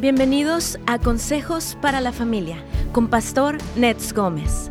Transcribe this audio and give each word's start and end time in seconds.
Bienvenidos 0.00 0.78
a 0.86 1.00
Consejos 1.00 1.76
para 1.82 2.00
la 2.00 2.12
Familia 2.12 2.62
con 2.92 3.08
Pastor 3.08 3.58
Nets 3.74 4.12
Gómez. 4.12 4.70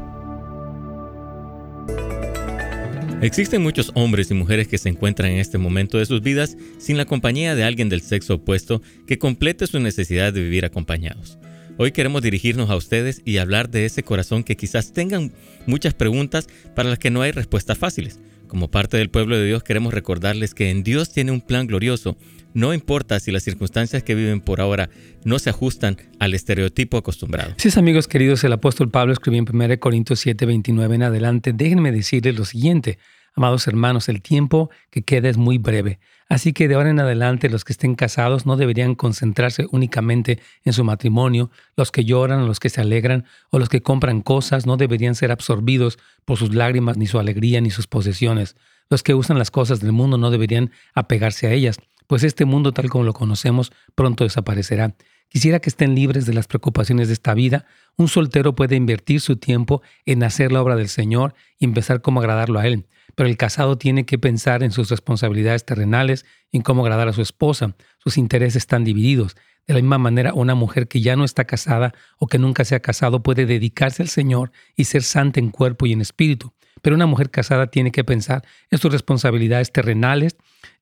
Existen 3.22 3.62
muchos 3.62 3.92
hombres 3.96 4.32
y 4.32 4.36
mujeres 4.36 4.70
que 4.70 4.78
se 4.78 4.88
encuentran 4.88 5.32
en 5.32 5.40
este 5.40 5.58
momento 5.58 5.98
de 5.98 6.06
sus 6.06 6.22
vidas 6.22 6.56
sin 6.78 6.96
la 6.96 7.04
compañía 7.04 7.56
de 7.56 7.66
alguien 7.66 7.90
del 7.90 8.00
sexo 8.00 8.36
opuesto 8.36 8.82
que 9.06 9.20
complete 9.20 9.68
su 9.68 9.82
necesidad 9.82 10.32
de 10.32 10.44
vivir 10.44 10.64
acompañados. 10.64 11.38
Hoy 11.76 11.92
queremos 11.92 12.22
dirigirnos 12.22 12.70
a 12.70 12.78
ustedes 12.78 13.22
y 13.26 13.40
hablar 13.40 13.70
de 13.70 13.86
ese 13.86 14.04
corazón 14.04 14.46
que 14.46 14.56
quizás 14.56 14.94
tengan 14.94 15.34
muchas 15.66 15.94
preguntas 15.94 16.48
para 16.74 16.88
las 16.88 17.00
que 17.00 17.12
no 17.12 17.22
hay 17.22 17.34
respuestas 17.34 17.78
fáciles. 17.78 18.22
Como 18.48 18.72
parte 18.72 18.98
del 18.98 19.10
pueblo 19.10 19.38
de 19.38 19.46
Dios 19.46 19.64
queremos 19.64 19.94
recordarles 19.94 20.54
que 20.54 20.70
en 20.70 20.84
Dios 20.84 21.12
tiene 21.12 21.32
un 21.32 21.42
plan 21.42 21.68
glorioso. 21.68 22.18
No 22.54 22.74
importa 22.74 23.20
si 23.20 23.32
las 23.32 23.44
circunstancias 23.44 24.04
que 24.04 24.16
viven 24.16 24.42
por 24.42 24.62
ahora 24.62 24.90
no 25.24 25.38
se 25.38 25.50
ajustan 25.50 25.98
al 26.20 26.34
estereotipo 26.34 26.98
acostumbrado. 26.98 27.54
Sí, 27.58 27.70
amigos 27.78 28.08
queridos, 28.08 28.44
el 28.44 28.54
apóstol 28.54 28.90
Pablo 28.90 29.14
escribió 29.14 29.40
en 29.40 29.48
1 29.54 29.80
Corintios 29.80 30.20
7, 30.22 30.46
29 30.46 30.96
en 30.96 31.04
adelante, 31.04 31.54
déjenme 31.54 31.92
decirles 31.92 32.38
lo 32.38 32.46
siguiente, 32.46 32.98
amados 33.38 33.68
hermanos, 33.68 34.10
el 34.10 34.22
tiempo 34.22 34.70
que 34.90 35.04
queda 35.04 35.30
es 35.30 35.38
muy 35.38 35.58
breve. 35.58 36.00
Así 36.28 36.52
que 36.52 36.68
de 36.68 36.76
ahora 36.76 36.90
en 36.90 37.00
adelante 37.00 37.50
los 37.50 37.64
que 37.64 37.72
estén 37.72 37.96
casados 37.96 38.46
no 38.46 38.58
deberían 38.58 38.96
concentrarse 38.96 39.66
únicamente 39.72 40.40
en 40.66 40.74
su 40.74 40.84
matrimonio, 40.84 41.50
los 41.78 41.92
que 41.92 42.04
lloran, 42.04 42.48
los 42.48 42.60
que 42.60 42.70
se 42.70 42.82
alegran 42.82 43.24
o 43.50 43.60
los 43.60 43.70
que 43.70 43.82
compran 43.82 44.22
cosas 44.22 44.66
no 44.66 44.76
deberían 44.76 45.16
ser 45.16 45.32
absorbidos 45.32 45.98
por 46.26 46.38
sus 46.38 46.54
lágrimas, 46.54 46.98
ni 46.98 47.08
su 47.08 47.20
alegría, 47.20 47.62
ni 47.62 47.70
sus 47.70 47.88
posesiones. 47.88 48.58
Los 48.90 49.04
que 49.04 49.14
usan 49.14 49.38
las 49.38 49.52
cosas 49.52 49.80
del 49.80 49.94
mundo 49.94 50.18
no 50.18 50.32
deberían 50.32 50.72
apegarse 50.94 51.48
a 51.48 51.54
ellas 51.54 51.80
pues 52.08 52.24
este 52.24 52.46
mundo 52.46 52.72
tal 52.72 52.90
como 52.90 53.04
lo 53.04 53.14
conocemos 53.14 53.72
pronto 53.94 54.24
desaparecerá. 54.24 54.96
Quisiera 55.30 55.60
que 55.60 55.70
estén 55.70 55.94
libres 55.94 56.26
de 56.26 56.34
las 56.34 56.48
preocupaciones 56.48 57.10
de 57.10 57.14
esta 57.14 57.34
vida. 57.34 57.66
Un 57.98 58.08
soltero 58.08 58.56
puede 58.56 58.78
invertir 58.78 59.20
su 59.20 59.36
tiempo 59.36 59.82
en 60.06 60.24
hacer 60.24 60.54
la 60.54 60.62
obra 60.62 60.78
del 60.78 60.88
Señor 60.88 61.36
y 61.60 61.66
empezar 61.66 62.02
cómo 62.02 62.22
agradarlo 62.22 62.60
a 62.60 62.68
Él. 62.68 62.88
Pero 63.18 63.30
el 63.30 63.36
casado 63.36 63.80
tiene 63.80 64.06
que 64.06 64.20
pensar 64.20 64.62
en 64.62 64.72
sus 64.72 64.92
responsabilidades 64.92 65.66
terrenales, 65.66 66.24
en 66.52 66.62
cómo 66.62 66.84
agradar 66.84 67.08
a 67.08 67.14
su 67.14 67.24
esposa. 67.24 67.76
Sus 67.98 68.16
intereses 68.16 68.58
están 68.58 68.84
divididos. 68.84 69.36
De 69.66 69.74
la 69.74 69.82
misma 69.82 69.98
manera, 69.98 70.36
una 70.36 70.54
mujer 70.54 70.88
que 70.88 71.02
ya 71.02 71.16
no 71.16 71.26
está 71.26 71.46
casada 71.46 71.96
o 72.20 72.28
que 72.28 72.38
nunca 72.38 72.64
se 72.64 72.76
ha 72.76 72.80
casado 72.80 73.24
puede 73.24 73.48
dedicarse 73.48 74.04
al 74.04 74.10
Señor 74.10 74.52
y 74.76 74.84
ser 74.84 75.02
santa 75.02 75.40
en 75.40 75.50
cuerpo 75.50 75.88
y 75.88 75.94
en 75.94 76.02
espíritu. 76.02 76.54
Pero 76.84 76.96
una 76.96 77.08
mujer 77.08 77.32
casada 77.32 77.72
tiene 77.72 77.92
que 77.92 78.04
pensar 78.04 78.46
en 78.70 78.78
sus 78.78 78.92
responsabilidades 78.92 79.72
terrenales 79.72 80.38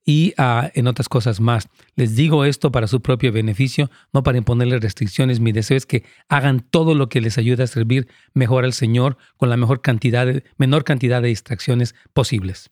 y 0.05 0.33
ah, 0.37 0.71
en 0.75 0.87
otras 0.87 1.09
cosas 1.09 1.39
más. 1.39 1.67
Les 1.95 2.15
digo 2.15 2.45
esto 2.45 2.71
para 2.71 2.87
su 2.87 3.01
propio 3.01 3.31
beneficio, 3.31 3.89
no 4.13 4.23
para 4.23 4.37
imponerles 4.37 4.81
restricciones. 4.81 5.39
Mi 5.39 5.51
deseo 5.51 5.77
es 5.77 5.85
que 5.85 6.03
hagan 6.29 6.59
todo 6.59 6.93
lo 6.93 7.09
que 7.09 7.21
les 7.21 7.37
ayude 7.37 7.63
a 7.63 7.67
servir 7.67 8.07
mejor 8.33 8.63
al 8.63 8.73
Señor 8.73 9.17
con 9.37 9.49
la 9.49 9.57
mejor 9.57 9.81
cantidad 9.81 10.27
menor 10.57 10.83
cantidad 10.83 11.21
de 11.21 11.29
distracciones 11.29 11.95
posibles. 12.13 12.69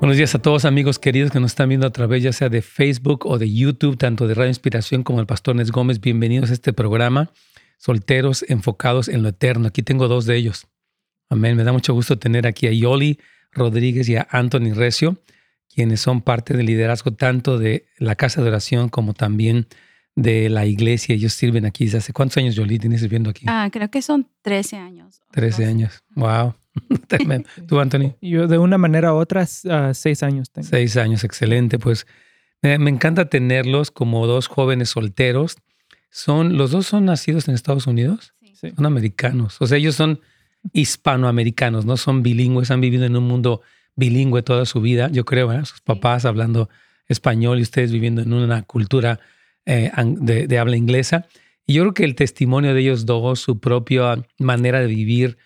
Buenos 0.00 0.18
días 0.18 0.34
a 0.34 0.38
todos 0.38 0.66
amigos 0.66 0.98
queridos 0.98 1.30
que 1.30 1.40
nos 1.40 1.52
están 1.52 1.70
viendo 1.70 1.86
a 1.86 1.90
través 1.90 2.22
ya 2.22 2.32
sea 2.34 2.50
de 2.50 2.60
Facebook 2.60 3.24
o 3.24 3.38
de 3.38 3.50
YouTube, 3.50 3.96
tanto 3.96 4.28
de 4.28 4.34
Radio 4.34 4.50
Inspiración 4.50 5.02
como 5.02 5.20
el 5.20 5.26
Pastor 5.26 5.56
Nes 5.56 5.72
Gómez. 5.72 5.98
Bienvenidos 5.98 6.50
a 6.50 6.52
este 6.52 6.74
programa, 6.74 7.30
Solteros 7.78 8.44
enfocados 8.48 9.08
en 9.08 9.22
lo 9.22 9.30
eterno. 9.30 9.68
Aquí 9.68 9.82
tengo 9.82 10.08
dos 10.08 10.26
de 10.26 10.36
ellos. 10.36 10.66
Amén. 11.28 11.56
Me 11.56 11.64
da 11.64 11.72
mucho 11.72 11.94
gusto 11.94 12.18
tener 12.18 12.46
aquí 12.46 12.66
a 12.66 12.72
Yoli 12.72 13.18
Rodríguez 13.52 14.08
y 14.08 14.16
a 14.16 14.26
Anthony 14.30 14.72
Recio, 14.74 15.18
quienes 15.72 16.00
son 16.00 16.22
parte 16.22 16.56
del 16.56 16.66
liderazgo 16.66 17.12
tanto 17.12 17.58
de 17.58 17.86
la 17.98 18.14
Casa 18.14 18.42
de 18.42 18.48
Oración 18.48 18.88
como 18.88 19.14
también 19.14 19.66
de 20.16 20.48
la 20.48 20.66
iglesia. 20.66 21.14
Ellos 21.14 21.32
sirven 21.32 21.66
aquí. 21.66 21.88
¿Hace 21.94 22.12
cuántos 22.12 22.36
años, 22.36 22.54
Yoli, 22.54 22.78
tienes 22.78 23.00
sirviendo 23.00 23.30
aquí? 23.30 23.44
Ah, 23.48 23.68
creo 23.72 23.90
que 23.90 24.02
son 24.02 24.28
13 24.42 24.76
años. 24.76 25.22
13 25.32 25.66
años. 25.66 26.04
Wow. 26.14 26.54
¿Tú, 27.68 27.80
Anthony? 27.80 28.14
Yo 28.20 28.46
de 28.46 28.58
una 28.58 28.78
manera 28.78 29.14
u 29.14 29.16
otra, 29.16 29.42
uh, 29.42 29.94
seis 29.94 30.22
años 30.22 30.50
tengo. 30.50 30.66
Seis 30.66 30.96
años, 30.96 31.24
excelente. 31.24 31.78
Pues 31.78 32.06
me, 32.62 32.74
encanta 32.74 33.28
tenerlos 33.28 33.90
como 33.90 34.26
dos 34.26 34.48
jóvenes 34.48 34.90
solteros. 34.90 35.56
Son, 36.14 36.56
¿Los 36.56 36.70
dos 36.70 36.86
son 36.86 37.06
nacidos 37.06 37.48
en 37.48 37.56
Estados 37.56 37.88
Unidos? 37.88 38.34
Sí. 38.54 38.70
Son 38.76 38.86
americanos. 38.86 39.56
O 39.58 39.66
sea, 39.66 39.78
ellos 39.78 39.96
son 39.96 40.20
hispanoamericanos, 40.72 41.86
no 41.86 41.96
son 41.96 42.22
bilingües, 42.22 42.70
han 42.70 42.80
vivido 42.80 43.04
en 43.04 43.16
un 43.16 43.24
mundo 43.24 43.62
bilingüe 43.96 44.44
toda 44.44 44.64
su 44.64 44.80
vida, 44.80 45.10
yo 45.10 45.24
creo, 45.24 45.52
¿eh? 45.52 45.66
sus 45.66 45.80
papás 45.80 46.24
hablando 46.24 46.68
español 47.08 47.58
y 47.58 47.62
ustedes 47.62 47.90
viviendo 47.90 48.22
en 48.22 48.32
una 48.32 48.62
cultura 48.62 49.18
eh, 49.66 49.90
de, 49.96 50.46
de 50.46 50.58
habla 50.60 50.76
inglesa. 50.76 51.26
Y 51.66 51.74
yo 51.74 51.82
creo 51.82 51.94
que 51.94 52.04
el 52.04 52.14
testimonio 52.14 52.74
de 52.74 52.80
ellos 52.80 53.06
dos, 53.06 53.40
su 53.40 53.58
propia 53.58 54.24
manera 54.38 54.78
de 54.78 54.86
vivir, 54.86 55.36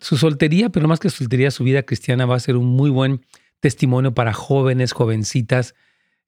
su 0.00 0.16
soltería, 0.16 0.68
pero 0.68 0.88
más 0.88 0.98
que 0.98 1.10
soltería, 1.10 1.52
su 1.52 1.62
vida 1.62 1.84
cristiana 1.84 2.26
va 2.26 2.34
a 2.34 2.40
ser 2.40 2.56
un 2.56 2.66
muy 2.66 2.90
buen 2.90 3.24
testimonio 3.60 4.14
para 4.14 4.32
jóvenes, 4.32 4.90
jovencitas 4.90 5.76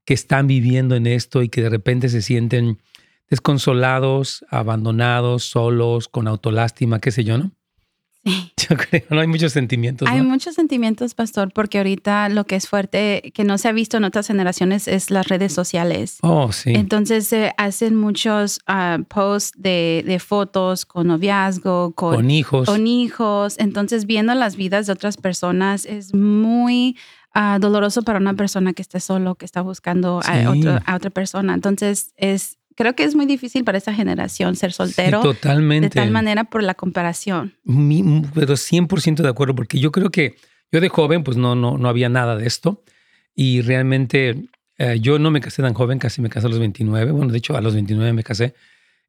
que 0.05 0.15
están 0.15 0.47
viviendo 0.47 0.95
en 0.95 1.09
esto 1.09 1.43
y 1.43 1.49
que 1.49 1.63
de 1.63 1.71
repente 1.71 2.09
se 2.09 2.23
sienten 2.23 2.79
desconsolados, 3.31 4.45
abandonados, 4.51 5.45
solos, 5.45 6.09
con 6.09 6.29
autolástima, 6.29 7.01
qué 7.01 7.11
sé 7.11 7.25
yo, 7.25 7.39
¿no? 7.39 7.53
Yo 8.69 8.77
creo, 8.77 9.05
no 9.11 9.21
hay 9.21 9.27
muchos 9.27 9.53
sentimientos. 9.53 10.09
Hay 10.09 10.23
muchos 10.23 10.55
sentimientos, 10.55 11.15
pastor, 11.15 11.53
porque 11.53 11.79
ahorita 11.79 12.29
lo 12.29 12.45
que 12.45 12.57
es 12.57 12.69
fuerte, 12.69 13.33
que 13.35 13.45
no 13.45 13.59
se 13.59 13.69
ha 13.69 13.73
visto 13.73 13.97
en 13.97 14.05
otras 14.05 14.27
generaciones, 14.27 14.89
es 14.89 15.11
las 15.11 15.29
redes 15.29 15.53
sociales. 15.53 16.19
Oh, 16.23 16.53
sí. 16.53 16.73
Entonces 16.75 17.29
se 17.29 17.53
hacen 17.57 17.95
muchos 17.95 18.61
ah, 18.67 18.99
posts 19.09 19.53
de, 19.57 20.21
fotos 20.25 20.85
con 20.85 21.07
noviazgo, 21.07 21.93
con, 21.93 22.31
hijos. 22.31 22.69
Con 22.69 22.87
hijos. 22.87 23.57
Entonces, 23.59 24.07
viendo 24.07 24.35
las 24.35 24.57
vidas 24.57 24.87
de 24.87 24.93
otras 24.93 25.17
personas 25.17 25.87
es 25.87 26.15
muy 26.15 26.97
ah, 27.33 27.59
doloroso 27.61 28.03
para 28.03 28.19
una 28.19 28.35
persona 28.35 28.73
que 28.73 28.83
esté 28.83 29.01
solo, 29.01 29.37
que 29.37 29.47
está 29.47 29.63
buscando 29.63 30.21
a 30.25 30.95
otra 30.95 31.11
persona. 31.11 31.55
Entonces, 31.55 32.13
es 32.17 32.59
creo 32.79 32.95
que 32.95 33.03
es 33.03 33.17
muy 33.17 33.27
difícil 33.27 33.65
para 33.65 33.77
esa 33.77 33.93
generación 33.93 34.55
ser 34.55 34.73
soltero. 34.73 35.21
totalmente. 35.21 35.89
De 35.89 35.91
tal 35.91 36.13
manera 36.13 36.45
por 36.45 36.63
la 36.63 36.75
comparación. 36.75 37.55
pero 37.65 38.55
100% 38.55 39.17
de 39.17 39.29
acuerdo, 39.29 39.57
porque 39.57 39.81
yo 39.81 39.91
creo 39.91 40.11
que 40.11 40.37
yo 40.71 40.81
de 40.81 40.89
joven 40.89 41.25
pues 41.25 41.37
no, 41.37 41.57
no, 41.57 41.77
no 41.77 41.89
había 41.89 42.09
nada 42.09 42.37
de 42.37 42.47
esto 42.47 42.85
y 43.35 43.63
realmente 43.63 44.49
eh, 44.79 44.99
yo 45.01 45.19
no 45.19 45.33
me 45.33 45.41
casé 45.41 45.61
tan 45.61 45.75
joven, 45.75 45.99
casi 45.99 46.23
me 46.23 46.29
casé 46.31 46.47
a 46.47 46.51
los 46.51 46.61
29, 46.61 47.11
bueno, 47.11 47.33
de 47.33 47.39
hecho 47.39 47.57
a 47.57 47.61
los 47.61 47.75
29 47.75 48.13
me 48.13 48.23
casé 48.23 48.55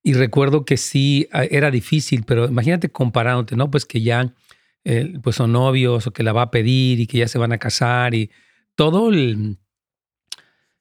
y 0.01 0.13
recuerdo 0.13 0.65
que 0.65 0.77
sí 0.77 1.27
ah, 1.31 1.43
era 1.43 1.69
difícil, 1.69 2.23
pero 2.25 2.45
imagínate 2.45 2.89
comparándote, 2.89 3.55
¿no? 3.55 3.69
Pues 3.69 3.85
que 3.85 4.01
ya 4.01 4.33
eh, 4.83 5.13
pues 5.21 5.35
son 5.35 5.51
novios 5.51 6.07
o 6.07 6.11
que 6.11 6.23
la 6.23 6.33
va 6.33 6.43
a 6.43 6.51
pedir 6.51 6.99
y 7.01 7.05
que 7.05 7.19
ya 7.19 7.27
se 7.27 7.37
van 7.37 7.51
a 7.51 7.59
casar 7.59 8.15
y 8.15 8.31
todo 8.73 9.09
el 9.09 9.59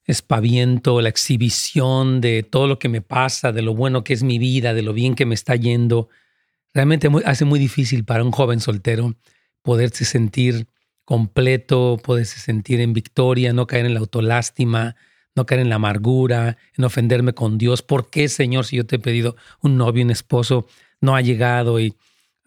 espaviento, 0.08 1.00
la 1.00 1.10
exhibición 1.10 2.20
de 2.20 2.42
todo 2.42 2.66
lo 2.66 2.78
que 2.78 2.88
me 2.88 3.02
pasa, 3.02 3.52
de 3.52 3.62
lo 3.62 3.74
bueno 3.74 4.02
que 4.02 4.14
es 4.14 4.22
mi 4.22 4.38
vida, 4.38 4.74
de 4.74 4.82
lo 4.82 4.94
bien 4.94 5.14
que 5.14 5.26
me 5.26 5.34
está 5.34 5.54
yendo, 5.54 6.08
realmente 6.72 7.08
hace 7.26 7.44
muy 7.44 7.60
difícil 7.60 8.04
para 8.04 8.24
un 8.24 8.32
joven 8.32 8.60
soltero 8.60 9.14
poderse 9.62 10.04
sentir 10.06 10.66
completo, 11.04 11.98
poderse 12.02 12.40
sentir 12.40 12.80
en 12.80 12.94
victoria, 12.94 13.52
no 13.52 13.66
caer 13.66 13.84
en 13.84 13.94
la 13.94 14.00
autolástima, 14.00 14.96
no 15.36 15.44
caer 15.44 15.60
en 15.60 15.68
la 15.68 15.76
amargura, 15.76 16.56
en 16.76 16.84
ofenderme 16.84 17.34
con 17.34 17.58
Dios. 17.58 17.82
¿Por 17.82 18.08
qué, 18.08 18.28
Señor, 18.28 18.64
si 18.64 18.76
yo 18.76 18.86
te 18.86 18.96
he 18.96 18.98
pedido 18.98 19.36
un 19.60 19.76
novio, 19.76 20.04
un 20.04 20.10
esposo, 20.10 20.66
no 21.02 21.16
ha 21.16 21.20
llegado? 21.20 21.80
Y 21.80 21.94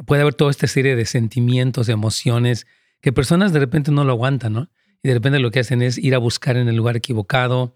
puede 0.07 0.23
haber 0.23 0.33
toda 0.33 0.49
esta 0.49 0.65
serie 0.67 0.95
de 0.95 1.05
sentimientos, 1.05 1.87
de 1.87 1.93
emociones 1.93 2.65
que 3.01 3.13
personas 3.13 3.53
de 3.53 3.59
repente 3.59 3.91
no 3.91 4.03
lo 4.03 4.13
aguantan, 4.13 4.53
¿no? 4.53 4.69
Y 5.03 5.07
de 5.07 5.13
repente 5.15 5.39
lo 5.39 5.51
que 5.51 5.59
hacen 5.59 5.81
es 5.81 5.97
ir 5.97 6.15
a 6.15 6.17
buscar 6.17 6.57
en 6.57 6.67
el 6.67 6.75
lugar 6.75 6.95
equivocado, 6.95 7.75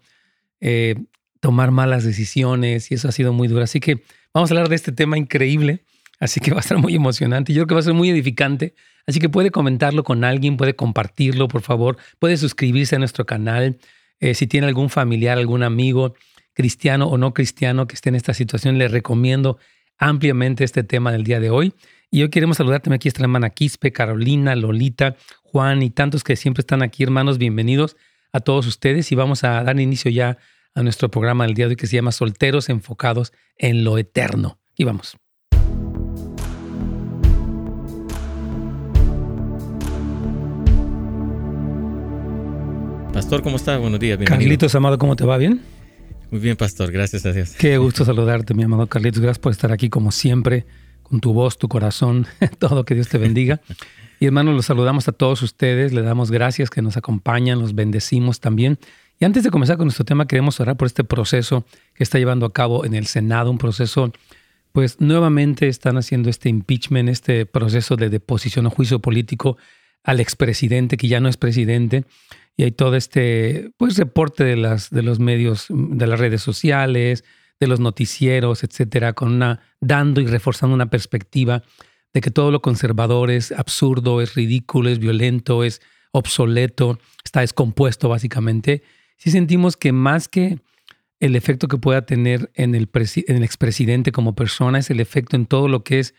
eh, 0.60 0.94
tomar 1.40 1.70
malas 1.70 2.04
decisiones 2.04 2.90
y 2.90 2.94
eso 2.94 3.08
ha 3.08 3.12
sido 3.12 3.32
muy 3.32 3.48
duro. 3.48 3.62
Así 3.62 3.80
que 3.80 4.02
vamos 4.32 4.50
a 4.50 4.54
hablar 4.54 4.68
de 4.68 4.76
este 4.76 4.92
tema 4.92 5.18
increíble, 5.18 5.84
así 6.20 6.40
que 6.40 6.50
va 6.52 6.58
a 6.58 6.60
estar 6.60 6.78
muy 6.78 6.94
emocionante. 6.94 7.52
Yo 7.52 7.60
creo 7.60 7.66
que 7.66 7.74
va 7.74 7.80
a 7.80 7.84
ser 7.84 7.94
muy 7.94 8.10
edificante, 8.10 8.74
así 9.06 9.20
que 9.20 9.28
puede 9.28 9.50
comentarlo 9.50 10.04
con 10.04 10.24
alguien, 10.24 10.56
puede 10.56 10.76
compartirlo, 10.76 11.48
por 11.48 11.62
favor, 11.62 11.96
puede 12.18 12.36
suscribirse 12.36 12.96
a 12.96 12.98
nuestro 12.98 13.26
canal. 13.26 13.78
Eh, 14.20 14.34
si 14.34 14.46
tiene 14.46 14.66
algún 14.66 14.88
familiar, 14.88 15.38
algún 15.38 15.62
amigo 15.62 16.14
cristiano 16.54 17.06
o 17.06 17.18
no 17.18 17.34
cristiano 17.34 17.86
que 17.86 17.94
esté 17.94 18.08
en 18.08 18.14
esta 18.14 18.32
situación, 18.32 18.78
le 18.78 18.88
recomiendo 18.88 19.58
ampliamente 19.98 20.64
este 20.64 20.84
tema 20.84 21.12
del 21.12 21.24
día 21.24 21.40
de 21.40 21.50
hoy. 21.50 21.74
Y 22.10 22.22
hoy 22.22 22.30
queremos 22.30 22.58
saludarte 22.58 22.92
aquí 22.94 23.08
está 23.08 23.20
la 23.20 23.24
hermana 23.24 23.50
Quispe, 23.50 23.92
Carolina, 23.92 24.54
Lolita, 24.54 25.16
Juan 25.42 25.82
y 25.82 25.90
tantos 25.90 26.22
que 26.22 26.36
siempre 26.36 26.60
están 26.60 26.82
aquí, 26.82 27.02
hermanos. 27.02 27.36
Bienvenidos 27.36 27.96
a 28.32 28.38
todos 28.38 28.66
ustedes 28.68 29.10
y 29.10 29.16
vamos 29.16 29.42
a 29.42 29.62
dar 29.64 29.80
inicio 29.80 30.10
ya 30.10 30.38
a 30.74 30.82
nuestro 30.82 31.10
programa 31.10 31.44
del 31.46 31.54
día 31.54 31.66
de 31.66 31.70
hoy 31.70 31.76
que 31.76 31.88
se 31.88 31.96
llama 31.96 32.12
Solteros 32.12 32.68
enfocados 32.68 33.32
en 33.58 33.82
lo 33.82 33.98
eterno. 33.98 34.60
Y 34.76 34.84
vamos. 34.84 35.16
Pastor, 43.12 43.42
¿cómo 43.42 43.56
estás? 43.56 43.80
Buenos 43.80 43.98
días. 43.98 44.16
Bienvenido. 44.16 44.44
Carlitos, 44.44 44.74
amado, 44.76 44.96
¿cómo 44.98 45.16
te 45.16 45.24
va? 45.24 45.38
¿Bien? 45.38 45.60
Muy 46.30 46.40
bien, 46.40 46.56
Pastor. 46.56 46.92
Gracias 46.92 47.26
a 47.26 47.32
Qué 47.58 47.78
gusto 47.78 48.04
saludarte, 48.04 48.54
mi 48.54 48.62
amado 48.62 48.86
Carlitos. 48.86 49.20
Gracias 49.20 49.40
por 49.40 49.50
estar 49.50 49.72
aquí 49.72 49.88
como 49.88 50.12
siempre 50.12 50.66
con 51.08 51.20
tu 51.20 51.32
voz, 51.32 51.58
tu 51.58 51.68
corazón, 51.68 52.26
todo 52.58 52.84
que 52.84 52.94
Dios 52.94 53.08
te 53.08 53.18
bendiga. 53.18 53.60
Y 54.18 54.26
hermanos, 54.26 54.54
los 54.54 54.66
saludamos 54.66 55.08
a 55.08 55.12
todos 55.12 55.42
ustedes, 55.42 55.92
le 55.92 56.02
damos 56.02 56.30
gracias 56.30 56.70
que 56.70 56.82
nos 56.82 56.96
acompañan, 56.96 57.58
los 57.58 57.74
bendecimos 57.74 58.40
también. 58.40 58.78
Y 59.20 59.24
antes 59.24 59.44
de 59.44 59.50
comenzar 59.50 59.76
con 59.76 59.86
nuestro 59.86 60.04
tema, 60.04 60.26
queremos 60.26 60.58
orar 60.60 60.76
por 60.76 60.86
este 60.86 61.04
proceso 61.04 61.64
que 61.94 62.02
está 62.02 62.18
llevando 62.18 62.46
a 62.46 62.52
cabo 62.52 62.84
en 62.84 62.94
el 62.94 63.06
Senado, 63.06 63.50
un 63.50 63.58
proceso, 63.58 64.12
pues 64.72 65.00
nuevamente 65.00 65.68
están 65.68 65.96
haciendo 65.96 66.28
este 66.28 66.48
impeachment, 66.48 67.08
este 67.08 67.46
proceso 67.46 67.96
de 67.96 68.10
deposición 68.10 68.66
o 68.66 68.70
juicio 68.70 69.00
político 69.00 69.56
al 70.02 70.20
expresidente, 70.20 70.96
que 70.96 71.08
ya 71.08 71.20
no 71.20 71.28
es 71.28 71.36
presidente, 71.36 72.04
y 72.56 72.64
hay 72.64 72.72
todo 72.72 72.96
este 72.96 73.70
pues, 73.76 73.96
reporte 73.96 74.44
de, 74.44 74.56
las, 74.56 74.90
de 74.90 75.02
los 75.02 75.18
medios, 75.18 75.66
de 75.68 76.06
las 76.06 76.18
redes 76.18 76.42
sociales, 76.42 77.24
de 77.60 77.66
los 77.66 77.80
noticieros, 77.80 78.64
etcétera, 78.64 79.12
con 79.12 79.32
una, 79.32 79.60
dando 79.80 80.20
y 80.20 80.26
reforzando 80.26 80.74
una 80.74 80.90
perspectiva 80.90 81.62
de 82.12 82.20
que 82.20 82.30
todo 82.30 82.50
lo 82.50 82.62
conservador 82.62 83.30
es 83.30 83.52
absurdo, 83.52 84.20
es 84.20 84.34
ridículo, 84.34 84.88
es 84.88 84.98
violento, 84.98 85.64
es 85.64 85.80
obsoleto, 86.12 86.98
está 87.24 87.40
descompuesto 87.40 88.08
básicamente. 88.08 88.82
Si 89.16 89.30
sentimos 89.30 89.76
que 89.76 89.92
más 89.92 90.28
que 90.28 90.58
el 91.20 91.36
efecto 91.36 91.68
que 91.68 91.78
pueda 91.78 92.04
tener 92.04 92.50
en 92.54 92.74
el, 92.74 92.88
en 92.94 93.36
el 93.36 93.42
expresidente 93.42 94.12
como 94.12 94.34
persona, 94.34 94.78
es 94.78 94.90
el 94.90 95.00
efecto 95.00 95.36
en 95.36 95.46
todo 95.46 95.68
lo 95.68 95.82
que 95.82 95.98
es 95.98 96.14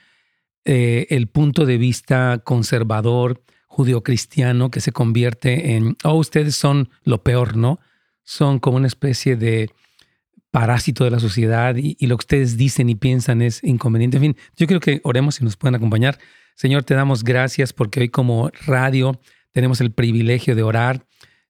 eh, 0.65 1.07
el 1.11 1.27
punto 1.27 1.65
de 1.65 1.77
vista 1.77 2.41
conservador, 2.43 3.41
judio-cristiano 3.67 4.71
que 4.71 4.81
se 4.81 4.91
convierte 4.91 5.75
en, 5.75 5.97
oh, 6.03 6.15
ustedes 6.15 6.55
son 6.55 6.89
lo 7.03 7.23
peor, 7.23 7.55
¿no? 7.55 7.79
Son 8.23 8.59
como 8.59 8.77
una 8.77 8.87
especie 8.87 9.35
de 9.35 9.69
parásito 10.57 11.03
de 11.03 11.11
la 11.11 11.19
sociedad 11.19 11.75
y, 11.75 11.95
lo 12.07 12.17
que 12.17 12.23
ustedes 12.23 12.57
dicen 12.57 12.89
y 12.89 12.95
piensan 12.95 13.43
es 13.43 13.63
inconveniente. 13.63 14.17
En 14.17 14.23
fin, 14.23 14.37
yo 14.55 14.65
creo 14.65 14.79
que 14.79 15.01
oremos 15.03 15.39
y 15.39 15.43
nos 15.43 15.55
pueden 15.55 15.75
acompañar. 15.75 16.17
Señor, 16.55 16.83
te 16.83 16.95
damos 16.95 17.23
gracias 17.23 17.73
porque 17.73 17.99
hoy 17.99 18.09
como 18.09 18.49
radio 18.65 19.21
tenemos 19.51 19.81
el 19.81 19.91
privilegio 19.91 20.55
de 20.55 20.63
orar. 20.63 21.05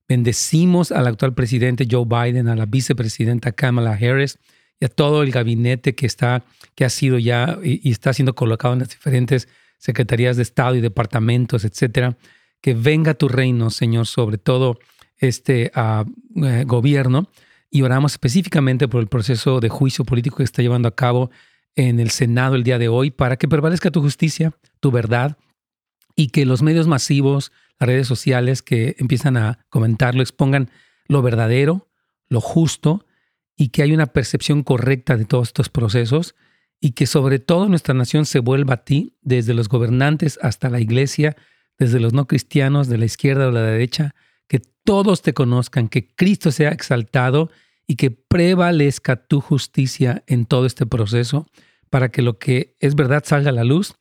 Bendecimos 0.06 0.92
al 0.92 1.06
actual 1.06 1.32
presidente 1.32 1.88
Joe 1.90 2.04
Biden, 2.04 2.48
a 2.48 2.54
la 2.54 2.66
vicepresidenta 2.66 3.52
Kamala 3.52 3.92
Harris 3.92 4.38
y 4.78 4.84
a 4.84 4.88
todo 4.90 5.22
el 5.22 5.30
gabinete 5.30 5.94
que 5.94 6.04
está, 6.04 6.44
que 6.74 6.84
ha 6.84 6.90
sido 6.90 7.18
ya 7.18 7.58
y, 7.64 7.90
está 7.90 8.12
siendo 8.12 8.34
colocado 8.34 8.74
en 8.74 8.80
las 8.80 8.90
diferentes 8.90 9.48
secretarías 9.78 10.36
de 10.36 10.42
Estado 10.42 10.76
y 10.76 10.82
departamentos, 10.82 11.64
etcétera. 11.64 12.18
Que 12.60 12.74
venga 12.74 13.14
tu 13.14 13.28
reino, 13.28 13.70
Señor, 13.70 14.06
sobre 14.06 14.36
todo 14.36 14.78
este 15.16 15.70
ah, 15.74 16.04
eh, 16.44 16.64
gobierno. 16.66 17.30
Y 17.70 17.82
oramos 17.82 18.12
específicamente 18.12 18.88
por 18.88 19.00
el 19.00 19.08
proceso 19.08 19.60
de 19.60 19.68
juicio 19.68 20.04
político 20.04 20.38
que 20.38 20.44
está 20.44 20.62
llevando 20.62 20.88
a 20.88 20.94
cabo 20.94 21.30
en 21.76 22.00
el 22.00 22.10
Senado 22.10 22.56
el 22.56 22.64
día 22.64 22.78
de 22.78 22.88
hoy 22.88 23.10
para 23.10 23.36
que 23.36 23.48
prevalezca 23.48 23.90
tu 23.90 24.00
justicia, 24.00 24.52
tu 24.80 24.90
verdad 24.90 25.36
y 26.16 26.28
que 26.28 26.44
los 26.44 26.62
medios 26.62 26.88
masivos, 26.88 27.52
las 27.78 27.88
redes 27.88 28.08
sociales 28.08 28.62
que 28.62 28.96
empiezan 28.98 29.36
a 29.36 29.64
comentarlo, 29.68 30.22
expongan 30.22 30.70
lo 31.06 31.22
verdadero, 31.22 31.88
lo 32.28 32.40
justo 32.40 33.06
y 33.56 33.68
que 33.68 33.82
hay 33.82 33.92
una 33.92 34.06
percepción 34.06 34.62
correcta 34.62 35.16
de 35.16 35.24
todos 35.24 35.48
estos 35.48 35.68
procesos 35.68 36.34
y 36.80 36.92
que 36.92 37.06
sobre 37.06 37.38
todo 37.38 37.68
nuestra 37.68 37.94
nación 37.94 38.24
se 38.24 38.38
vuelva 38.38 38.74
a 38.74 38.84
ti, 38.84 39.16
desde 39.22 39.54
los 39.54 39.68
gobernantes 39.68 40.38
hasta 40.42 40.70
la 40.70 40.80
iglesia, 40.80 41.36
desde 41.78 42.00
los 42.00 42.12
no 42.12 42.26
cristianos, 42.26 42.88
de 42.88 42.98
la 42.98 43.04
izquierda 43.04 43.48
o 43.48 43.50
la 43.50 43.62
derecha, 43.62 44.14
que 44.48 44.60
todos 44.84 45.22
te 45.22 45.34
conozcan, 45.34 45.88
que 45.88 46.08
Cristo 46.14 46.50
sea 46.50 46.70
exaltado 46.70 47.50
y 47.86 47.96
que 47.96 48.10
prevalezca 48.10 49.16
tu 49.16 49.40
justicia 49.40 50.24
en 50.26 50.46
todo 50.46 50.66
este 50.66 50.86
proceso, 50.86 51.46
para 51.90 52.10
que 52.10 52.22
lo 52.22 52.38
que 52.38 52.76
es 52.80 52.94
verdad 52.94 53.22
salga 53.24 53.50
a 53.50 53.54
la 53.54 53.64
luz 53.64 53.94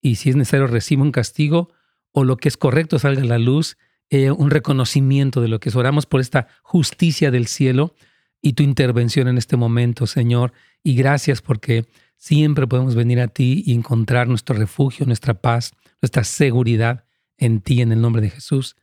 y 0.00 0.16
si 0.16 0.30
es 0.30 0.36
necesario 0.36 0.66
reciba 0.66 1.02
un 1.02 1.12
castigo 1.12 1.70
o 2.12 2.24
lo 2.24 2.36
que 2.36 2.48
es 2.48 2.56
correcto 2.56 2.98
salga 2.98 3.22
a 3.22 3.26
la 3.26 3.38
luz, 3.38 3.76
eh, 4.08 4.30
un 4.30 4.50
reconocimiento 4.50 5.40
de 5.40 5.48
lo 5.48 5.58
que 5.60 5.68
es. 5.68 5.76
Oramos 5.76 6.06
por 6.06 6.20
esta 6.20 6.46
justicia 6.62 7.30
del 7.30 7.46
cielo 7.46 7.94
y 8.40 8.52
tu 8.52 8.62
intervención 8.62 9.28
en 9.28 9.36
este 9.36 9.56
momento, 9.56 10.06
Señor. 10.06 10.52
Y 10.82 10.94
gracias 10.94 11.42
porque 11.42 11.86
Siempre 12.16 12.66
podemos 12.66 12.94
venir 12.94 13.20
a 13.20 13.28
ti 13.28 13.62
y 13.66 13.74
encontrar 13.74 14.28
nuestro 14.28 14.56
refugio, 14.56 15.06
nuestra 15.06 15.34
paz, 15.34 15.72
nuestra 16.00 16.24
seguridad 16.24 17.04
en 17.36 17.60
ti, 17.60 17.82
en 17.82 17.92
el 17.92 18.00
nombre 18.00 18.22
de 18.22 18.30
Jesús. 18.30 18.76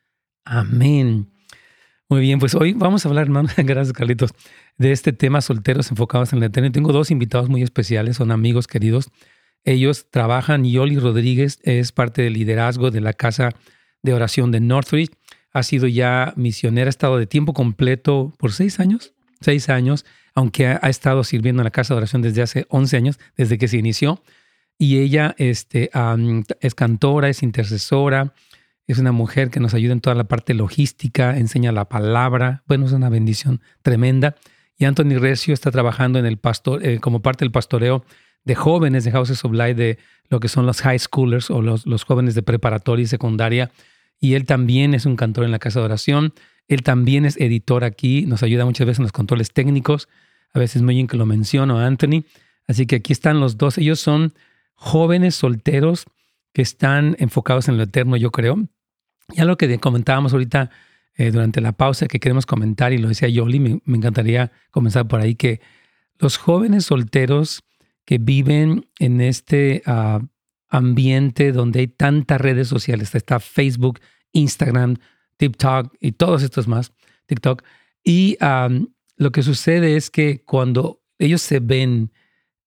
Amén. 0.46 1.30
Muy 2.10 2.22
bien, 2.22 2.40
pues 2.40 2.54
hoy 2.56 2.74
vamos 2.74 3.06
a 3.06 3.10
hablar, 3.10 3.26
hermano, 3.26 3.50
gracias 3.58 3.94
Carlitos, 3.94 4.34
de 4.78 4.92
este 4.92 5.14
tema 5.14 5.42
solteros 5.42 5.90
enfocados 5.90 6.34
en 6.34 6.40
el 6.40 6.46
eterno. 6.46 6.72
Tengo 6.72 6.92
dos 6.92 7.12
invitados 7.12 7.50
muy 7.50 7.64
especiales, 7.64 8.18
son 8.18 8.32
amigos 8.32 8.68
queridos. 8.68 9.10
Ellos 9.64 10.08
trabajan, 10.12 10.66
Yoli 10.66 11.00
Rodríguez 11.00 11.60
es 11.64 11.92
parte 11.92 12.22
del 12.22 12.34
liderazgo 12.34 12.92
de 12.92 13.02
la 13.02 13.14
casa 13.14 13.50
de 14.02 14.14
oración 14.14 14.52
de 14.52 14.60
Northridge. 14.60 15.12
Ha 15.54 15.64
sido 15.64 15.88
ya 15.88 16.34
misionera, 16.36 16.88
ha 16.88 16.90
estado 16.90 17.18
de 17.18 17.28
tiempo 17.28 17.54
completo 17.54 18.34
por 18.38 18.52
seis 18.52 18.80
años, 18.80 19.14
seis 19.40 19.70
años 19.70 20.06
aunque 20.36 20.68
ha, 20.68 20.90
estado 20.90 21.24
sirviendo 21.24 21.62
en 21.62 21.66
la 21.66 21.72
casa 21.72 21.94
de 21.94 22.00
oración 22.00 22.22
desde 22.22 22.42
hace 22.42 22.66
11 22.70 22.98
años, 22.98 23.20
desde 23.38 23.58
que 23.58 23.68
se 23.68 23.78
inició. 23.78 24.24
Y 24.78 25.00
ella 25.00 25.36
este, 25.38 25.92
es 26.60 26.76
cantora, 26.76 27.30
es 27.30 27.44
intercesora, 27.44 28.34
es 28.88 29.00
una 29.00 29.12
mujer 29.12 29.50
que 29.50 29.60
nos 29.60 29.74
ayuda 29.74 29.94
en 29.94 30.02
toda 30.02 30.16
la 30.16 30.26
parte 30.26 30.54
logística, 30.54 31.38
enseña 31.38 31.72
la 31.72 31.88
palabra. 31.88 32.64
Bueno, 32.68 32.86
es 32.86 32.92
una 32.92 33.10
bendición 33.10 33.62
tremenda. 33.82 34.36
Y 34.78 34.86
Anthony 34.86 35.18
Recio 35.20 35.54
está 35.54 35.72
trabajando 35.72 36.20
en 36.20 36.26
el 36.26 36.38
pastor, 36.38 36.86
eh, 36.86 37.00
como 37.00 37.22
parte 37.22 37.46
del 37.46 37.52
pastoreo 37.52 38.04
de 38.44 38.56
jóvenes 38.56 39.06
de 39.06 39.12
Houses 39.12 39.46
of 39.46 39.54
Light, 39.54 39.78
de 39.78 40.00
lo 40.30 40.40
que 40.40 40.50
son 40.50 40.66
los 40.66 40.82
high 40.82 41.00
schoolers 41.00 41.50
o 41.50 41.62
los, 41.62 41.86
los 41.86 42.04
jóvenes 42.04 42.36
de 42.36 42.44
preparatoria 42.44 43.04
y 43.04 43.08
secundaria. 43.08 43.72
Y 44.20 44.34
él 44.34 44.46
también 44.46 44.94
es 44.94 45.06
un 45.06 45.16
cantor 45.16 45.46
en 45.46 45.52
la 45.52 45.60
casa 45.60 45.80
de 45.80 45.86
oración. 45.86 46.34
Él 46.68 46.84
también 46.84 47.26
es 47.26 47.38
editor 47.38 47.84
aquí, 47.84 48.26
nos 48.26 48.44
ayuda 48.44 48.66
muchas 48.66 48.88
veces 48.88 49.00
en 49.00 49.04
los 49.04 49.12
controles 49.12 49.54
técnicos. 49.54 50.10
A 50.54 50.60
veces 50.60 50.82
muy 50.82 50.96
bien 50.96 51.08
que 51.08 51.18
lo 51.18 51.26
menciono, 51.26 51.80
Anthony. 51.80 52.26
Así 52.68 52.86
que 52.86 52.98
aquí 52.98 53.14
están 53.14 53.40
los 53.40 53.58
dos. 53.58 53.78
Ellos 53.78 54.00
son 54.00 54.34
jóvenes 54.76 55.36
solteros 55.36 56.06
que 56.54 56.62
están 56.62 57.16
enfocados 57.20 57.68
en 57.68 57.78
lo 57.78 57.84
eterno, 57.84 58.16
yo 58.16 58.32
creo. 58.32 58.68
Ya 59.30 59.46
lo 59.46 59.58
que 59.58 59.80
comentábamos 59.80 60.34
ahorita 60.34 60.70
eh, 61.16 61.32
durante 61.32 61.62
la 61.62 61.72
pausa 61.74 62.08
que 62.08 62.20
queremos 62.20 62.46
comentar, 62.46 62.94
y 62.94 62.98
lo 62.98 63.08
decía 63.08 63.30
Yoli, 63.30 63.60
me, 63.60 63.82
encantaría 63.86 64.52
comenzar 64.72 65.08
por 65.08 65.22
ahí, 65.22 65.36
que 65.36 65.62
los 66.20 66.38
jóvenes 66.38 66.86
solteros 66.86 67.64
que 68.06 68.18
viven 68.18 68.88
en 69.00 69.22
este 69.22 69.82
ah, 69.86 70.22
ambiente 70.70 71.52
donde 71.52 71.82
hay 71.82 71.88
tantas 71.88 72.42
redes 72.42 72.68
sociales, 72.68 73.14
está 73.16 73.40
Facebook, 73.40 74.00
Instagram, 74.32 74.98
TikTok 75.38 75.94
y 76.00 76.14
todos 76.14 76.44
estos 76.44 76.68
más, 76.68 76.94
TikTok, 77.28 77.64
y 78.04 78.38
lo 79.18 79.32
que 79.32 79.44
sucede 79.44 79.96
es 79.96 80.10
que 80.10 80.44
cuando 80.44 81.02
ellos 81.20 81.42
se 81.42 81.60
ven 81.60 82.12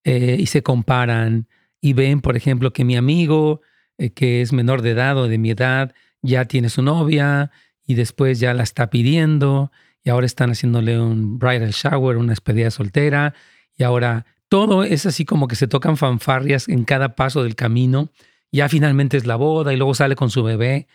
eh, 0.05 0.37
y 0.39 0.47
se 0.47 0.63
comparan 0.63 1.49
y 1.81 1.93
ven, 1.93 2.21
por 2.21 2.37
ejemplo, 2.37 2.73
que 2.73 2.85
mi 2.85 2.97
amigo, 2.97 3.61
eh, 3.99 4.11
que 4.11 4.41
es 4.41 4.53
menor 4.53 4.83
de 4.83 4.91
edad 4.91 5.19
o 5.19 5.29
de 5.29 5.39
mi 5.39 5.51
edad, 5.51 5.95
ya 6.27 6.45
tiene 6.45 6.69
su 6.69 6.83
novia 6.83 7.51
y 7.87 7.95
después 7.95 8.41
ya 8.41 8.55
la 8.55 8.63
está 8.63 8.91
pidiendo 8.91 9.73
y 10.03 10.11
ahora 10.11 10.27
están 10.27 10.51
haciéndole 10.51 11.01
un 11.01 11.39
bridal 11.39 11.71
shower, 11.71 12.17
una 12.17 12.33
despedida 12.33 12.71
soltera 12.71 13.35
y 13.77 13.83
ahora 13.83 14.27
todo 14.49 14.85
es 14.85 15.07
así 15.07 15.25
como 15.25 15.49
que 15.49 15.57
se 15.57 15.67
tocan 15.67 15.97
fanfarrias 15.97 16.69
en 16.69 16.85
cada 16.85 17.17
paso 17.17 17.43
del 17.43 17.57
camino. 17.57 18.11
Ya 18.53 18.69
finalmente 18.69 19.17
es 19.17 19.27
la 19.27 19.37
boda 19.37 19.73
y 19.73 19.77
luego 19.77 19.95
sale 19.95 20.15
con 20.15 20.31
su 20.31 20.43
bebé. 20.43 20.87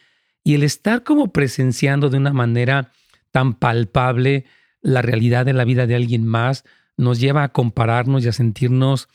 Y 0.44 0.56
el 0.56 0.64
estar 0.64 1.04
como 1.04 1.32
presenciando 1.32 2.10
de 2.10 2.18
una 2.18 2.34
manera 2.34 2.92
tan 3.32 3.54
palpable 3.54 4.46
la 4.82 5.02
realidad 5.02 5.46
de 5.46 5.54
la 5.54 5.66
vida 5.66 5.86
de 5.86 5.96
alguien 5.96 6.26
más, 6.26 6.64
nos 6.98 7.20
lleva 7.20 7.44
a 7.44 7.50
compararnos 7.50 8.24
y 8.24 8.30
a 8.30 8.34
sentirnos 8.34 9.10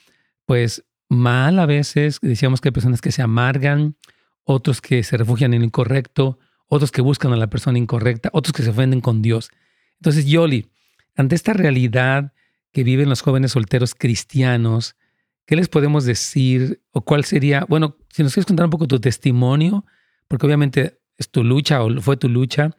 pues 0.44 0.84
mal 1.08 1.58
a 1.58 1.66
veces. 1.66 2.18
Decíamos 2.20 2.60
que 2.60 2.68
hay 2.68 2.72
personas 2.72 3.00
que 3.00 3.12
se 3.12 3.22
amargan, 3.22 3.96
otros 4.46 4.80
que 4.80 5.02
se 5.02 5.16
refugian 5.16 5.52
en 5.52 5.60
lo 5.60 5.66
incorrecto, 5.66 6.38
otros 6.68 6.92
que 6.92 7.02
buscan 7.02 7.32
a 7.32 7.36
la 7.36 7.48
persona 7.48 7.78
incorrecta, 7.78 8.30
otros 8.32 8.52
que 8.52 8.62
se 8.62 8.70
ofenden 8.70 9.00
con 9.00 9.20
Dios. 9.20 9.50
Entonces, 9.96 10.24
Yoli, 10.26 10.70
ante 11.16 11.34
esta 11.34 11.52
realidad 11.52 12.32
que 12.72 12.84
viven 12.84 13.08
los 13.08 13.22
jóvenes 13.22 13.52
solteros 13.52 13.94
cristianos, 13.94 14.96
¿qué 15.46 15.56
les 15.56 15.68
podemos 15.68 16.04
decir 16.04 16.80
o 16.92 17.00
cuál 17.00 17.24
sería, 17.24 17.64
bueno, 17.68 17.96
si 18.10 18.22
nos 18.22 18.34
quieres 18.34 18.46
contar 18.46 18.66
un 18.66 18.70
poco 18.70 18.86
tu 18.86 19.00
testimonio, 19.00 19.84
porque 20.28 20.46
obviamente 20.46 21.00
es 21.18 21.28
tu 21.28 21.42
lucha 21.42 21.82
o 21.82 22.00
fue 22.00 22.16
tu 22.16 22.28
lucha, 22.28 22.70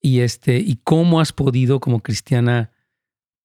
y, 0.00 0.20
este, 0.20 0.58
y 0.58 0.80
cómo 0.82 1.20
has 1.20 1.32
podido 1.32 1.80
como 1.80 2.00
cristiana 2.00 2.72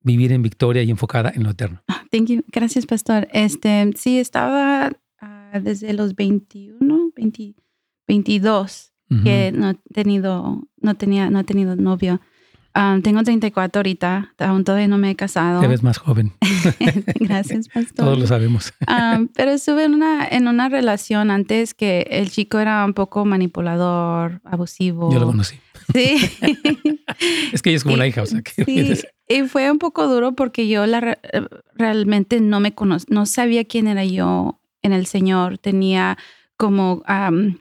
vivir 0.01 0.31
en 0.31 0.41
victoria 0.41 0.81
y 0.83 0.91
enfocada 0.91 1.29
en 1.35 1.43
lo 1.43 1.49
eterno. 1.49 1.83
Ah, 1.89 2.05
thank 2.09 2.27
you. 2.27 2.41
Gracias, 2.47 2.85
pastor. 2.85 3.27
Este, 3.33 3.91
sí, 3.97 4.19
estaba 4.19 4.93
ah, 5.19 5.59
desde 5.61 5.91
los 5.93 6.15
21, 6.15 7.11
22 8.07 8.91
que 9.23 9.51
no, 9.53 9.75
tenido, 9.93 10.67
no, 10.81 10.95
tenía, 10.95 11.29
no 11.29 11.39
he 11.39 11.43
tenido 11.43 11.75
novio. 11.75 12.19
Um, 12.75 13.01
tengo 13.01 13.23
34 13.23 13.79
ahorita, 13.79 14.33
aún 14.37 14.65
todavía 14.65 14.89
no 14.89 14.97
me 14.97 15.09
he 15.09 15.15
casado. 15.15 15.61
Te 15.61 15.67
ves 15.67 15.81
más 15.81 15.97
joven. 15.97 16.33
Gracias, 17.21 17.69
pastor. 17.69 18.05
Todos 18.05 18.19
lo 18.19 18.27
sabemos. 18.27 18.73
Um, 18.85 19.27
pero 19.33 19.51
estuve 19.51 19.85
en 19.85 19.93
una, 19.93 20.27
en 20.27 20.49
una 20.49 20.67
relación 20.67 21.31
antes 21.31 21.73
que 21.73 22.05
el 22.09 22.29
chico 22.31 22.59
era 22.59 22.83
un 22.83 22.93
poco 22.93 23.23
manipulador, 23.23 24.41
abusivo. 24.43 25.09
Yo 25.13 25.19
lo 25.19 25.27
conocí. 25.27 25.55
Sí. 25.93 26.17
es 27.53 27.61
que 27.61 27.69
ella 27.69 27.77
es 27.77 27.83
como 27.83 27.95
una 27.95 28.07
hija, 28.07 28.23
o 28.23 28.25
sea 28.25 28.41
que... 28.41 28.65
Sí, 28.65 29.01
y 29.29 29.43
fue 29.43 29.71
un 29.71 29.79
poco 29.79 30.07
duro 30.07 30.33
porque 30.33 30.67
yo 30.67 30.85
la, 30.85 31.17
realmente 31.75 32.41
no 32.41 32.59
me 32.59 32.73
conocía, 32.73 33.07
no 33.09 33.25
sabía 33.25 33.63
quién 33.63 33.87
era 33.87 34.03
yo 34.03 34.59
en 34.81 34.91
el 34.91 35.05
Señor. 35.05 35.59
Tenía 35.59 36.17
como 36.57 37.03
um, 37.07 37.55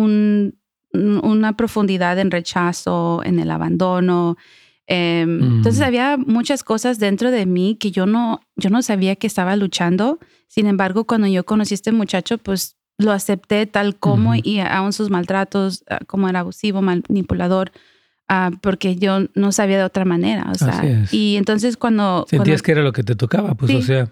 un, 0.00 0.58
una 0.92 1.56
profundidad 1.56 2.18
en 2.18 2.30
rechazo, 2.30 3.22
en 3.24 3.38
el 3.38 3.50
abandono. 3.50 4.36
Em, 4.86 5.42
entonces 5.56 5.80
Mm. 5.80 5.84
había 5.84 6.16
muchas 6.16 6.62
cosas 6.62 6.98
dentro 6.98 7.30
de 7.30 7.44
mí 7.46 7.76
que 7.78 7.90
yo 7.90 8.06
no, 8.06 8.40
yo 8.56 8.70
no 8.70 8.82
sabía 8.82 9.16
que 9.16 9.26
estaba 9.26 9.56
luchando. 9.56 10.18
Sin 10.46 10.66
embargo, 10.66 11.04
cuando 11.04 11.26
yo 11.26 11.44
conocí 11.44 11.74
a 11.74 11.76
este 11.76 11.92
muchacho, 11.92 12.38
pues 12.38 12.76
lo 12.98 13.12
acepté 13.12 13.66
tal 13.66 13.96
como 13.96 14.34
y 14.36 14.60
aún 14.60 14.92
sus 14.92 15.10
maltratos, 15.10 15.84
ah, 15.90 15.98
como 16.06 16.28
era 16.28 16.40
abusivo, 16.40 16.82
manipulador, 16.82 17.72
ah, 18.28 18.50
porque 18.62 18.96
yo 18.96 19.26
no 19.34 19.50
sabía 19.52 19.76
de 19.78 19.84
otra 19.84 20.04
manera. 20.04 20.50
O 20.50 20.54
sea, 20.54 20.82
y 21.10 21.36
entonces 21.36 21.76
cuando... 21.76 22.24
Sentías 22.30 22.62
cuando- 22.62 22.64
que 22.64 22.72
era 22.72 22.82
lo 22.82 22.92
que 22.92 23.02
te 23.02 23.14
tocaba, 23.16 23.54
pues 23.54 23.70
Sí. 23.72 23.76
o 23.78 23.82
sea, 23.82 24.08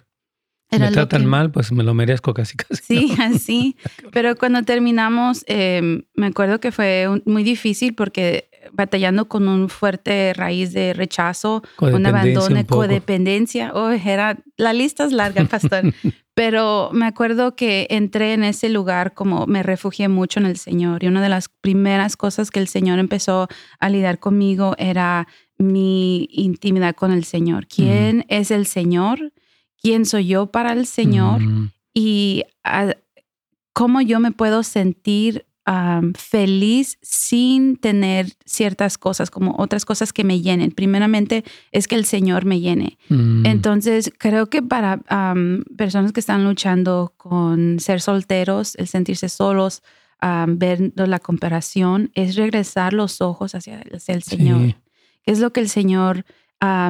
era 0.77 0.87
me 0.87 0.93
tratan 0.93 1.23
que- 1.23 1.27
mal, 1.27 1.51
pues 1.51 1.73
me 1.73 1.83
lo 1.83 1.95
merezco 1.95 2.35
casi 2.35 2.57
casi. 2.57 2.83
Sí, 2.83 3.15
¿no? 3.19 3.25
así. 3.37 3.77
Pero 4.13 4.37
cuando 4.37 4.63
terminamos, 4.63 5.45
eh, 5.49 6.03
me 6.15 6.27
acuerdo 6.27 6.61
que 6.61 6.73
fue 6.73 7.07
un- 7.09 7.23
muy 7.27 7.43
difícil 7.45 7.95
porque 7.95 8.49
batallando 8.73 9.29
con 9.29 9.47
un 9.47 9.69
fuerte 9.69 10.33
raíz 10.35 10.73
de 10.73 10.95
rechazo, 10.95 11.63
un 11.79 12.07
abandono, 12.07 12.57
un 12.61 12.65
codependencia. 12.65 13.73
Oh, 13.75 13.91
era, 13.91 14.39
la 14.57 14.73
lista 14.73 15.05
es 15.05 15.13
larga, 15.13 15.45
pastor. 15.51 15.93
Pero 16.33 16.89
me 16.93 17.07
acuerdo 17.07 17.55
que 17.57 17.87
entré 17.91 18.33
en 18.33 18.43
ese 18.43 18.69
lugar 18.71 19.13
como 19.15 19.47
me 19.47 19.63
refugié 19.63 20.09
mucho 20.09 20.41
en 20.41 20.47
el 20.47 20.57
Señor. 20.57 21.05
Y 21.05 21.09
una 21.09 21.23
de 21.23 21.29
las 21.29 21.49
primeras 21.49 22.17
cosas 22.17 22.51
que 22.51 22.59
el 22.59 22.67
Señor 22.67 22.99
empezó 22.99 23.49
a 23.79 23.89
lidiar 23.91 24.19
conmigo 24.19 24.75
era 24.79 25.29
mi 25.59 26.27
intimidad 26.33 26.97
con 26.97 27.13
el 27.13 27.25
Señor. 27.25 27.67
¿Quién 27.69 28.25
es 28.29 28.51
el 28.51 28.67
Señor? 28.67 29.33
¿Quién 29.85 30.07
soy 30.07 30.27
yo 30.27 30.47
para 30.47 30.73
el 30.73 30.87
Señor? 30.87 31.41
Mm, 31.43 31.71
y 31.93 32.43
ah, 32.65 32.95
cómo 33.75 34.01
yo 34.01 34.19
me 34.19 34.33
puedo 34.33 34.63
sentir 34.63 35.45
feliz 36.15 36.99
sin 37.01 37.77
tener 37.77 38.27
ciertas 38.45 38.99
cosas, 38.99 39.31
como 39.31 39.55
otras 39.59 39.85
cosas 39.87 40.13
que 40.13 40.23
me 40.25 40.41
llenen. 40.43 40.73
Primeramente 40.73 41.43
es 41.73 41.89
que 41.89 41.95
el 41.97 42.05
Señor 42.05 42.45
me 42.45 42.61
llene. 42.61 42.99
mm, 43.09 43.47
Entonces, 43.47 44.11
creo 44.19 44.49
que 44.51 44.63
para 44.63 45.01
personas 45.77 46.13
que 46.13 46.21
están 46.21 46.45
luchando 46.45 47.15
con 47.17 47.79
ser 47.81 48.01
solteros, 48.01 48.75
el 48.77 48.89
sentirse 48.89 49.29
solos, 49.29 49.83
ver 50.49 50.93
la 50.97 51.19
comparación, 51.19 52.11
es 52.15 52.37
regresar 52.37 52.93
los 52.93 53.21
ojos 53.21 53.55
hacia, 53.55 53.83
hacia 53.93 54.15
el 54.15 54.23
Señor. 54.23 54.61
sí, 54.67 54.77
¿Qué 55.25 55.33
es 55.33 55.41
lo 55.41 55.53
que 55.53 55.61
el 55.61 55.69
Señor 55.71 56.25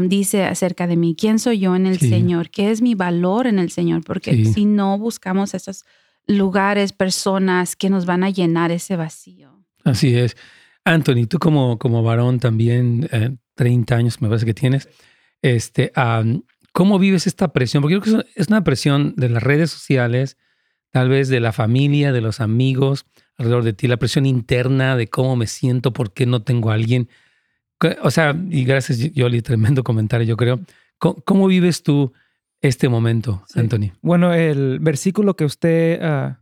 dice 0.02 0.44
acerca 0.44 0.87
de 0.87 0.97
mí? 0.97 1.16
¿Quién 1.18 1.38
soy 1.38 1.59
yo 1.59 1.75
en 1.76 1.87
el 1.87 1.99
Sí. 1.99 2.09
Señor? 2.09 2.50
¿Qué 2.50 2.71
es 2.71 2.80
mi 2.83 2.94
valor 2.94 3.47
en 3.47 3.59
el 3.59 3.71
Señor? 3.71 4.02
Porque 4.04 4.33
Sí. 4.35 4.44
si 4.52 4.64
no 4.66 4.99
buscamos 4.99 5.54
esos 5.54 5.85
lugares, 6.26 6.92
personas 6.92 7.76
que 7.76 7.90
nos 7.90 8.06
van 8.06 8.25
a 8.25 8.30
llenar 8.30 8.71
ese 8.71 8.97
vacío. 8.97 9.64
Así 9.85 10.16
es. 10.16 10.37
Anthony, 10.85 11.26
tú 11.28 11.38
como, 11.38 11.78
como 11.78 12.02
varón 12.02 12.38
también, 12.40 13.09
eh, 13.12 13.37
30 13.54 13.97
años 13.97 14.21
me 14.23 14.28
parece 14.28 14.47
que 14.47 14.54
tienes, 14.54 14.88
este, 15.42 15.92
¿cómo 16.73 16.99
vives 16.99 17.26
esta 17.26 17.52
presión? 17.52 17.83
Porque 17.83 17.94
yo 17.94 18.00
creo 18.00 18.14
que 18.23 18.28
es- 18.30 18.37
es 18.37 18.49
una 18.49 18.64
presión 18.64 19.14
de 19.16 19.28
las 19.28 19.42
redes 19.42 19.71
sociales, 19.71 20.37
tal 20.90 21.09
vez 21.09 21.28
de 21.28 21.40
la 21.40 21.52
familia, 21.52 22.12
de 22.12 22.21
los 22.21 22.40
amigos 22.40 23.06
alrededor 23.37 23.64
de 23.64 23.73
ti, 23.73 23.88
la 23.88 23.97
presión 23.97 24.26
interna 24.26 24.97
de 24.97 25.09
cómo 25.09 25.35
me 25.37 25.47
siento, 25.49 25.92
por 25.92 26.12
qué 26.12 26.25
no 26.26 26.42
tengo 26.42 26.71
a 26.71 26.75
alguien. 26.75 27.09
O 28.03 28.11
sea, 28.11 28.37
y 28.50 28.64
gracias, 28.64 29.12
Yoli, 29.12 29.43
tremendo 29.43 29.83
comentario, 29.85 30.26
yo 30.26 30.37
creo. 30.37 30.61
¿Cómo, 30.99 31.17
cómo 31.25 31.47
vives 31.47 31.83
tú 31.83 32.12
este 32.61 32.88
momento, 32.88 33.43
Sí. 33.49 33.61
Anthony? 33.61 33.93
Bueno, 34.00 34.33
el 34.33 34.79
versículo 34.81 35.35
que 35.37 35.45
usted 35.45 36.00
ah, 36.03 36.41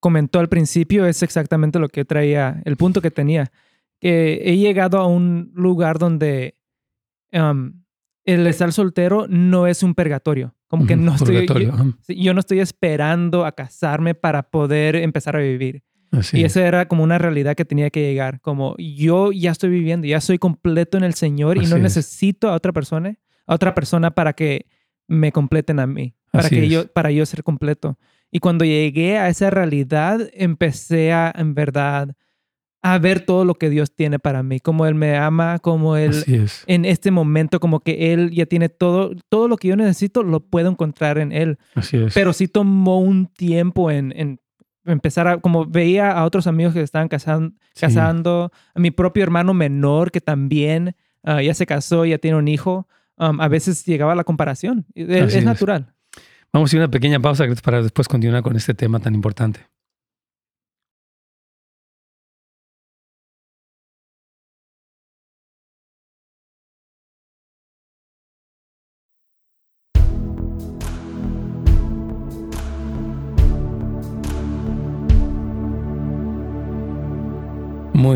comentó 0.00 0.40
al 0.40 0.48
principio 0.48 1.06
es 1.06 1.22
exactamente 1.22 1.78
lo 1.78 1.88
que 1.88 2.00
yo 2.00 2.04
traía, 2.04 2.60
el 2.64 2.76
punto 2.76 3.00
que 3.00 3.10
tenía. 3.10 3.52
He 4.00 4.56
llegado 4.56 4.98
a 4.98 5.06
un 5.06 5.52
lugar 5.54 5.98
donde 5.98 6.56
el 7.30 8.46
estar 8.46 8.72
soltero 8.72 9.26
no 9.28 9.66
es 9.66 9.82
un 9.82 9.94
purgatorio. 9.94 10.54
Como 10.68 10.86
que 10.86 10.96
no 10.96 11.14
estoy, 11.16 11.46
yo 12.08 12.32
no 12.32 12.40
estoy 12.40 12.60
esperando 12.60 13.44
a 13.44 13.52
casarme 13.52 14.14
para 14.14 14.44
poder 14.44 14.96
empezar 14.96 15.36
a 15.36 15.40
vivir. 15.40 15.82
Así 16.12 16.38
y 16.38 16.44
es. 16.44 16.52
esa 16.56 16.66
era 16.66 16.88
como 16.88 17.04
una 17.04 17.18
realidad 17.18 17.54
que 17.54 17.64
tenía 17.64 17.90
que 17.90 18.00
llegar. 18.02 18.40
Como 18.40 18.74
yo 18.78 19.32
ya 19.32 19.50
estoy 19.52 19.70
viviendo, 19.70 20.06
ya 20.06 20.20
soy 20.20 20.38
completo 20.38 20.98
en 20.98 21.04
el 21.04 21.14
Señor 21.14 21.56
y 21.56 21.60
Así 21.60 21.70
no 21.70 21.76
es. 21.76 21.82
necesito 21.82 22.48
a 22.48 22.54
otra 22.54 22.72
persona, 22.72 23.16
a 23.46 23.54
otra 23.54 23.74
persona 23.74 24.10
para 24.10 24.32
que 24.32 24.66
me 25.08 25.32
completen 25.32 25.78
a 25.80 25.86
mí, 25.86 26.14
para 26.32 26.46
Así 26.46 26.56
que 26.56 26.64
es. 26.66 26.70
yo, 26.70 26.86
para 26.92 27.10
yo 27.10 27.24
ser 27.26 27.42
completo. 27.42 27.98
Y 28.32 28.38
cuando 28.38 28.64
llegué 28.64 29.18
a 29.18 29.28
esa 29.28 29.50
realidad, 29.50 30.20
empecé 30.34 31.12
a, 31.12 31.32
en 31.36 31.54
verdad, 31.54 32.14
a 32.82 32.98
ver 32.98 33.20
todo 33.26 33.44
lo 33.44 33.54
que 33.56 33.68
Dios 33.70 33.94
tiene 33.94 34.18
para 34.18 34.42
mí, 34.42 34.58
como 34.60 34.86
Él 34.86 34.94
me 34.94 35.16
ama, 35.16 35.58
como 35.58 35.96
Él 35.96 36.12
es. 36.26 36.64
en 36.66 36.84
este 36.84 37.10
momento, 37.10 37.60
como 37.60 37.80
que 37.80 38.12
Él 38.12 38.30
ya 38.30 38.46
tiene 38.46 38.68
todo, 38.68 39.12
todo 39.28 39.48
lo 39.48 39.56
que 39.56 39.68
yo 39.68 39.76
necesito, 39.76 40.22
lo 40.22 40.40
puedo 40.40 40.70
encontrar 40.70 41.18
en 41.18 41.30
Él 41.32 41.58
Así 41.74 41.96
es. 41.98 42.14
pero 42.14 42.32
sí 42.32 42.48
tomó 42.48 43.00
un 43.00 43.26
tiempo 43.26 43.90
en, 43.90 44.12
en 44.16 44.40
empezar 44.92 45.26
a, 45.28 45.38
como 45.38 45.66
veía 45.66 46.10
a 46.12 46.24
otros 46.24 46.46
amigos 46.46 46.74
que 46.74 46.80
estaban 46.82 47.08
casan- 47.08 47.54
Sí. 47.74 47.80
casando, 47.82 48.50
a 48.74 48.80
mi 48.80 48.90
propio 48.90 49.22
hermano 49.22 49.54
menor 49.54 50.10
que 50.10 50.20
también 50.20 50.94
ah, 51.24 51.40
ya 51.42 51.54
se 51.54 51.66
casó, 51.66 52.04
ya 52.04 52.18
tiene 52.18 52.36
un 52.38 52.48
hijo, 52.48 52.88
um, 53.18 53.40
a 53.40 53.48
veces 53.48 53.84
llegaba 53.84 54.14
la 54.14 54.24
comparación. 54.24 54.86
Es 54.94 55.34
es. 55.34 55.44
natural. 55.44 55.92
Vamos 56.52 56.72
a 56.72 56.76
ir 56.76 56.82
a 56.82 56.84
una 56.86 56.90
pequeña 56.90 57.20
pausa 57.20 57.44
para 57.62 57.82
después 57.82 58.08
continuar 58.08 58.42
con 58.42 58.56
este 58.56 58.74
tema 58.74 58.98
tan 58.98 59.14
importante. 59.14 59.60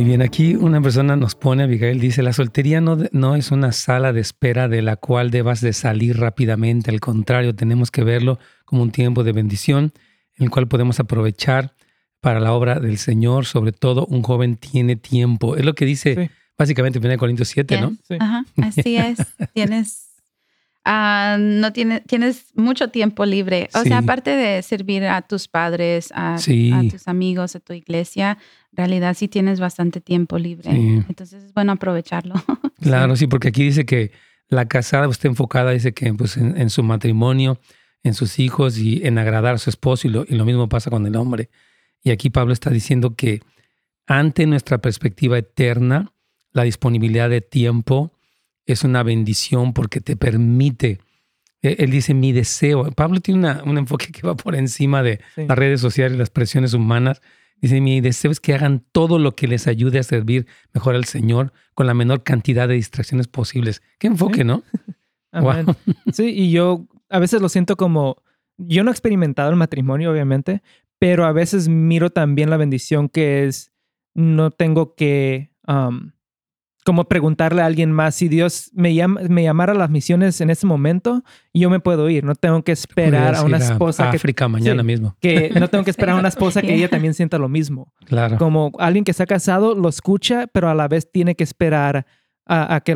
Muy 0.04 0.10
bien, 0.10 0.20
aquí 0.20 0.54
una 0.54 0.82
persona 0.82 1.16
nos 1.16 1.34
pone, 1.34 1.62
Abigail 1.62 1.98
dice, 1.98 2.22
la 2.22 2.34
soltería 2.34 2.82
no, 2.82 2.96
de- 2.96 3.08
no 3.12 3.36
es 3.36 3.50
una 3.52 3.72
sala 3.72 4.12
de 4.12 4.20
espera 4.20 4.68
de 4.68 4.82
la 4.82 4.96
cual 4.96 5.30
debas 5.30 5.62
de 5.62 5.72
salir 5.72 6.18
rápidamente, 6.18 6.90
al 6.90 7.00
contrario, 7.00 7.54
tenemos 7.54 7.90
que 7.90 8.04
verlo 8.04 8.38
como 8.66 8.82
un 8.82 8.90
tiempo 8.90 9.24
de 9.24 9.32
bendición 9.32 9.94
en 10.36 10.44
el 10.44 10.50
cual 10.50 10.68
podemos 10.68 11.00
aprovechar 11.00 11.74
para 12.20 12.38
la 12.38 12.52
obra 12.52 12.80
del 12.80 12.98
Señor, 12.98 13.46
sobre 13.46 13.72
todo 13.72 14.04
un 14.04 14.20
joven 14.22 14.56
tiene 14.56 14.96
tiempo. 14.96 15.56
Es 15.56 15.64
lo 15.64 15.74
que 15.74 15.86
dice 15.86 16.14
Sí. 16.26 16.30
básicamente 16.58 16.98
1 16.98 17.16
Corintios 17.16 17.48
7, 17.48 17.80
¿no? 17.80 17.96
Sí. 18.06 18.16
Ajá, 18.20 18.44
así 18.60 18.96
es. 18.98 19.16
tienes, 19.54 20.13
ah, 20.84 21.36
no 21.40 21.72
tiene, 21.72 22.00
tienes 22.00 22.46
mucho 22.54 22.88
tiempo 22.88 23.24
libre. 23.24 23.68
O 23.74 23.82
Sí. 23.82 23.88
sea, 23.88 23.98
aparte 23.98 24.30
de 24.30 24.62
servir 24.62 25.04
a 25.04 25.22
tus 25.22 25.48
padres, 25.48 26.10
a, 26.14 26.38
Sí. 26.38 26.70
a 26.72 26.82
tus 26.88 27.08
amigos, 27.08 27.56
a 27.56 27.60
tu 27.60 27.72
iglesia, 27.72 28.38
en 28.72 28.76
realidad 28.76 29.14
sí 29.14 29.28
tienes 29.28 29.60
bastante 29.60 30.00
tiempo 30.00 30.38
libre. 30.38 30.70
Sí. 30.72 31.02
Entonces 31.08 31.44
es 31.44 31.54
bueno 31.54 31.72
aprovecharlo. 31.72 32.34
Claro, 32.80 33.16
sí, 33.16 33.26
porque 33.28 33.48
aquí 33.48 33.62
dice 33.64 33.86
que 33.86 34.10
la 34.48 34.66
casada 34.66 35.08
está 35.08 35.26
enfocada, 35.26 35.70
dice 35.70 35.94
que 35.94 36.12
pues, 36.12 36.36
en, 36.36 36.60
en 36.60 36.68
su 36.68 36.82
matrimonio, 36.82 37.58
en 38.02 38.12
sus 38.12 38.38
hijos 38.38 38.76
y 38.78 39.06
en 39.06 39.16
agradar 39.16 39.54
a 39.54 39.58
su 39.58 39.70
esposo, 39.70 40.06
y 40.06 40.10
lo, 40.10 40.24
y 40.28 40.34
lo 40.34 40.44
mismo 40.44 40.68
pasa 40.68 40.90
con 40.90 41.06
el 41.06 41.16
hombre. 41.16 41.48
Y 42.02 42.10
aquí 42.10 42.28
Pablo 42.28 42.52
está 42.52 42.68
diciendo 42.68 43.14
que 43.14 43.40
ante 44.06 44.44
nuestra 44.44 44.78
perspectiva 44.78 45.38
eterna, 45.38 46.12
la 46.52 46.64
disponibilidad 46.64 47.30
de 47.30 47.40
tiempo 47.40 48.12
es 48.66 48.84
una 48.84 49.02
bendición 49.02 49.72
porque 49.72 50.00
te 50.00 50.16
permite, 50.16 50.98
eh, 51.62 51.76
él 51.78 51.90
dice 51.90 52.14
mi 52.14 52.32
deseo. 52.32 52.90
Pablo 52.92 53.20
tiene 53.20 53.40
una- 53.40 53.62
un 53.64 53.78
enfoque 53.78 54.06
que 54.12 54.26
va 54.26 54.36
por 54.36 54.54
encima 54.54 55.02
de 55.02 55.20
Sí. 55.34 55.46
las 55.46 55.58
redes 55.58 55.80
sociales 55.80 56.16
y 56.16 56.18
las 56.18 56.30
presiones 56.30 56.74
humanas. 56.74 57.20
Dice, 57.60 57.80
mi 57.80 58.00
deseo 58.00 58.30
es 58.30 58.40
que 58.40 58.52
hagan 58.54 58.84
todo 58.92 59.18
lo 59.18 59.34
que 59.36 59.46
les 59.48 59.66
ayude 59.66 59.98
a 59.98 60.02
servir 60.02 60.46
mejor 60.74 60.94
al 60.96 61.04
Señor 61.04 61.52
con 61.74 61.86
la 61.86 61.94
menor 61.94 62.22
cantidad 62.22 62.68
de 62.68 62.74
distracciones 62.74 63.28
posibles. 63.28 63.82
Qué 63.98 64.06
enfoque, 64.08 64.38
Sí. 64.40 64.44
¿no? 64.44 64.62
Wow. 65.32 65.74
Sí, 66.12 66.26
y 66.28 66.52
yo 66.52 66.86
a 67.10 67.18
veces 67.18 67.40
lo 67.42 67.48
siento 67.48 67.76
como, 67.76 68.22
yo 68.56 68.84
no 68.84 68.90
he 68.90 68.92
experimentado 68.92 69.50
el 69.50 69.56
matrimonio, 69.56 70.12
obviamente, 70.12 70.62
pero 71.00 71.24
a 71.24 71.32
veces 71.32 71.68
miro 71.68 72.10
también 72.10 72.50
la 72.50 72.56
bendición 72.56 73.08
que 73.08 73.44
es, 73.46 73.72
no 74.14 74.52
tengo 74.52 74.94
que 74.94 75.50
um, 75.66 76.12
como 76.84 77.04
preguntarle 77.04 77.62
a 77.62 77.66
alguien 77.66 77.90
más 77.90 78.14
si 78.14 78.28
Dios 78.28 78.70
me, 78.74 78.94
llama, 78.94 79.22
me 79.28 79.42
llamara 79.42 79.72
a 79.72 79.76
las 79.76 79.90
misiones 79.90 80.40
en 80.42 80.50
ese 80.50 80.66
momento, 80.66 81.24
yo 81.54 81.70
me 81.70 81.80
puedo 81.80 82.08
ir. 82.10 82.24
No 82.24 82.34
tengo 82.34 82.62
que 82.62 82.72
esperar 82.72 83.34
a 83.34 83.42
una 83.42 83.56
esposa 83.56 84.10
que 84.10 84.16
África 84.16 84.48
mañana 84.48 84.82
mismo. 84.82 85.16
Que 85.20 85.50
no 85.58 85.68
tengo 85.68 85.82
que 85.82 85.90
esperar 85.90 86.16
a 86.16 86.18
una 86.18 86.28
esposa 86.28 86.60
que 86.60 86.74
ella 86.74 86.88
también 86.90 87.14
sienta 87.14 87.38
lo 87.38 87.48
mismo. 87.48 87.92
Claro. 88.04 88.36
Como 88.36 88.70
alguien 88.78 89.04
que 89.04 89.10
está 89.10 89.24
casado 89.24 89.74
lo 89.74 89.88
escucha, 89.88 90.46
pero 90.52 90.68
a 90.68 90.74
la 90.74 90.86
vez 90.86 91.10
tiene 91.10 91.34
que 91.34 91.44
esperar 91.44 92.06
a, 92.46 92.80
que 92.80 92.92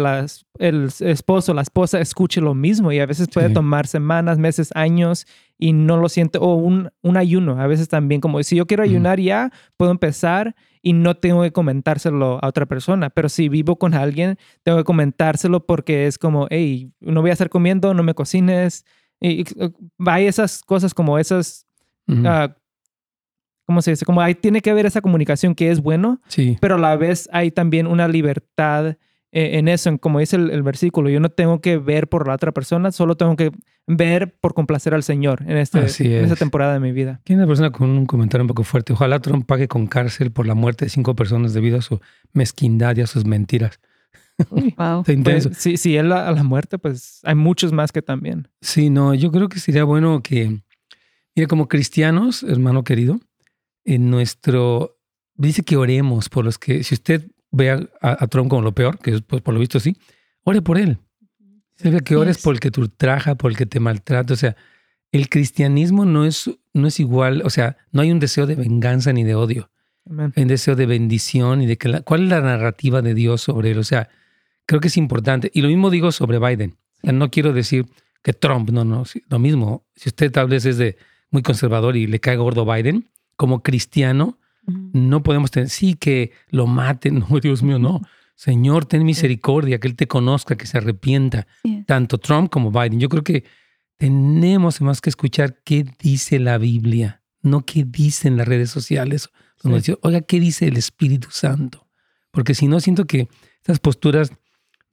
el 0.58 0.90
esposo 1.00 1.52
o 1.52 1.54
la 1.54 1.62
esposa 1.62 2.00
escuche 2.00 2.42
lo 2.42 2.54
mismo 2.54 2.92
y 2.92 3.00
a 3.00 3.06
veces 3.06 3.28
puede 3.32 3.48
tomar 3.48 3.86
semanas, 3.86 4.36
meses, 4.36 4.70
años 4.74 5.26
y 5.56 5.72
no 5.72 5.96
lo 5.96 6.10
siente. 6.10 6.38
O 6.38 6.56
un, 6.56 6.90
un 7.00 7.16
ayuno, 7.16 7.58
a 7.58 7.66
veces 7.66 7.88
también 7.88 8.20
como 8.20 8.42
si 8.42 8.56
yo 8.56 8.66
quiero 8.66 8.82
ayunar 8.82 9.18
ya, 9.18 9.50
puedo 9.78 9.90
empezar 9.90 10.54
y 10.82 10.92
no 10.92 11.16
tengo 11.16 11.42
que 11.42 11.52
comentárselo 11.52 12.38
a 12.42 12.48
otra 12.48 12.66
persona. 12.66 13.10
Pero 13.10 13.28
si 13.28 13.48
vivo 13.48 13.76
con 13.76 13.94
alguien, 13.94 14.38
tengo 14.62 14.78
que 14.78 14.84
comentárselo 14.84 15.66
porque 15.66 16.06
es 16.06 16.18
como, 16.18 16.46
hey, 16.50 16.92
no 17.00 17.20
voy 17.20 17.30
a 17.30 17.32
estar 17.34 17.48
comiendo, 17.48 17.94
no 17.94 18.02
me 18.02 18.14
cocines. 18.14 18.84
Y, 19.20 19.44
hay 20.06 20.26
esas 20.26 20.62
cosas 20.62 20.94
como 20.94 21.18
esas, 21.18 21.66
ah, 22.24 22.54
¿cómo 23.64 23.82
se 23.82 23.92
dice? 23.92 24.04
Como 24.04 24.20
ahí 24.20 24.34
tiene 24.34 24.60
que 24.60 24.70
haber 24.70 24.86
esa 24.86 25.00
comunicación 25.00 25.54
que 25.54 25.70
es 25.70 25.80
bueno, 25.80 26.20
sí. 26.28 26.56
pero 26.60 26.76
a 26.76 26.78
la 26.78 26.96
vez 26.96 27.28
hay 27.32 27.50
también 27.50 27.86
una 27.86 28.08
libertad 28.08 28.96
eh, 29.30 29.58
en 29.58 29.68
eso, 29.68 29.90
en 29.90 29.98
como 29.98 30.20
dice 30.20 30.36
el, 30.36 30.62
versículo, 30.62 31.10
yo 31.10 31.20
no 31.20 31.28
tengo 31.28 31.60
que 31.60 31.76
ver 31.76 32.08
por 32.08 32.26
la 32.26 32.34
otra 32.34 32.52
persona, 32.52 32.92
solo 32.92 33.16
tengo 33.16 33.36
que 33.36 33.50
ver 33.86 34.34
por 34.40 34.54
complacer 34.54 34.94
al 34.94 35.02
Señor 35.02 35.42
en, 35.46 35.58
este, 35.58 35.78
en 35.78 36.24
esta 36.24 36.36
temporada 36.36 36.72
de 36.72 36.80
mi 36.80 36.92
vida. 36.92 37.20
Tiene 37.24 37.42
una 37.42 37.46
persona 37.46 37.70
con 37.70 37.90
un 37.90 38.06
comentario 38.06 38.44
un 38.44 38.48
poco 38.48 38.64
fuerte. 38.64 38.94
Ojalá 38.94 39.20
Trump 39.20 39.46
pague 39.46 39.68
con 39.68 39.86
cárcel 39.86 40.30
por 40.30 40.46
la 40.46 40.54
muerte 40.54 40.86
de 40.86 40.90
cinco 40.90 41.14
personas 41.14 41.52
debido 41.52 41.78
a 41.78 41.82
su 41.82 42.00
mezquindad 42.32 42.96
y 42.96 43.02
a 43.02 43.06
sus 43.06 43.24
mentiras. 43.24 43.80
Wow. 44.50 45.04
Pues, 45.24 45.48
sí, 45.58 45.76
sí, 45.76 45.96
él 45.96 46.12
a 46.12 46.30
la 46.30 46.42
muerte, 46.42 46.78
pues 46.78 47.20
hay 47.24 47.34
muchos 47.34 47.72
más 47.72 47.92
que 47.92 48.02
también. 48.02 48.48
Sí, 48.60 48.88
no, 48.88 49.14
yo 49.14 49.30
creo 49.30 49.48
que 49.48 49.58
sería 49.58 49.84
bueno 49.84 50.22
que, 50.22 50.60
mire, 51.34 51.48
como 51.48 51.68
cristianos, 51.68 52.44
hermano 52.44 52.84
querido, 52.84 53.20
en 53.84 54.10
nuestro, 54.10 54.96
dice 55.34 55.62
que 55.62 55.76
oremos 55.76 56.28
por 56.28 56.44
los 56.44 56.58
que, 56.58 56.84
si 56.84 56.94
usted 56.94 57.30
ve 57.50 57.88
a, 58.00 58.26
Trump 58.28 58.50
como 58.50 58.62
lo 58.62 58.72
peor, 58.72 58.98
que 58.98 59.20
pues, 59.20 59.42
por 59.42 59.54
lo 59.54 59.60
visto 59.60 59.80
sí, 59.80 59.96
ore 60.42 60.62
por 60.62 60.78
él. 60.78 60.98
Se 61.76 61.90
ve 61.90 62.00
que 62.00 62.16
ores 62.16 62.38
por 62.38 62.54
el 62.54 62.60
que 62.60 62.70
te 62.70 62.80
ultraja, 62.80 63.36
por 63.36 63.50
el 63.50 63.56
que 63.56 63.66
te 63.66 63.78
maltrata. 63.78 64.34
O 64.34 64.36
sea, 64.36 64.56
el 65.12 65.28
cristianismo 65.28 66.04
no 66.04 66.24
es, 66.24 66.50
no 66.74 66.88
es 66.88 67.00
igual, 67.00 67.42
o 67.44 67.50
sea, 67.50 67.76
no 67.92 68.02
hay 68.02 68.10
un 68.10 68.18
deseo 68.18 68.46
de 68.46 68.56
venganza 68.56 69.12
ni 69.12 69.24
de 69.24 69.34
odio. 69.34 69.70
Hay 70.34 70.42
un 70.42 70.48
deseo 70.48 70.74
de 70.74 70.86
bendición 70.86 71.60
y 71.60 71.66
de 71.66 71.76
que 71.76 72.00
cuál 72.02 72.24
es 72.24 72.28
la 72.30 72.40
narrativa 72.40 73.02
de 73.02 73.14
Dios 73.14 73.42
sobre 73.42 73.72
él. 73.72 73.78
O 73.78 73.84
sea, 73.84 74.08
creo 74.64 74.80
que 74.80 74.88
es 74.88 74.96
importante. 74.96 75.50
Y 75.52 75.60
lo 75.60 75.68
mismo 75.68 75.90
digo 75.90 76.12
sobre 76.12 76.38
Biden. 76.38 76.76
no 77.02 77.30
quiero 77.30 77.52
decir 77.52 77.86
que 78.22 78.32
Trump, 78.32 78.70
no, 78.70 78.84
no, 78.84 79.04
lo 79.28 79.38
mismo. 79.38 79.86
Si 79.94 80.08
usted 80.08 80.32
tal 80.32 80.48
vez 80.48 80.64
es 80.64 80.78
de 80.78 80.96
muy 81.30 81.42
conservador 81.42 81.96
y 81.96 82.06
le 82.06 82.20
cae 82.20 82.36
gordo 82.36 82.64
Biden, 82.64 83.08
como 83.36 83.62
cristiano, 83.62 84.38
no 84.68 85.22
podemos 85.22 85.50
tener, 85.50 85.70
sí, 85.70 85.94
que 85.94 86.32
lo 86.50 86.66
maten, 86.66 87.18
no, 87.30 87.40
Dios 87.40 87.62
mío, 87.62 87.78
no. 87.78 88.02
Señor, 88.34 88.86
ten 88.86 89.04
misericordia, 89.04 89.80
que 89.80 89.88
Él 89.88 89.96
te 89.96 90.06
conozca, 90.06 90.56
que 90.56 90.66
se 90.66 90.78
arrepienta. 90.78 91.48
Tanto 91.86 92.18
Trump 92.18 92.50
como 92.50 92.70
Biden. 92.70 93.00
Yo 93.00 93.08
creo 93.08 93.24
que 93.24 93.44
tenemos 93.96 94.80
más 94.80 95.00
que 95.00 95.10
escuchar 95.10 95.58
qué 95.64 95.84
dice 95.98 96.38
la 96.38 96.56
Biblia, 96.56 97.22
no 97.42 97.66
qué 97.66 97.84
dicen 97.84 98.36
las 98.36 98.46
redes 98.46 98.70
sociales. 98.70 99.28
Oiga, 100.02 100.20
¿qué 100.20 100.38
dice 100.38 100.68
el 100.68 100.76
Espíritu 100.76 101.28
Santo? 101.32 101.88
Porque 102.30 102.54
si 102.54 102.68
no, 102.68 102.78
siento 102.78 103.06
que 103.06 103.28
estas 103.56 103.80
posturas 103.80 104.30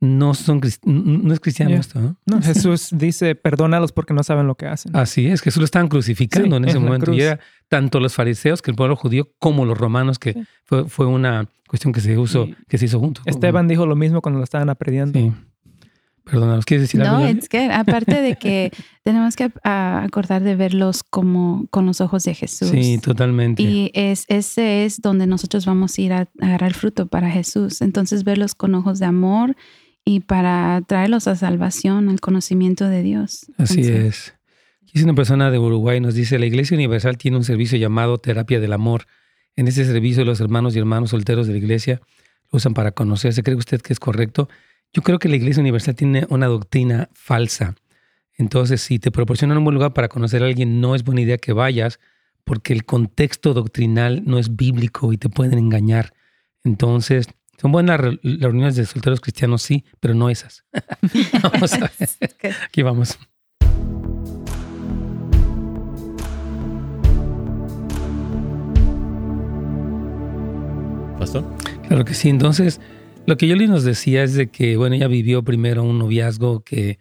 no 0.06 0.34
son 0.34 0.62
no 0.84 1.34
es 1.34 1.40
cristiano 1.40 1.76
esto, 1.76 2.00
¿no? 2.00 2.18
no 2.26 2.42
Jesús 2.42 2.90
dice, 2.92 3.36
perdónalos 3.36 3.92
porque 3.92 4.14
no 4.14 4.24
saben 4.24 4.48
lo 4.48 4.56
que 4.56 4.68
hacen. 4.68 4.96
Así 4.96 5.28
es, 5.28 5.42
Jesús 5.42 5.60
lo 5.62 5.66
estaban 5.66 5.88
crucificando 5.88 6.58
en 6.58 6.66
ese 6.66 6.80
momento. 6.80 7.14
Y 7.14 7.22
era 7.22 7.40
tanto 7.68 8.00
los 8.00 8.14
fariseos, 8.14 8.62
que 8.62 8.72
el 8.72 8.78
pueblo 8.78 8.96
judío, 8.96 9.30
como 9.40 9.66
los 9.66 9.78
romanos, 9.78 10.20
que 10.20 10.36
fue, 10.64 10.88
fue, 10.88 11.06
una 11.06 11.50
cuestión 11.68 11.94
que 11.94 12.02
se, 12.02 12.18
usó, 12.18 12.48
que 12.68 12.78
se 12.78 12.86
hizo 12.86 13.00
juntos. 13.00 13.24
Esteban 13.26 13.68
dijo 13.68 13.86
lo 13.86 13.96
mismo 13.96 14.22
cuando 14.22 14.40
lo 14.40 14.44
estaban 14.44 14.70
aprediendo. 14.70 15.20
Sí. 15.20 15.32
Perdónanos, 16.26 16.66
¿quieres 16.66 16.88
decir 16.88 17.04
algo? 17.04 17.20
No, 17.20 17.28
es 17.28 17.48
que 17.48 17.72
aparte 17.72 18.20
de 18.20 18.36
que 18.36 18.72
tenemos 19.04 19.36
que 19.36 19.52
acordar 19.64 20.42
de 20.42 20.56
verlos 20.56 21.04
como 21.04 21.68
con 21.70 21.86
los 21.86 22.02
ojos 22.02 22.24
de 22.24 22.34
Jesús. 22.34 22.70
Sí, 22.70 22.98
totalmente. 22.98 23.62
Y 23.62 23.92
es, 23.94 24.26
ese 24.28 24.86
es 24.86 25.02
donde 25.02 25.28
nosotros 25.28 25.68
vamos 25.68 25.98
a 25.98 26.02
ir 26.02 26.14
a 26.14 26.28
agarrar 26.42 26.74
fruto 26.74 27.06
para 27.06 27.30
Jesús. 27.30 27.82
Entonces, 27.82 28.24
verlos 28.24 28.56
con 28.56 28.74
ojos 28.74 28.98
de 28.98 29.06
amor 29.06 29.56
y 30.06 30.20
para 30.20 30.82
traerlos 30.88 31.28
a 31.28 31.36
salvación, 31.36 32.10
al 32.10 32.22
conocimiento 32.22 32.88
de 32.88 33.02
Dios. 33.02 33.48
Así 33.58 33.82
es. 33.82 34.36
Aquí 34.84 35.04
una 35.04 35.16
persona 35.16 35.50
de 35.50 35.58
Uruguay, 35.58 36.00
nos 36.00 36.14
dice, 36.14 36.38
la 36.38 36.46
Iglesia 36.46 36.76
Universal 36.76 37.18
tiene 37.18 37.38
un 37.38 37.44
servicio 37.44 37.78
llamado 37.78 38.20
Terapia 38.20 38.60
del 38.60 38.72
Amor. 38.72 39.08
En 39.56 39.68
ese 39.68 39.84
servicio 39.84 40.24
los 40.24 40.40
hermanos 40.40 40.76
y 40.76 40.80
hermanos 40.80 41.10
solteros 41.10 41.48
de 41.48 41.54
la 41.54 41.60
Iglesia 41.60 42.02
lo 42.52 42.58
usan 42.58 42.76
para 42.76 42.92
conocerse. 42.92 43.42
¿Cree 43.42 43.56
usted 43.56 43.82
que 43.82 43.94
es 43.94 44.00
correcto? 44.00 44.48
Yo 44.94 45.02
creo 45.02 45.18
que 45.18 45.28
la 45.28 45.36
Iglesia 45.36 45.62
Universal 45.62 45.96
tiene 45.96 46.28
una 46.30 46.46
doctrina 46.46 47.10
falsa. 47.14 47.76
Entonces, 48.38 48.82
si 48.82 49.00
te 49.00 49.12
proporcionan 49.12 49.58
un 49.58 49.64
buen 49.64 49.74
lugar 49.74 49.94
para 49.94 50.08
conocer 50.08 50.44
a 50.44 50.46
alguien, 50.46 50.80
no 50.80 50.94
es 50.94 51.04
buena 51.04 51.22
idea 51.22 51.38
que 51.38 51.52
vayas 51.52 52.00
porque 52.44 52.74
el 52.74 52.86
contexto 52.86 53.54
doctrinal 53.54 54.24
no 54.26 54.38
es 54.38 54.56
bíblico 54.56 55.12
y 55.12 55.18
te 55.18 55.30
pueden 55.30 55.58
engañar. 55.58 56.14
Entonces, 56.64 57.28
son 57.62 57.72
buenas 57.72 58.00
reuniones 58.00 58.76
de 58.76 58.86
solteros 58.86 59.22
cristianos, 59.22 59.62
sí, 59.62 59.86
pero 60.00 60.14
no 60.14 60.30
esas. 60.30 60.66
vamos 61.44 61.74
a 61.74 61.80
ver. 61.80 62.54
Aquí 62.66 62.82
vamos. 62.82 63.18
¿Pastor? 71.18 71.46
Claro 71.88 72.04
que 72.04 72.14
sí. 72.14 72.30
Entonces, 72.30 72.82
lo 73.26 73.38
que 73.38 73.48
Yoli 73.48 73.68
nos 73.68 73.84
decía 73.84 74.24
es 74.24 74.34
de 74.34 74.48
que, 74.48 74.76
bueno, 74.76 74.96
ella 74.96 75.08
vivió 75.08 75.44
primero 75.44 75.84
un 75.84 75.98
noviazgo 75.98 76.64
que 76.64 77.00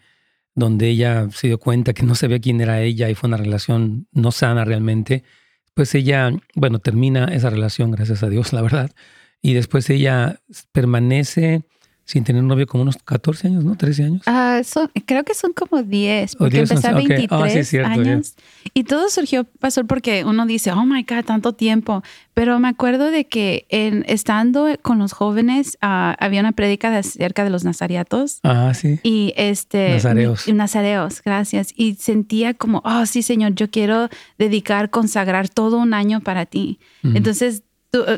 donde 0.55 0.89
ella 0.89 1.29
se 1.33 1.49
dio 1.49 1.59
cuenta 1.59 1.95
que 1.95 2.05
no 2.05 2.15
sabía 2.15 2.39
quién 2.39 2.61
era 2.61 2.81
ella 2.81 3.11
y 3.11 3.17
fue 3.17 3.27
una 3.27 3.37
relación 3.37 4.07
no 4.13 4.31
sana 4.31 4.65
realmente. 4.65 5.25
Pues 5.75 5.97
ella, 5.97 6.31
bueno, 6.55 6.79
termina 6.79 7.25
esa 7.25 7.51
relación, 7.51 7.91
gracias 7.91 8.23
a 8.23 8.29
Dios, 8.29 8.53
la 8.53 8.63
verdad 8.63 8.93
y 9.45 9.53
después 9.53 9.91
ella 9.91 10.41
permanece 10.73 11.65
sin 12.07 12.25
tener 12.25 12.43
un 12.43 12.49
novio 12.49 12.67
como 12.67 12.83
unos 12.83 12.97
14 12.97 13.49
años, 13.49 13.65
¿no? 13.65 13.77
13 13.77 14.05
años. 14.05 14.23
Ah, 14.27 14.61
creo 15.05 15.25
que 15.25 15.35
son 15.35 15.53
como 15.53 15.83
10, 15.83 16.37
porque 16.37 16.61
empecé 16.61 16.87
a 16.87 16.93
23 16.93 17.75
años. 17.85 18.35
Y 18.73 18.85
todo 18.85 19.09
surgió, 19.11 19.45
pasó 19.45 19.85
porque 19.85 20.25
uno 20.25 20.47
dice, 20.47 20.73
oh 20.73 20.85
my 20.85 21.03
God, 21.03 21.25
tanto 21.25 21.55
tiempo. 21.55 22.03
Pero 22.33 22.59
me 22.59 22.69
acuerdo 22.69 23.11
de 23.11 23.27
que 23.27 23.67
en, 23.69 24.05
estando 24.09 24.67
con 24.83 24.99
los 24.99 25.13
jóvenes, 25.13 25.79
ah, 25.83 26.17
había 26.21 26.41
una 26.41 26.53
prédica 26.53 26.97
acerca 26.97 27.45
de 27.45 27.51
los 27.51 27.65
nazariatos. 27.65 28.41
Ah, 28.43 28.73
sí. 28.75 28.99
Y 29.03 29.35
este. 29.37 29.91
Nazareos. 29.91 30.49
Nazareos, 30.49 31.23
gracias. 31.23 31.73
Y 31.77 31.95
sentía 31.95 32.55
como, 32.55 32.83
oh, 32.85 33.07
sí, 33.07 33.23
Señor, 33.23 33.55
yo 33.55 33.71
quiero 33.71 34.09
dedicar, 34.39 34.91
consagrar 34.91 35.49
todo 35.49 35.79
un 35.79 35.93
año 35.95 36.21
para 36.21 36.47
ti. 36.47 36.79
Entonces, 37.03 37.59
eh, 37.59 37.64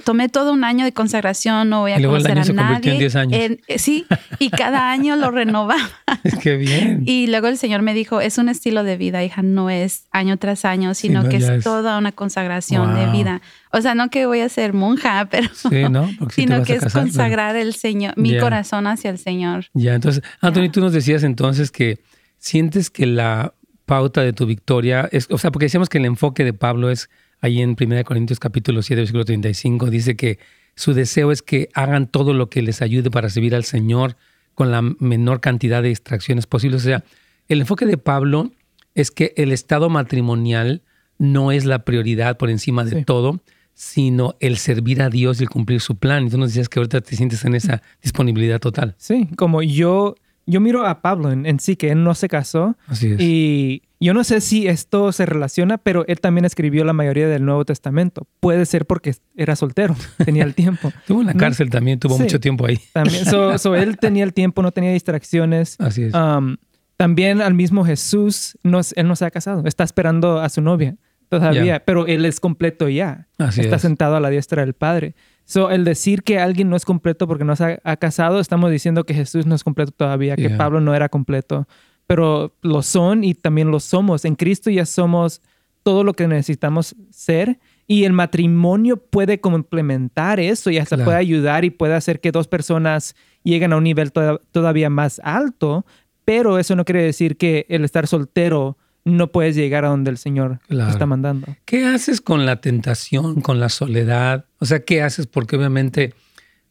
tomé 0.05 0.29
todo 0.29 0.53
un 0.53 0.65
año 0.65 0.85
de 0.85 0.93
consagración, 0.93 1.69
no 1.69 1.81
voy 1.81 1.93
a 1.93 1.97
conocer 1.97 2.33
el 2.33 2.39
año 2.39 2.41
a 2.41 2.45
se 2.45 2.53
nadie. 2.53 2.93
En 2.93 2.99
10 2.99 3.17
años. 3.17 3.41
Eh, 3.69 3.79
sí, 3.79 4.07
y 4.39 4.51
cada 4.51 4.91
año 4.91 5.17
lo 5.17 5.31
renovaba. 5.31 5.89
Qué 6.43 6.57
bien. 6.57 7.03
Y 7.07 7.27
luego 7.27 7.49
el 7.49 7.59
Señor 7.59 7.83
me 7.83 7.95
dijo, 7.95 8.21
es 8.21 8.39
un 8.39 8.49
estilo 8.49 8.85
de 8.85 8.97
vida, 8.97 9.25
hija, 9.25 9.43
no 9.43 9.71
es 9.71 10.05
año 10.11 10.37
tras 10.37 10.65
año, 10.65 10.95
sino 10.95 11.29
que 11.29 11.37
es, 11.37 11.65
toda 11.65 11.99
una 11.99 12.13
consagración 12.13 12.95
de 12.95 13.07
vida. 13.11 13.43
O 13.73 13.81
sea, 13.81 13.95
no 13.95 14.09
que 14.09 14.27
voy 14.27 14.41
a 14.41 14.49
ser 14.49 14.73
monja, 14.73 15.27
pero 15.31 15.49
sino 15.55 16.63
que 16.65 16.75
es 16.75 16.93
consagrar 16.93 17.57
el 17.57 17.75
Señor, 17.75 18.15
mi 18.17 18.39
corazón 18.39 18.87
hacia 18.87 19.11
el 19.11 19.19
Señor. 19.19 19.67
Ya, 19.75 19.95
entonces, 19.95 20.23
Anthony, 20.41 20.71
tú 20.71 20.81
nos 20.81 20.93
decías 20.93 21.23
entonces 21.23 21.71
que 21.71 22.01
sientes 22.39 22.91
que 22.91 23.07
la 23.07 23.55
pauta 23.87 24.23
de 24.23 24.33
tu 24.33 24.47
victoria 24.47 25.09
es, 25.13 25.29
o 25.31 25.39
sea, 25.39 25.51
porque 25.51 25.67
decíamos 25.67 25.89
que 25.89 25.99
el 25.99 26.05
enfoque 26.05 26.45
de 26.45 26.53
Pablo 26.53 26.91
es 26.91 27.09
ahí 27.41 27.61
en 27.61 27.77
1 27.81 28.05
Corintios 28.05 28.39
capítulo 28.41 28.83
7, 28.83 29.01
versículo 29.01 29.25
35, 29.25 29.91
dice 29.91 30.17
que 30.17 30.39
su 30.75 30.93
deseo 30.93 31.33
es 31.33 31.43
que 31.43 31.69
hagan 31.75 32.07
todo 32.07 32.35
lo 32.35 32.51
que 32.51 32.63
les 32.63 32.83
ayude 32.83 33.11
para 33.11 33.31
servir 33.31 33.55
al 33.55 33.65
Señor 33.65 34.17
con 34.55 34.71
la 34.71 34.83
menor 34.83 35.41
cantidad 35.41 35.83
de 35.83 35.89
distracciones 35.89 36.47
posibles. 36.47 36.83
O 36.83 36.85
sea, 36.85 37.05
el 37.49 37.61
enfoque 37.61 37.87
de 37.87 37.99
Pablo 37.99 38.53
es 38.95 39.11
que 39.11 39.33
el 39.37 39.53
estado 39.53 39.89
matrimonial 39.89 40.83
no 41.19 41.53
es 41.53 41.65
la 41.65 41.85
prioridad 41.85 42.37
por 42.37 42.51
encima 42.51 42.85
de 42.85 43.05
todo, 43.05 43.41
sino 43.75 44.37
el 44.41 44.57
servir 44.57 45.03
a 45.03 45.11
Dios 45.11 45.41
y 45.41 45.45
el 45.45 45.51
cumplir 45.51 45.81
su 45.81 45.97
plan. 45.97 46.27
Y 46.27 46.31
tú 46.31 46.39
nos 46.39 46.49
decías 46.51 46.69
que 46.69 46.79
ahorita 46.79 47.01
te 47.03 47.17
sientes 47.17 47.45
en 47.45 47.55
esa 47.55 47.83
disponibilidad 48.03 48.59
total. 48.59 48.95
Sí, 48.99 49.29
como 49.37 49.63
yo, 49.63 50.17
yo 50.47 50.61
miro 50.61 50.87
a 50.87 51.03
Pablo 51.03 51.31
en, 51.31 51.61
sí, 51.61 51.77
que 51.77 51.91
él 51.91 52.03
no 52.03 52.15
se 52.15 52.29
casó. 52.29 52.77
Así 52.87 53.13
es. 53.13 53.21
Y 53.21 53.83
Yo 53.99 54.13
no 54.13 54.25
sé 54.25 54.41
si 54.41 54.67
esto 54.67 55.11
se 55.13 55.25
relaciona, 55.25 55.79
pero 55.79 56.05
él 56.07 56.21
también 56.21 56.45
escribió 56.45 56.85
la 56.85 56.93
mayoría 56.93 57.29
del 57.29 57.45
Nuevo 57.45 57.65
Testamento. 57.65 58.27
Puede 58.41 58.67
ser 58.67 58.87
porque 58.87 59.15
era 59.37 59.57
soltero, 59.57 59.97
tenía 60.25 60.45
el 60.45 60.55
tiempo. 60.55 60.93
Tuvo 61.07 61.23
en 61.23 61.29
la 61.29 61.35
cárcel 61.35 61.71
también, 61.71 61.99
tuvo 61.99 62.19
mucho 62.19 62.39
tiempo 62.41 62.67
ahí. 62.67 62.79
También, 62.93 63.25
so, 63.59 63.75
él 63.75 63.99
tenía 63.99 64.25
el 64.25 64.33
tiempo, 64.33 64.63
no 64.63 64.73
tenía 64.73 64.93
distracciones. 64.93 65.77
Así 65.81 66.05
es. 66.05 66.15
Um, 66.15 66.57
también 66.97 67.41
al 67.41 67.55
mismo 67.55 67.85
Jesús, 67.85 68.59
no, 68.63 68.81
él 68.95 69.09
no 69.09 69.17
se 69.17 69.25
ha 69.25 69.31
casado, 69.31 69.63
está 69.67 69.85
esperando 69.85 70.41
a 70.41 70.49
su 70.49 70.61
novia 70.63 70.97
todavía, 71.29 71.85
pero 71.85 72.07
él 72.07 72.25
es 72.25 72.41
completo 72.41 72.89
ya. 72.89 73.27
está 73.39 73.79
sentado 73.79 74.17
a 74.17 74.21
la 74.21 74.31
diestra 74.31 74.65
del 74.65 74.75
Padre. 74.75 75.15
So, 75.45 75.71
el 75.71 75.85
decir 75.85 76.23
que 76.23 76.41
alguien 76.41 76.69
no 76.69 76.77
es 76.77 76.85
completo 76.85 77.29
porque 77.29 77.45
no 77.45 77.55
se 77.55 77.81
ha, 77.83 77.97
casado, 77.97 78.41
estamos 78.41 78.71
diciendo 78.71 79.05
que 79.05 79.15
Jesús 79.15 79.47
no 79.47 79.55
es 79.55 79.63
completo 79.63 79.93
todavía, 79.93 80.37
que 80.37 80.51
Pablo 80.51 80.81
no 80.81 80.95
era 80.95 81.09
completo, 81.09 81.69
pero 82.07 82.55
lo 82.63 82.83
son 82.83 83.25
y 83.25 83.35
también 83.35 83.71
lo 83.71 83.81
somos. 83.81 84.25
En 84.25 84.35
Cristo 84.35 84.71
ya 84.71 84.87
somos 84.87 85.43
todo 85.83 86.05
lo 86.05 86.15
que 86.15 86.27
necesitamos 86.27 86.97
ser 87.11 87.59
y 87.87 88.05
el 88.05 88.13
matrimonio 88.13 88.97
puede 88.97 89.41
complementar 89.41 90.41
eso 90.41 90.71
y 90.71 90.79
hasta 90.79 90.97
puede 91.05 91.17
ayudar 91.17 91.65
y 91.65 91.71
puede 91.71 91.95
hacer 91.95 92.21
que 92.21 92.33
dos 92.33 92.49
personas 92.49 93.15
lleguen 93.45 93.73
a 93.73 93.77
un 93.77 93.85
nivel 93.85 94.13
todavía 94.13 94.91
más 94.91 95.21
alto, 95.23 95.87
pero 96.25 96.59
eso 96.59 96.75
no 96.75 96.85
quiere 96.85 97.03
decir 97.03 97.37
que 97.37 97.67
el 97.69 97.85
estar 97.85 98.09
soltero 98.09 98.77
no 99.05 99.31
puedes 99.31 99.55
llegar 99.55 99.85
a 99.85 99.89
donde 99.89 100.11
el 100.11 100.19
Señor 100.19 100.59
te 100.67 100.77
está 100.77 101.07
mandando. 101.07 101.47
¿Qué 101.65 101.87
haces 101.87 102.21
con 102.21 102.45
la 102.45 102.61
tentación, 102.61 103.41
con 103.41 103.61
la 103.61 103.69
soledad? 103.69 104.47
O 104.59 104.67
sea, 104.67 104.81
¿qué 104.81 105.03
haces? 105.03 105.29
Porque 105.29 105.55
obviamente 105.55 106.13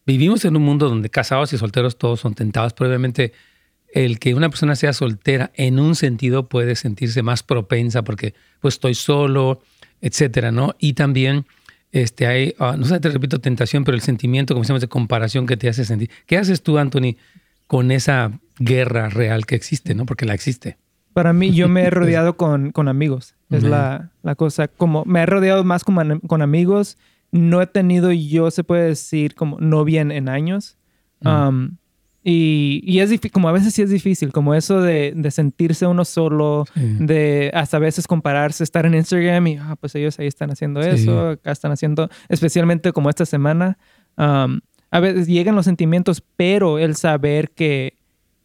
vivimos 0.05 0.43
en 0.43 0.57
un 0.57 0.63
mundo 0.63 0.89
donde 0.89 1.09
casados 1.09 1.53
y 1.53 1.57
solteros 1.57 1.97
todos 1.97 2.19
son 2.19 2.35
tentados, 2.35 2.73
pero 2.73 2.89
obviamente 2.89 3.31
el 3.95 4.19
que 4.19 4.35
una 4.35 4.49
persona 4.49 4.75
sea 4.75 4.91
soltera 4.91 5.51
en 5.55 5.79
un 5.79 5.95
sentido 5.95 6.49
puede 6.49 6.75
sentirse 6.75 7.23
más 7.23 7.43
propensa 7.43 8.03
porque 8.03 8.35
pues 8.59 8.75
estoy 8.75 8.93
solo, 8.93 9.61
etcétera, 10.01 10.51
¿no? 10.51 10.75
Y 10.79 10.93
también 10.93 11.45
este, 11.93 12.27
hay, 12.27 12.53
ah, 12.59 12.75
no 12.77 12.85
sé, 12.85 12.99
te 12.99 13.09
repito, 13.09 13.39
tentación, 13.39 13.85
pero 13.85 13.95
el 13.95 14.01
sentimiento, 14.01 14.53
como 14.53 14.63
decimos, 14.63 14.81
de 14.81 14.89
comparación 14.89 15.47
que 15.47 15.55
te 15.55 15.69
hace 15.69 15.85
sentir. 15.85 16.09
¿Qué 16.25 16.37
haces 16.37 16.61
tú, 16.61 16.77
Anthony, 16.77 17.15
con 17.67 17.89
esa 17.89 18.37
guerra 18.59 19.07
real 19.07 19.45
que 19.45 19.55
existe, 19.55 19.95
¿no? 19.95 20.05
Porque 20.05 20.25
la 20.25 20.33
existe. 20.33 20.77
Para 21.13 21.31
mí, 21.31 21.53
yo 21.53 21.69
me 21.69 21.83
he 21.83 21.89
rodeado 21.89 22.35
con, 22.35 22.73
con 22.73 22.89
amigos. 22.89 23.35
Es 23.49 23.63
la, 23.63 24.11
la, 24.23 24.35
cosa. 24.35 24.67
Como 24.67 25.05
me 25.05 25.21
he 25.21 25.25
rodeado 25.25 25.63
más 25.63 25.85
con, 25.85 26.19
con, 26.19 26.41
amigos. 26.41 26.97
No 27.31 27.61
he 27.61 27.67
tenido, 27.67 28.11
yo 28.11 28.51
se 28.51 28.65
puede 28.65 28.89
decir, 28.89 29.35
como 29.35 29.57
novia 29.61 30.01
en, 30.01 30.11
en 30.11 30.27
años. 30.27 30.77
Um, 31.21 31.77
y, 32.27 32.81
y, 32.83 32.99
es 32.99 33.11
difícil, 33.11 33.31
como 33.31 33.49
a 33.49 33.51
veces 33.51 33.73
sí 33.73 33.83
es 33.83 33.89
difícil, 33.89 34.31
como 34.33 34.55
eso 34.55 34.81
de, 34.81 35.13
de 35.15 35.31
sentirse 35.31 35.85
uno 35.85 36.03
solo, 36.05 36.65
de 36.75 37.51
hasta 37.53 37.77
a 37.77 37.79
veces 37.79 38.07
compararse, 38.07 38.63
estar 38.63 38.85
en 38.85 38.95
Instagram 38.95 39.47
y, 39.47 39.57
ah, 39.57 39.75
pues 39.79 39.93
ellos 39.95 40.17
ahí 40.19 40.27
están 40.27 40.49
haciendo 40.49 40.81
eso, 40.81 41.29
acá 41.29 41.51
están 41.51 41.71
haciendo, 41.71 42.09
especialmente 42.27 42.91
como 42.91 43.09
esta 43.09 43.25
semana. 43.25 43.77
Um, 44.17 44.61
a 44.89 44.99
veces 44.99 45.27
llegan 45.27 45.55
los 45.55 45.65
sentimientos, 45.65 46.23
pero 46.35 46.79
el 46.79 46.95
saber 46.95 47.51
que 47.51 47.93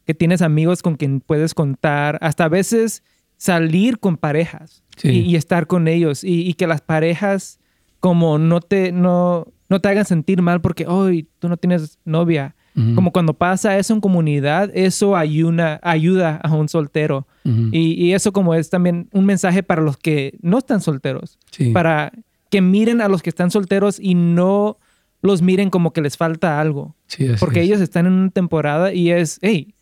que 0.05 0.13
tienes 0.13 0.41
amigos 0.41 0.81
con 0.81 0.95
quien 0.95 1.21
puedes 1.21 1.53
contar, 1.53 2.17
hasta 2.21 2.45
a 2.45 2.49
veces 2.49 3.03
salir 3.37 3.99
con 3.99 4.17
parejas 4.17 4.83
y, 5.03 5.35
estar 5.35 5.67
con 5.67 5.87
ellos 5.87 6.23
y, 6.23 6.53
que 6.53 6.67
las 6.67 6.81
parejas 6.81 7.59
como 7.99 8.37
no 8.37 8.61
te, 8.61 8.91
no, 8.91 9.47
no 9.69 9.79
te 9.79 9.89
hagan 9.89 10.05
sentir 10.05 10.41
mal 10.41 10.61
porque 10.61 10.85
hoy 10.87 11.27
tú 11.39 11.49
no 11.49 11.57
tienes 11.57 11.99
novia. 12.03 12.55
Como 12.95 13.11
cuando 13.11 13.33
pasa 13.33 13.77
eso 13.77 13.93
en 13.93 13.99
comunidad, 13.99 14.71
eso 14.73 15.17
ayuda, 15.17 15.79
ayuda 15.83 16.37
a 16.37 16.53
un 16.55 16.69
soltero. 16.69 17.27
y, 17.43 18.13
eso 18.13 18.31
como 18.31 18.53
es 18.53 18.69
también 18.69 19.09
un 19.11 19.25
mensaje 19.25 19.63
para 19.63 19.81
los 19.81 19.97
que 19.97 20.37
no 20.41 20.57
están 20.57 20.81
solteros. 20.81 21.37
Para 21.73 22.11
que 22.49 22.61
miren 22.61 23.01
a 23.01 23.07
los 23.07 23.21
que 23.21 23.29
están 23.29 23.51
solteros 23.51 23.99
y 23.99 24.15
no 24.15 24.77
los 25.21 25.41
miren 25.41 25.69
como 25.69 25.91
que 25.91 26.01
les 26.01 26.17
falta 26.17 26.59
algo. 26.59 26.95
porque 27.39 27.61
ellos 27.61 27.81
están 27.81 28.05
en 28.05 28.13
una 28.13 28.29
temporada 28.29 28.93
y 28.93 29.11
es, 29.11 29.39
hey, 29.41 29.73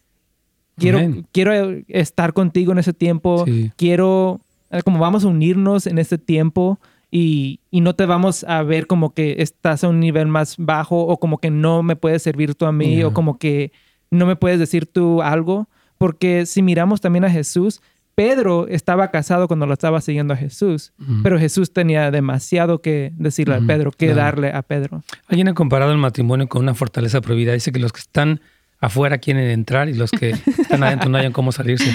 Quiero, 0.79 1.23
quiero 1.31 1.81
estar 1.87 2.33
contigo 2.33 2.71
en 2.71 2.79
ese 2.79 2.93
tiempo. 2.93 3.45
Quiero, 3.75 4.39
eh, 4.71 4.81
como 4.83 4.99
vamos 4.99 5.25
a 5.25 5.27
unirnos 5.27 5.87
en 5.87 5.99
este 5.99 6.17
tiempo 6.17 6.79
y, 7.11 7.59
y, 7.71 7.81
no 7.81 7.95
te 7.95 8.05
vamos 8.05 8.43
a 8.43 8.61
ver 8.63 8.85
como 8.85 9.13
que 9.13 9.35
estás 9.39 9.83
a 9.83 9.87
un 9.87 9.99
nivel 9.99 10.27
más 10.27 10.55
bajo 10.57 11.07
o 11.07 11.19
como 11.19 11.39
que 11.39 11.49
no 11.49 11.81
me 11.81 11.95
puedes 11.95 12.21
servir 12.21 12.55
tú 12.55 12.65
a 12.65 12.71
mí 12.71 13.03
o 13.03 13.13
como 13.13 13.39
que 13.39 13.71
no 14.11 14.25
me 14.25 14.35
puedes 14.35 14.59
decir 14.59 14.85
tú 14.85 15.21
algo. 15.21 15.67
Porque 15.97 16.45
si 16.45 16.61
miramos 16.61 17.01
también 17.01 17.25
a 17.25 17.29
Jesús, 17.29 17.81
Pedro 18.19 18.67
estaba 18.67 19.11
casado 19.11 19.47
cuando 19.47 19.65
lo 19.65 19.73
estaba 19.73 20.01
siguiendo 20.01 20.33
a 20.33 20.37
Jesús, 20.37 20.91
pero 21.23 21.39
Jesús 21.39 21.71
tenía 21.71 22.11
demasiado 22.11 22.81
que 22.81 23.13
decirle 23.15 23.55
a 23.55 23.61
Pedro, 23.61 23.91
que 23.91 24.13
darle 24.13 24.51
a 24.51 24.61
Pedro. 24.61 25.03
Alguien 25.27 25.47
ha 25.47 25.53
comparado 25.53 25.93
el 25.93 25.97
matrimonio 25.97 26.49
con 26.49 26.63
una 26.63 26.73
fortaleza 26.73 27.21
prohibida. 27.21 27.53
Dice 27.53 27.71
que 27.71 27.79
los 27.79 27.93
que 27.93 28.01
están 28.01 28.41
afuera 28.81 29.19
quieren 29.19 29.49
entrar 29.49 29.87
y 29.87 29.93
los 29.93 30.11
que 30.11 30.31
están 30.59 30.83
adentro 30.83 31.09
no 31.09 31.17
hayan 31.17 31.31
cómo 31.31 31.53
salirse. 31.53 31.93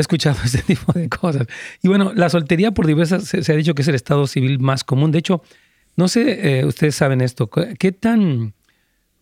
He 0.00 0.02
escuchado 0.02 0.38
ese 0.44 0.62
tipo 0.62 0.92
de 0.92 1.08
cosas. 1.10 1.46
Y 1.82 1.88
bueno, 1.88 2.12
la 2.14 2.30
soltería 2.30 2.72
por 2.72 2.86
diversas 2.86 3.24
se, 3.24 3.52
ha 3.52 3.56
dicho 3.56 3.74
que 3.74 3.82
es 3.82 3.88
el 3.88 3.94
estado 3.94 4.26
civil 4.26 4.58
más 4.58 4.82
común. 4.82 5.12
De 5.12 5.18
hecho, 5.18 5.42
no 5.96 6.08
sé, 6.08 6.60
eh, 6.60 6.64
ustedes 6.64 6.94
saben 6.94 7.20
esto, 7.20 7.50
¿qué 7.50 7.92
tan...? 7.92 8.54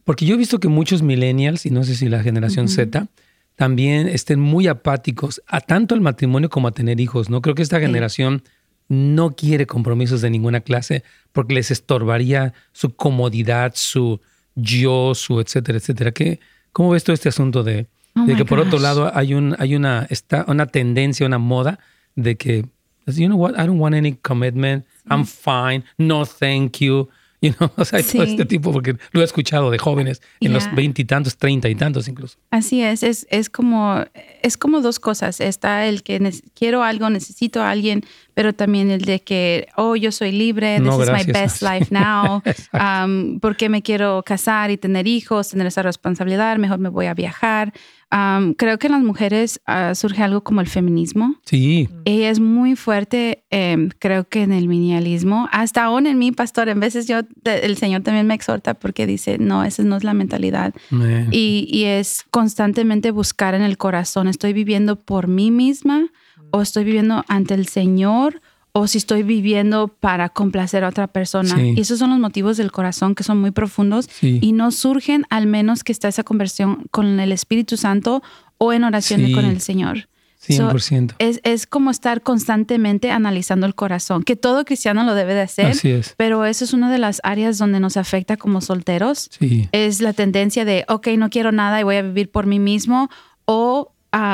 Porque 0.05 0.25
yo 0.25 0.37
he 0.37 0.39
visto 0.39 0.61
que 0.61 0.69
muchos 0.69 1.03
millennials, 1.03 1.67
y 1.67 1.71
no 1.71 1.83
sé 1.83 1.95
si 1.97 2.09
la 2.09 2.23
generación 2.23 2.69
Z, 2.69 3.09
también 3.57 4.07
estén 4.07 4.39
muy 4.39 4.69
apáticos 4.69 5.43
a 5.49 5.61
tanto 5.61 5.97
al 5.97 6.01
matrimonio 6.01 6.49
como 6.49 6.69
a 6.69 6.73
tener 6.73 7.01
hijos, 7.01 7.29
¿no? 7.29 7.43
Creo 7.43 7.57
que 7.57 7.63
esta 7.63 7.81
generación 7.81 8.45
no 8.89 9.35
quiere 9.35 9.67
compromisos 9.67 10.23
de 10.23 10.31
ninguna 10.31 10.61
clase 10.61 11.03
porque 11.33 11.55
les 11.55 11.73
estorbaría 11.73 12.55
su 12.73 12.95
comodidad, 12.95 13.73
su 13.75 14.21
yo, 14.55 15.13
su 15.15 15.41
etcétera, 15.41 15.79
etcétera. 15.79 16.13
¿Qué, 16.13 16.41
¿Cómo 16.73 16.91
ves 16.91 17.05
todo 17.05 17.15
este 17.15 17.29
asunto 17.29 17.65
de, 17.65 17.89
oh 18.15 18.27
que 18.27 18.45
por 18.45 18.59
otro 18.59 18.79
lado 18.79 19.11
hay, 19.15 19.35
un, 19.35 19.57
hay 19.59 19.75
una, 19.75 20.07
está 20.11 20.45
una 20.49 20.67
tendencia, 20.67 21.27
una 21.27 21.39
moda 21.39 21.79
de 22.15 22.37
que, 22.37 22.67
you 23.07 23.27
know 23.27 23.39
what, 23.39 23.53
I 23.53 23.67
don't 23.67 23.81
want 23.81 23.95
any 23.95 24.15
commitment, 24.15 24.85
I'm 25.11 25.25
fine, 25.25 25.85
no 25.97 26.25
thank 26.25 26.79
you. 26.79 27.09
You 27.41 27.53
know, 27.53 27.71
o 27.77 27.85
sea, 27.85 28.03
todo 28.03 28.25
este 28.25 28.45
tipo, 28.45 28.73
porque 28.73 28.97
lo 29.13 29.21
he 29.21 29.25
escuchado 29.25 29.71
de 29.71 29.79
jóvenes 29.79 30.21
en 30.41 30.53
los 30.53 30.75
veintitantos, 30.75 31.37
treinta 31.37 31.69
y 31.69 31.77
tantos 31.77 32.09
incluso. 32.09 32.37
Así 32.51 32.83
es, 32.83 33.05
es, 33.05 33.29
es, 33.31 33.49
como, 33.49 34.05
es 34.43 34.57
como 34.57 34.81
dos 34.81 34.99
cosas. 34.99 35.41
Está 35.41 35.87
el 35.87 36.03
que 36.03 36.33
quiero 36.55 36.83
algo, 36.83 37.09
necesito 37.11 37.63
a 37.63 37.71
alguien, 37.71 38.05
pero 38.39 38.53
también 38.53 38.89
el 38.89 39.01
de 39.01 39.19
que, 39.19 39.67
oh, 39.75 39.97
yo 39.97 40.13
soy 40.13 40.31
libre, 40.31 40.79
this 40.79 40.95
is 40.95 41.11
my 41.11 41.25
best 41.33 41.61
life 41.61 41.89
now, 41.91 42.41
um, 42.73 43.41
porque 43.41 43.69
me 43.69 43.83
quiero 43.83 44.23
casar 44.25 44.71
y 44.71 44.77
tener 44.77 45.09
hijos, 45.09 45.49
tener 45.49 45.67
esa 45.67 45.83
responsabilidad, 45.83 46.57
mejor 46.59 46.79
me 46.79 46.89
voy 46.89 47.07
a 47.07 47.15
viajar 47.15 47.73
creo 48.57 48.79
que 48.79 48.87
en 48.87 48.93
las 48.93 49.03
mujeres 49.03 49.61
ah, 49.67 49.95
surge 49.95 50.23
algo 50.23 50.43
como 50.43 50.61
el 50.61 50.67
feminismo. 50.67 51.37
Sí. 51.45 51.89
Ella 52.05 52.31
es 52.31 52.41
muy 52.41 52.75
fuerte, 52.75 53.45
em, 53.51 53.91
creo 53.99 54.29
que 54.29 54.43
en 54.43 54.53
el 54.53 54.69
minialismo. 54.69 55.49
Hasta 55.53 55.85
aún 55.85 56.07
en 56.07 56.19
mi 56.19 56.33
pastor, 56.33 56.69
en 56.69 56.81
veces 56.81 57.07
yo, 57.07 57.21
el 57.45 57.77
Señor 57.77 58.03
también 58.03 58.27
me 58.27 58.35
exhorta 58.35 58.75
porque 58.75 59.07
dice, 59.07 59.39
no, 59.39 59.65
esa 59.65 59.83
no 59.83 59.97
es 59.97 60.05
la 60.05 60.15
mentalidad. 60.15 60.75
Y, 61.31 61.69
y, 61.71 61.85
es 61.85 62.25
constantemente 62.31 63.11
buscar 63.11 63.55
en 63.55 63.63
el 63.63 63.77
corazón, 63.77 64.29
¿estoy 64.29 64.53
viviendo 64.53 64.97
por 64.97 65.29
mí 65.29 65.51
misma 65.51 66.11
o 66.51 66.63
estoy 66.63 66.85
viviendo 66.85 67.25
ante 67.29 67.55
el 67.55 67.69
Señor? 67.69 68.41
o 68.73 68.87
si 68.87 68.99
estoy 68.99 69.23
viviendo 69.23 69.89
para 69.89 70.29
complacer 70.29 70.85
a 70.85 70.89
otra 70.89 71.09
persona. 71.09 71.61
Y 71.61 71.81
esos 71.81 71.99
son 71.99 72.11
los 72.11 72.19
motivos 72.19 72.57
del 72.57 72.71
corazón 72.71 73.15
que 73.15 73.25
son 73.25 73.41
muy 73.41 73.51
profundos 73.51 74.09
y 74.23 74.53
no 74.53 74.71
surgen 74.71 75.25
al 75.31 75.47
menos 75.47 75.85
que 75.85 75.93
está 75.93 76.09
esa 76.09 76.23
conversión 76.23 76.87
con 76.91 77.19
el 77.19 77.33
Espíritu 77.33 77.77
Santo 77.77 78.23
o 78.59 78.73
en 78.73 78.85
oración 78.85 79.33
con 79.33 79.45
el 79.45 79.61
Señor. 79.61 80.09
100%. 80.47 81.15
es, 81.19 81.41
es, 81.43 81.67
como 81.67 81.91
estar 81.91 82.23
constantemente 82.23 83.11
analizando 83.11 83.67
el 83.67 83.75
corazón, 83.75 84.23
que 84.23 84.37
todo 84.37 84.65
cristiano 84.65 85.03
lo 85.03 85.15
debe 85.15 85.35
de 85.35 85.41
hacer, 85.41 85.67
Así 85.67 85.91
es. 85.91 86.15
pero 86.17 86.45
eso 86.45 86.65
es 86.65 86.73
una 86.73 86.93
de 86.93 86.99
las 86.99 87.21
áreas 87.25 87.59
donde 87.59 87.81
nos 87.81 87.97
afecta 87.97 88.37
como 88.37 88.61
solteros. 88.61 89.31
Es 89.73 90.01
la 90.01 90.13
tendencia 90.13 90.65
de, 90.65 90.85
ok, 90.89 91.09
no 91.19 91.29
quiero 91.29 91.51
nada 91.51 91.81
y 91.81 91.83
voy 91.83 91.97
a 91.97 92.03
vivir 92.03 92.31
por 92.31 92.47
mí 92.47 92.61
mismo, 92.61 93.11
o 93.47 93.93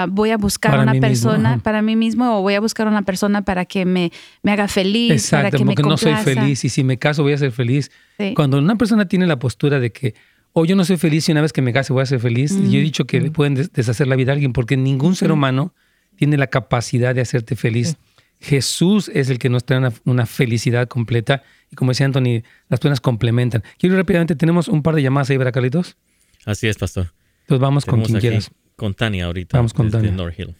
voy 0.09 0.31
a 0.31 0.37
buscar 0.37 0.79
una 0.81 0.95
persona 0.95 1.59
para 1.59 1.83
mí 1.83 1.97
mismo 1.97 2.39
o 2.39 2.43
voy 2.43 2.55
a 2.55 2.61
buscar 2.61 2.87
una 2.87 3.03
persona 3.03 3.43
para 3.43 3.65
que 3.65 3.85
me, 3.85 4.13
me 4.43 4.53
haga 4.53 4.69
feliz. 4.69 5.13
Exacto, 5.13 5.51
para 5.51 5.59
que 5.59 5.65
porque 5.65 5.83
no 5.83 5.97
soy 5.97 6.15
feliz 6.17 6.65
y 6.65 6.69
si 6.69 6.85
me 6.85 6.99
caso 6.99 7.23
voy 7.23 7.33
a 7.33 7.39
ser 7.39 7.53
feliz. 7.53 7.91
Cuando 8.35 8.59
una 8.59 8.77
persona 8.77 9.07
tiene 9.07 9.27
la 9.27 9.39
postura 9.39 9.81
de 9.81 9.91
que, 9.91 10.15
o 10.53 10.63
oh, 10.63 10.65
yo 10.65 10.77
no 10.77 10.85
soy 10.85 10.97
feliz 10.97 11.29
y 11.29 11.33
una 11.33 11.43
vez 11.43 11.53
que 11.53 11.63
me 11.63 11.73
case 11.73 11.93
voy 11.93 12.03
a 12.03 12.07
ser 12.07 12.21
feliz, 12.21 12.57
yo 12.71 12.79
he 12.79 12.83
dicho 12.83 13.07
que 13.07 13.21
pueden 13.31 13.55
deshacer 13.55 14.07
la 14.07 14.17
vida 14.17 14.33
a 14.33 14.35
alguien 14.35 14.53
porque 14.53 14.77
ningún 14.77 15.17
ser 15.17 15.33
humano 15.33 15.75
tiene 16.17 16.37
la 16.37 16.47
capacidad 16.47 17.15
de 17.15 17.21
hacerte 17.21 17.57
feliz. 17.57 17.97
Jesús 18.41 19.11
es 19.15 19.31
el 19.31 19.39
que 19.39 19.49
nos 19.49 19.65
trae 19.65 19.81
una, 20.05 20.27
felicidad 20.27 20.87
completa 20.87 21.43
y 21.71 21.77
como 21.77 21.93
decía 21.93 22.07
Anthony, 22.07 22.43
las 22.69 22.79
personas 22.79 23.01
complementan. 23.01 23.65
Quiero 23.79 23.97
rápidamente, 23.97 24.37
tenemos 24.37 24.69
un 24.69 24.83
par 24.83 24.95
de 24.95 25.03
llamadas 25.03 25.31
ahí, 25.31 25.39
¿verdad, 25.39 25.53
Carlitos? 25.53 25.97
Así 26.45 26.69
es, 26.69 26.77
pastor. 26.77 27.13
Entonces 27.41 27.61
vamos 27.61 27.85
con 27.85 28.03
quien 28.03 28.21
quieras 28.21 28.51
con 28.77 28.95
Tania 28.95 29.27
ahorita. 29.27 29.59
Vamos 29.59 29.73
con 29.73 29.91
Tania. 29.91 30.13
North 30.13 30.39
Hill. 30.39 30.55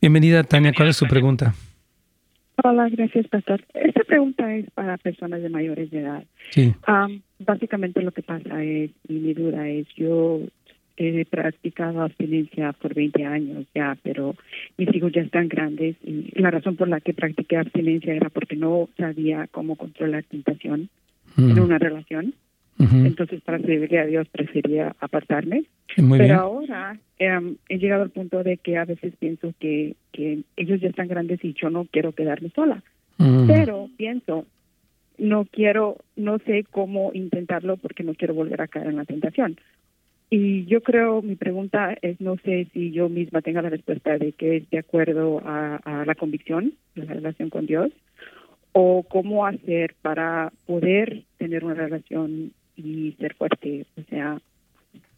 Bienvenida, 0.00 0.42
Tania. 0.44 0.72
¿Cuál 0.74 0.88
es 0.88 0.96
su 0.96 1.06
pregunta? 1.06 1.54
Hola, 2.62 2.88
gracias, 2.90 3.26
pastor. 3.28 3.64
Esta 3.74 4.04
pregunta 4.04 4.54
es 4.54 4.70
para 4.72 4.98
personas 4.98 5.42
de 5.42 5.48
mayores 5.48 5.90
de 5.90 6.00
edad. 6.00 6.24
Sí. 6.50 6.74
básicamente 7.38 8.02
lo 8.02 8.12
que 8.12 8.22
pasa 8.22 8.62
es, 8.62 8.90
y 9.08 9.14
mi 9.14 9.32
duda 9.34 9.66
es, 9.68 9.86
yo 9.96 10.40
he 10.96 11.24
practicado 11.24 12.02
abstinencia 12.02 12.72
por 12.74 12.92
20 12.94 13.24
años 13.24 13.66
ya, 13.74 13.96
pero 14.02 14.34
mis 14.76 14.94
hijos 14.94 15.12
ya 15.12 15.22
están 15.22 15.48
grandes 15.48 15.96
y 16.04 16.30
la 16.38 16.50
razón 16.50 16.76
por 16.76 16.88
la 16.88 17.00
que 17.00 17.14
practiqué 17.14 17.56
abstinencia 17.56 18.12
era 18.12 18.28
porque 18.28 18.56
no 18.56 18.90
sabía 18.98 19.46
cómo 19.50 19.76
controlar 19.76 20.24
tentación 20.24 20.90
en 21.38 21.58
una 21.58 21.78
relación. 21.78 22.34
Entonces, 22.80 23.42
para 23.42 23.58
servirle 23.58 23.98
a 23.98 24.06
Dios, 24.06 24.26
prefería 24.28 24.96
apartarme. 25.00 25.64
Pero 25.94 26.34
ahora 26.34 26.98
em, 27.18 27.56
he 27.68 27.78
llegado 27.78 28.02
al 28.02 28.10
punto 28.10 28.42
de 28.42 28.56
que 28.56 28.78
a 28.78 28.86
veces 28.86 29.12
pienso 29.18 29.52
que, 29.58 29.96
que 30.12 30.40
ellos 30.56 30.80
ya 30.80 30.88
están 30.88 31.08
grandes 31.08 31.44
y 31.44 31.52
yo 31.52 31.68
no 31.68 31.86
quiero 31.90 32.12
quedarme 32.12 32.50
sola. 32.50 32.82
Pero 33.46 33.90
pienso, 33.98 34.46
no 35.18 35.44
quiero, 35.44 35.98
no 36.16 36.38
sé 36.38 36.64
cómo 36.70 37.10
intentarlo 37.12 37.76
porque 37.76 38.02
no 38.02 38.14
quiero 38.14 38.32
volver 38.32 38.62
a 38.62 38.68
caer 38.68 38.86
en 38.86 38.96
la 38.96 39.04
tentación. 39.04 39.58
Y 40.30 40.64
yo 40.64 40.80
creo, 40.80 41.20
mi 41.20 41.34
pregunta 41.34 41.94
es, 42.00 42.18
no 42.18 42.36
sé 42.36 42.68
si 42.72 42.92
yo 42.92 43.10
misma 43.10 43.42
tenga 43.42 43.60
la 43.60 43.68
respuesta 43.68 44.16
de 44.16 44.32
que 44.32 44.56
es 44.56 44.70
de 44.70 44.78
acuerdo 44.78 45.42
a, 45.44 45.76
a 45.76 46.06
la 46.06 46.14
convicción, 46.14 46.72
de 46.94 47.04
la 47.04 47.12
relación 47.12 47.50
con 47.50 47.66
Dios, 47.66 47.90
o 48.72 49.02
cómo 49.02 49.44
hacer 49.44 49.96
para 50.00 50.52
poder 50.66 51.24
tener 51.36 51.64
una 51.64 51.74
relación 51.74 52.52
y 52.84 53.16
ser 53.18 53.34
fuerte. 53.34 53.86
O 53.96 54.02
sea, 54.08 54.40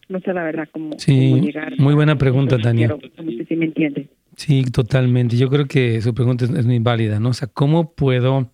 no 0.09 0.19
sé 0.19 0.33
la 0.33 0.43
verdad 0.43 0.67
cómo, 0.71 0.91
sí, 0.97 1.39
llegar. 1.41 1.79
Muy 1.79 1.93
buena 1.93 2.17
pregunta, 2.17 2.57
Tania. 2.57 2.87
no 2.87 2.97
sé 2.97 3.45
si 3.45 3.55
me 3.55 3.65
entiende. 3.65 4.07
Sí, 4.35 4.63
totalmente. 4.63 5.37
Yo 5.37 5.49
creo 5.49 5.67
que 5.67 6.01
su 6.01 6.13
pregunta 6.13 6.45
es, 6.45 6.65
muy 6.65 6.79
válida, 6.79 7.19
¿no? 7.19 7.29
O 7.29 7.33
sea, 7.33 7.47
¿cómo 7.47 7.93
puedo 7.93 8.49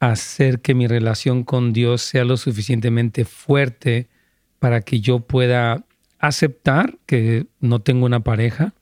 hacer 0.00 0.60
que 0.60 0.74
mi 0.74 0.86
relación 0.86 1.42
con 1.42 1.72
Dios 1.72 2.02
sea 2.02 2.24
lo 2.24 2.36
suficientemente 2.36 3.24
fuerte 3.24 4.06
para 4.58 4.82
que 4.82 5.00
yo 5.00 5.20
pueda 5.20 5.84
aceptar 6.18 6.98
que 7.06 7.46
no 7.60 7.80
tengo 7.80 8.06
una 8.06 8.20
pareja 8.20 8.74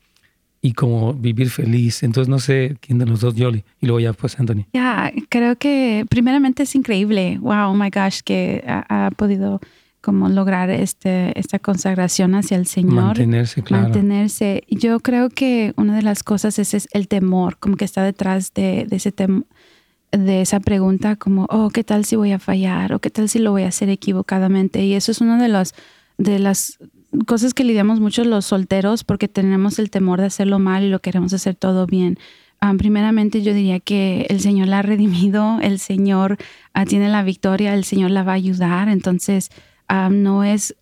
y 0.61 0.73
como 0.73 1.15
vivir 1.15 1.51
feliz. 1.51 2.03
Entonces 2.03 2.29
no 2.29 2.39
sé 2.39 2.77
quién 2.81 2.99
de 2.99 3.07
los 3.07 3.21
dos, 3.21 3.35
Yoli, 3.35 3.65
y 3.81 3.87
luego 3.87 4.01
ya 4.01 4.13
pues 4.13 4.39
Anthony. 4.39 4.67
Ya, 4.73 5.13
creo 5.29 5.57
que 5.57 6.05
primeramente 6.09 6.65
es 6.65 6.75
increíble, 6.75 7.39
wow, 7.41 7.71
oh 7.71 7.75
my 7.75 7.91
gosh, 7.91 8.21
que 8.25 8.65
ha, 8.67 9.11
podido 9.17 9.61
como 10.01 10.29
lograr 10.29 10.71
este, 10.71 11.39
esta 11.39 11.59
consagración 11.59 12.35
hacia 12.35 12.57
el 12.57 12.67
Señor. 12.67 12.95
Mantenerse, 12.95 13.63
claro. 13.63 13.85
Mantenerse. 13.85 14.63
Yo 14.69 15.01
creo 15.01 15.31
que 15.31 15.73
una 15.77 15.97
de 15.97 16.03
las 16.03 16.23
cosas 16.23 16.59
es, 16.59 16.89
el 16.93 17.09
temor, 17.09 17.59
como 17.59 17.77
que 17.77 17.85
está 17.85 18.05
detrás 18.05 18.53
de, 18.55 18.87
ese 18.91 19.13
de 20.13 20.41
esa 20.41 20.61
pregunta 20.61 21.17
como, 21.17 21.47
oh, 21.51 21.71
¿qué 21.71 21.83
tal 21.83 22.05
si 22.05 22.15
voy 22.15 22.33
a 22.33 22.39
fallar? 22.39 22.93
¿O 22.93 23.01
qué 23.01 23.11
tal 23.11 23.29
si 23.29 23.41
lo 23.41 23.51
voy 23.51 23.65
a 23.65 23.69
hacer 23.69 23.89
equivocadamente? 23.89 24.85
Y 24.85 24.95
eso 24.95 25.11
es 25.11 25.21
uno 25.21 25.41
de 25.41 25.49
los 25.49 25.75
de 26.19 26.39
las 26.39 26.79
cosas 27.27 27.55
que 27.55 27.65
lidiamos 27.65 28.01
mucho 28.01 28.25
los 28.25 28.47
solteros 28.47 29.05
porque 29.05 29.29
tenemos 29.29 29.79
el 29.79 29.91
temor 29.91 30.21
de 30.21 30.27
hacerlo 30.27 30.59
mal 30.59 30.85
y 30.85 30.91
lo 30.91 31.01
queremos 31.01 31.33
hacer 31.33 31.55
todo 31.55 31.87
bien. 31.87 32.19
Ah, 32.61 32.73
primeramente 32.77 33.43
yo 33.43 33.53
diría 33.53 33.81
que 33.81 34.27
el 34.31 34.41
Señor 34.41 34.69
la 34.69 34.79
ha 34.79 34.83
redimido, 34.83 35.59
el 35.61 35.79
Señor 35.79 36.39
ah, 36.73 36.87
tiene 36.87 37.09
la 37.09 37.23
victoria, 37.23 37.75
el 37.75 37.85
Señor 37.85 38.11
la 38.11 38.23
va 38.23 38.33
a 38.33 38.37
ayudar, 38.37 38.89
entonces 38.89 39.51
ah, 39.89 40.09
no 40.11 40.43
es 40.43 40.75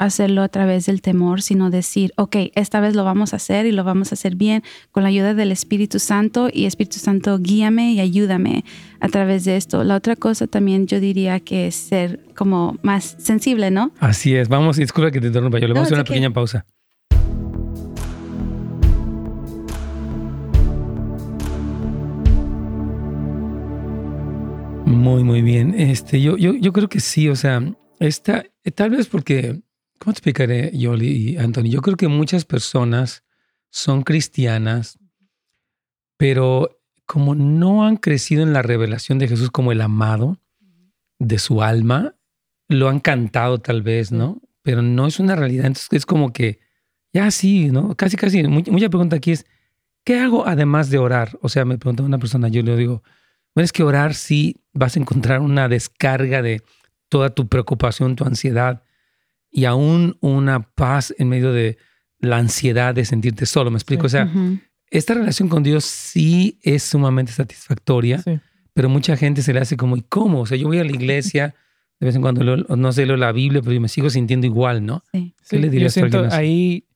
hacerlo 0.00 0.42
a 0.42 0.48
través 0.48 0.86
del 0.86 1.02
temor, 1.02 1.42
sino 1.42 1.68
decir, 1.68 2.12
ok, 2.16 2.36
esta 2.54 2.80
vez 2.80 2.96
lo 2.96 3.04
vamos 3.04 3.34
a 3.34 3.36
hacer 3.36 3.66
y 3.66 3.72
lo 3.72 3.84
vamos 3.84 4.10
a 4.10 4.14
hacer 4.14 4.34
bien 4.34 4.62
con 4.92 5.02
la 5.02 5.10
ayuda 5.10 5.34
del 5.34 5.52
Espíritu 5.52 5.98
Santo 5.98 6.48
y 6.50 6.64
Espíritu 6.64 6.98
Santo 6.98 7.38
guíame 7.38 7.92
y 7.92 8.00
ayúdame 8.00 8.64
a 9.00 9.08
través 9.08 9.44
de 9.44 9.58
esto. 9.58 9.84
La 9.84 9.96
otra 9.96 10.16
cosa 10.16 10.46
también 10.46 10.86
yo 10.86 11.00
diría 11.00 11.40
que 11.40 11.66
es 11.66 11.74
ser 11.74 12.20
como 12.34 12.78
más 12.82 13.14
sensible, 13.18 13.70
¿no? 13.70 13.92
Así 14.00 14.34
es. 14.34 14.48
Vamos, 14.48 14.78
disculpa 14.78 15.10
que 15.10 15.20
te 15.20 15.26
interrumpa, 15.26 15.58
yo 15.58 15.68
le 15.68 15.74
vamos 15.74 15.86
a 15.86 15.88
hacer 15.88 15.98
una 15.98 16.04
pequeña 16.04 16.32
pausa. 16.32 16.64
Muy, 24.86 25.24
muy 25.24 25.42
bien. 25.42 25.74
Este, 25.76 26.22
yo, 26.22 26.38
yo, 26.38 26.54
yo 26.54 26.72
creo 26.72 26.88
que 26.88 27.00
sí, 27.00 27.28
o 27.28 27.36
sea, 27.36 27.62
esta, 27.98 28.46
tal 28.74 28.90
vez 28.90 29.08
porque 29.08 29.60
¿Cómo 30.00 30.14
te 30.14 30.18
explicaré, 30.18 30.70
Yoli 30.72 31.08
y 31.08 31.36
Anthony? 31.36 31.64
Yo 31.64 31.82
creo 31.82 31.98
que 31.98 32.08
muchas 32.08 32.46
personas 32.46 33.22
son 33.68 34.02
cristianas, 34.02 34.98
pero 36.16 36.80
como 37.04 37.34
no 37.34 37.84
han 37.84 37.98
crecido 37.98 38.42
en 38.42 38.54
la 38.54 38.62
revelación 38.62 39.18
de 39.18 39.28
Jesús 39.28 39.50
como 39.50 39.72
el 39.72 39.82
amado 39.82 40.40
de 41.18 41.38
su 41.38 41.62
alma, 41.62 42.14
lo 42.66 42.88
han 42.88 43.00
cantado 43.00 43.58
tal 43.58 43.82
vez, 43.82 44.10
¿no? 44.10 44.40
Pero 44.62 44.80
no 44.80 45.06
es 45.06 45.20
una 45.20 45.36
realidad. 45.36 45.66
Entonces 45.66 45.92
es 45.92 46.06
como 46.06 46.32
que, 46.32 46.60
ya 47.12 47.30
sí, 47.30 47.70
¿no? 47.70 47.94
Casi, 47.94 48.16
casi. 48.16 48.42
Mucha 48.44 48.88
pregunta 48.88 49.16
aquí 49.16 49.32
es, 49.32 49.44
¿qué 50.02 50.18
hago 50.18 50.46
además 50.46 50.88
de 50.88 50.96
orar? 50.96 51.38
O 51.42 51.50
sea, 51.50 51.66
me 51.66 51.76
pregunta 51.76 52.04
una 52.04 52.18
persona, 52.18 52.48
yo 52.48 52.62
le 52.62 52.74
digo, 52.74 53.02
bueno, 53.54 53.66
es 53.66 53.72
que 53.72 53.82
orar 53.82 54.14
sí 54.14 54.62
vas 54.72 54.96
a 54.96 55.00
encontrar 55.00 55.40
una 55.40 55.68
descarga 55.68 56.40
de 56.40 56.62
toda 57.10 57.28
tu 57.28 57.48
preocupación, 57.48 58.16
tu 58.16 58.24
ansiedad 58.24 58.82
y 59.50 59.64
aún 59.64 60.16
una 60.20 60.60
paz 60.60 61.14
en 61.18 61.28
medio 61.28 61.52
de 61.52 61.78
la 62.18 62.38
ansiedad 62.38 62.94
de 62.94 63.04
sentirte 63.04 63.46
solo. 63.46 63.70
¿Me 63.70 63.76
explico? 63.76 64.06
O 64.06 64.08
sea, 64.08 64.30
esta 64.90 65.14
relación 65.14 65.48
con 65.48 65.62
Dios 65.62 65.84
sí 65.84 66.58
es 66.62 66.82
sumamente 66.82 67.32
satisfactoria, 67.32 68.22
pero 68.72 68.88
mucha 68.88 69.16
gente 69.16 69.42
se 69.42 69.52
le 69.52 69.60
hace 69.60 69.76
como, 69.76 69.96
¿y 69.96 70.02
cómo? 70.02 70.40
O 70.40 70.46
sea, 70.46 70.56
yo 70.56 70.68
voy 70.68 70.78
a 70.78 70.84
la 70.84 70.92
iglesia, 70.92 71.54
de 71.98 72.06
vez 72.06 72.14
en 72.14 72.22
cuando 72.22 72.56
no 72.56 72.92
sé, 72.92 73.06
leo 73.06 73.16
la 73.16 73.32
Biblia, 73.32 73.62
pero 73.62 73.72
yo 73.72 73.80
me 73.80 73.88
sigo 73.88 74.10
sintiendo 74.10 74.46
igual, 74.46 74.84
¿no? 74.84 75.02
Sí. 75.12 75.34
¿Qué 75.48 75.58
le 75.58 75.70
dirías 75.70 75.94
yo 75.94 76.00
siento 76.00 76.28
ahí 76.30 76.86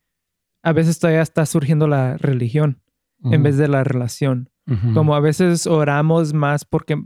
a 0.65 0.73
veces 0.73 0.99
todavía 0.99 1.21
está 1.21 1.45
surgiendo 1.45 1.87
la 1.87 2.17
religión 2.17 2.81
en 3.23 3.43
vez 3.43 3.57
de 3.57 3.69
la 3.69 3.85
relación. 3.85 4.51
Como 4.95 5.15
a 5.15 5.21
veces 5.21 5.67
oramos 5.67 6.33
más 6.33 6.65
porque 6.65 7.03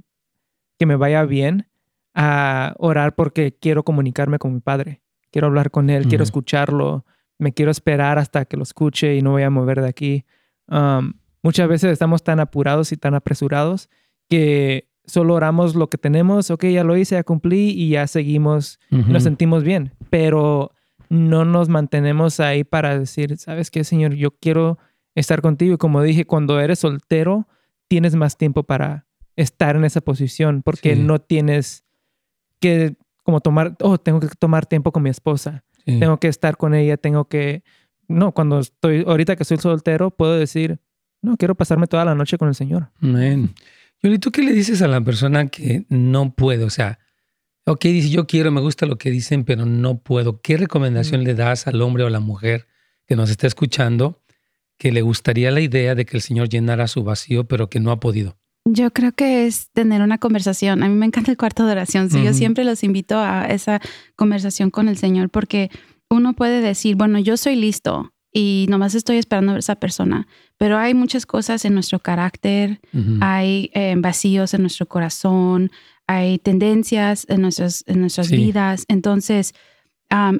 que 0.78 0.86
me 0.86 0.94
vaya 0.94 1.24
bien 1.24 1.68
a 2.14 2.74
orar 2.78 3.16
porque 3.16 3.56
quiero 3.60 3.82
comunicarme 3.82 4.38
con 4.38 4.54
mi 4.54 4.60
padre 4.60 5.02
quiero 5.30 5.48
hablar 5.48 5.70
con 5.70 5.90
él, 5.90 6.06
quiero 6.08 6.24
escucharlo, 6.24 7.04
me 7.38 7.52
quiero 7.52 7.70
esperar 7.70 8.18
hasta 8.18 8.44
que 8.44 8.56
lo 8.56 8.62
escuche 8.62 9.16
y 9.16 9.22
no 9.22 9.32
voy 9.32 9.42
a 9.42 9.50
mover 9.50 9.80
de 9.80 9.88
aquí. 9.88 10.24
muchas 11.42 11.68
veces 11.68 11.92
estamos 11.92 12.22
tan 12.22 12.40
apurados 12.40 12.92
y 12.92 12.96
tan 12.96 13.14
apresurados 13.14 13.88
que 14.28 14.88
solo 15.06 15.34
oramos 15.34 15.74
lo 15.74 15.88
que 15.88 15.98
tenemos, 15.98 16.50
ok, 16.50 16.66
ya 16.66 16.84
lo 16.84 16.96
hice, 16.96 17.14
ya 17.14 17.24
cumplí 17.24 17.70
y 17.70 17.90
ya 17.90 18.06
seguimos, 18.06 18.78
nos 18.90 19.22
sentimos 19.22 19.64
bien, 19.64 19.92
pero 20.10 20.72
no 21.08 21.44
nos 21.44 21.68
mantenemos 21.68 22.40
ahí 22.40 22.64
para 22.64 22.98
decir, 22.98 23.38
¿sabes 23.38 23.70
qué, 23.70 23.84
Señor? 23.84 24.14
Yo 24.14 24.32
quiero 24.32 24.78
estar 25.14 25.40
contigo 25.40 25.74
y 25.74 25.78
como 25.78 26.02
dije, 26.02 26.26
cuando 26.26 26.60
eres 26.60 26.80
soltero, 26.80 27.48
tienes 27.88 28.14
más 28.14 28.36
tiempo 28.36 28.64
para 28.64 29.06
estar 29.36 29.76
en 29.76 29.84
esa 29.84 30.00
posición 30.00 30.62
porque 30.62 30.96
no 30.96 31.20
tienes 31.20 31.84
que 32.60 32.96
como 33.28 33.42
tomar, 33.42 33.76
oh, 33.82 33.98
tengo 33.98 34.20
que 34.20 34.28
tomar 34.38 34.64
tiempo 34.64 34.90
con 34.90 35.02
mi 35.02 35.10
esposa, 35.10 35.62
tengo 35.84 36.16
que 36.16 36.28
estar 36.28 36.56
con 36.56 36.74
ella, 36.74 36.96
tengo 36.96 37.26
que, 37.26 37.62
no, 38.08 38.32
cuando 38.32 38.58
estoy, 38.58 39.04
ahorita 39.06 39.36
que 39.36 39.44
soy 39.44 39.58
soltero, 39.58 40.10
puedo 40.10 40.38
decir, 40.38 40.80
no, 41.20 41.36
quiero 41.36 41.54
pasarme 41.54 41.86
toda 41.86 42.06
la 42.06 42.14
noche 42.14 42.38
con 42.38 42.48
el 42.48 42.54
Señor. 42.54 42.90
Amén. 43.02 43.54
Yoli, 44.02 44.18
¿tú 44.18 44.30
qué 44.30 44.42
le 44.42 44.54
dices 44.54 44.80
a 44.80 44.88
la 44.88 45.02
persona 45.02 45.48
que 45.48 45.84
no 45.90 46.32
puede? 46.32 46.64
O 46.64 46.70
sea, 46.70 47.00
ok, 47.66 47.82
dice, 47.82 48.08
yo 48.08 48.26
quiero, 48.26 48.50
me 48.50 48.62
gusta 48.62 48.86
lo 48.86 48.96
que 48.96 49.10
dicen, 49.10 49.44
pero 49.44 49.66
no 49.66 49.98
puedo. 49.98 50.40
¿Qué 50.40 50.56
recomendación 50.56 51.22
le 51.22 51.34
das 51.34 51.66
al 51.66 51.82
hombre 51.82 52.04
o 52.04 52.06
a 52.06 52.10
la 52.10 52.20
mujer 52.20 52.66
que 53.04 53.14
nos 53.14 53.28
está 53.28 53.46
escuchando 53.46 54.22
que 54.78 54.90
le 54.90 55.02
gustaría 55.02 55.50
la 55.50 55.60
idea 55.60 55.94
de 55.94 56.06
que 56.06 56.16
el 56.16 56.22
Señor 56.22 56.48
llenara 56.48 56.88
su 56.88 57.04
vacío, 57.04 57.44
pero 57.44 57.68
que 57.68 57.78
no 57.78 57.90
ha 57.90 58.00
podido? 58.00 58.37
Yo 58.72 58.92
creo 58.92 59.12
que 59.12 59.46
es 59.46 59.70
tener 59.70 60.02
una 60.02 60.18
conversación. 60.18 60.82
A 60.82 60.88
mí 60.88 60.94
me 60.94 61.06
encanta 61.06 61.30
el 61.30 61.36
cuarto 61.36 61.64
de 61.64 61.72
oración. 61.72 62.08
Yo 62.08 62.34
siempre 62.34 62.64
los 62.64 62.84
invito 62.84 63.18
a 63.18 63.46
esa 63.46 63.80
conversación 64.16 64.70
con 64.70 64.88
el 64.88 64.96
Señor 64.96 65.30
porque 65.30 65.70
uno 66.10 66.34
puede 66.34 66.60
decir, 66.60 66.96
bueno, 66.96 67.18
yo 67.18 67.36
soy 67.36 67.56
listo 67.56 68.12
y 68.32 68.66
nomás 68.68 68.94
estoy 68.94 69.16
esperando 69.16 69.52
a 69.52 69.58
esa 69.58 69.76
persona, 69.76 70.26
pero 70.58 70.76
hay 70.78 70.94
muchas 70.94 71.24
cosas 71.26 71.64
en 71.64 71.74
nuestro 71.74 71.98
carácter, 71.98 72.80
hay 73.20 73.70
eh, 73.74 73.94
vacíos 73.96 74.54
en 74.54 74.62
nuestro 74.62 74.86
corazón, 74.86 75.70
hay 76.06 76.38
tendencias 76.38 77.26
en, 77.28 77.42
nuestras, 77.42 77.84
en 77.86 78.00
nuestras 78.00 78.30
vidas. 78.30 78.84
Entonces, 78.88 79.54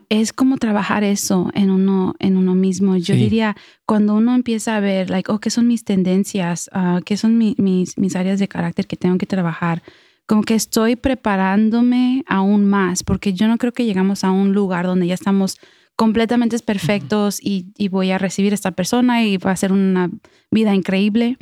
es 0.09 0.33
como 0.33 0.57
trabajar 0.57 1.05
eso 1.05 1.51
en 1.55 1.71
uno, 1.71 2.15
en 2.19 2.37
uno 2.37 2.55
mismo. 2.55 2.97
Yo 2.97 3.15
diría, 3.15 3.57
cuando 3.85 4.15
uno 4.15 4.35
empieza 4.35 4.77
a 4.77 4.81
ver, 4.81 5.11
like, 5.11 5.31
oh, 5.31 5.41
¿qué 5.41 5.51
son 5.51 5.67
mis 5.67 5.85
tendencias? 5.85 6.71
Uh, 6.75 7.03
¿Qué 7.03 7.17
son 7.17 7.37
mis, 7.37 7.99
mis 7.99 8.17
áreas 8.17 8.39
de 8.39 8.49
carácter 8.49 8.87
que 8.87 8.97
tengo 8.97 9.19
que 9.19 9.27
trabajar? 9.27 9.83
Como 10.27 10.43
que 10.43 10.55
estoy 10.55 10.97
preparándome 10.97 12.25
aún 12.27 12.69
más, 12.69 13.03
porque 13.03 13.33
yo 13.33 13.49
no 13.49 13.59
creo 13.59 13.73
que 13.73 13.85
llegamos 13.85 14.25
a 14.25 14.31
un 14.31 14.53
lugar 14.53 14.87
donde 14.87 15.07
ya 15.07 15.15
estamos 15.15 15.59
completamente 15.97 16.59
perfectos 16.61 17.41
y, 17.43 17.73
y, 17.77 17.89
voy 17.89 18.13
a 18.13 18.19
recibir 18.19 18.53
a 18.53 18.55
esta 18.55 18.71
persona 18.71 19.25
y 19.25 19.37
va 19.37 19.51
a 19.51 19.57
ser 19.57 19.73
una 19.73 20.11
vida 20.51 20.75
increíble. 20.75 21.39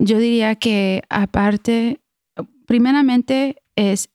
Yo 0.00 0.18
diría 0.18 0.56
que 0.56 1.02
aparte, 1.08 2.00
primeramente 2.66 3.62
es 3.76 4.10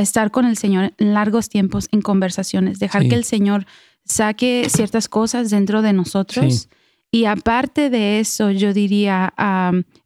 estar 0.00 0.30
con 0.30 0.46
el 0.46 0.56
Señor 0.56 0.94
en 0.98 1.14
largos 1.14 1.48
tiempos 1.48 1.88
en 1.92 2.00
conversaciones, 2.02 2.78
dejar 2.78 3.08
que 3.08 3.14
el 3.14 3.24
Señor 3.24 3.66
saque 4.04 4.66
ciertas 4.68 5.08
cosas 5.08 5.50
dentro 5.50 5.82
de 5.82 5.92
nosotros. 5.92 6.68
Y 7.14 7.26
aparte 7.26 7.90
de 7.90 8.20
eso, 8.20 8.50
yo 8.50 8.72
diría 8.72 9.34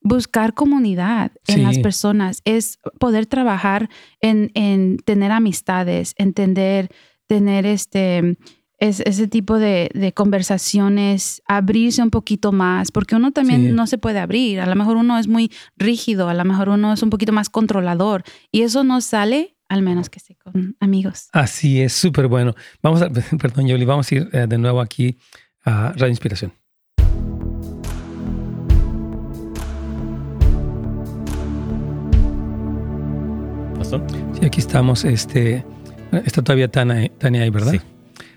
buscar 0.02 0.54
comunidad 0.54 1.30
en 1.46 1.62
las 1.62 1.78
personas, 1.78 2.42
es 2.44 2.80
poder 2.98 3.26
trabajar 3.26 3.88
en, 4.20 4.50
en 4.54 4.98
tener 4.98 5.30
amistades, 5.30 6.14
entender, 6.18 6.90
tener 7.28 7.64
este, 7.64 8.36
es, 8.78 8.98
ese 9.00 9.28
tipo 9.28 9.58
de, 9.58 9.88
de, 9.94 10.12
conversaciones, 10.12 11.42
abrirse 11.46 12.02
un 12.02 12.10
poquito 12.10 12.50
más, 12.50 12.90
porque 12.90 13.14
uno 13.14 13.30
también 13.30 13.76
no 13.76 13.86
se 13.86 13.98
puede 13.98 14.18
abrir. 14.18 14.60
A 14.60 14.66
lo 14.66 14.74
mejor 14.74 14.96
uno 14.96 15.16
es 15.16 15.28
muy 15.28 15.52
rígido, 15.76 16.28
a 16.28 16.34
lo 16.34 16.44
mejor 16.44 16.70
uno 16.70 16.92
es 16.92 17.04
un 17.04 17.10
poquito 17.10 17.32
más 17.32 17.50
controlador 17.50 18.24
y 18.50 18.62
eso 18.62 18.82
no 18.82 19.00
sale 19.00 19.55
al 19.68 19.82
menos 19.82 20.08
que 20.10 20.18
esté 20.18 20.36
con 20.36 20.76
amigos. 20.80 21.28
Así 21.32 21.80
es, 21.80 21.92
súper 21.92 22.28
bueno. 22.28 22.54
Vamos 22.82 23.02
a, 23.02 23.10
perdón, 23.40 23.66
Yoli, 23.66 23.84
vamos 23.84 24.10
a 24.10 24.14
ir 24.14 24.28
eh, 24.32 24.46
de 24.48 24.58
nuevo 24.58 24.80
aquí 24.80 25.18
a 25.64 25.92
Radio 25.92 26.08
Inspiración. 26.08 26.52
¿Pasó? 33.78 34.04
Sí, 34.38 34.46
aquí 34.46 34.60
estamos. 34.60 35.04
Este, 35.04 35.64
está 36.24 36.42
todavía 36.42 36.68
Tania, 36.68 37.10
Tania 37.18 37.42
ahí, 37.42 37.50
¿verdad? 37.50 37.74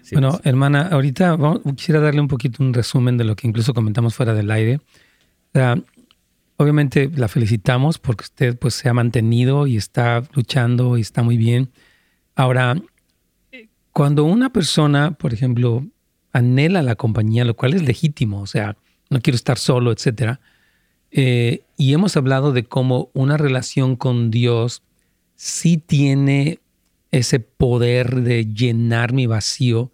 Sí. 0.02 0.16
bueno, 0.16 0.40
hermana, 0.44 0.90
ahorita 0.92 1.38
quisiera 1.76 2.00
darle 2.00 2.20
un 2.20 2.28
poquito 2.28 2.64
un 2.64 2.74
resumen 2.74 3.18
de 3.18 3.24
lo 3.24 3.36
que 3.36 3.48
incluso 3.48 3.74
comentamos 3.74 4.16
fuera 4.16 4.34
del 4.34 4.50
aire. 4.50 4.80
Obviamente 6.62 7.10
la 7.16 7.30
felicitamos 7.30 8.00
porque 8.00 8.24
usted 8.24 8.60
pues 8.60 8.74
se 8.74 8.90
ha 8.90 8.94
mantenido 8.94 9.66
y 9.66 9.78
está 9.78 10.24
luchando 10.34 10.98
y 10.98 11.02
está 11.02 11.24
muy 11.24 11.38
bien. 11.38 11.72
Ahora, 12.36 12.76
cuando 13.94 14.26
una 14.26 14.52
persona, 14.52 15.12
por 15.12 15.34
ejemplo, 15.34 15.88
anhela 16.34 16.84
la 16.84 16.96
compañía, 16.96 17.46
lo 17.46 17.56
cual 17.56 17.76
es 17.76 17.84
legítimo, 17.84 18.42
o 18.42 18.46
sea, 18.46 18.76
no 19.10 19.22
quiero 19.22 19.38
estar 19.38 19.58
solo, 19.58 19.94
etcétera, 19.94 20.42
eh, 21.12 21.64
y 21.78 21.94
hemos 21.94 22.18
hablado 22.18 22.52
de 22.52 22.66
cómo 22.66 23.10
una 23.14 23.38
relación 23.38 23.96
con 23.96 24.30
Dios 24.30 24.84
sí 25.36 25.78
tiene 25.78 26.60
ese 27.12 27.40
poder 27.40 28.22
de 28.22 28.54
llenar 28.54 29.14
mi 29.14 29.28
vacío 29.28 29.94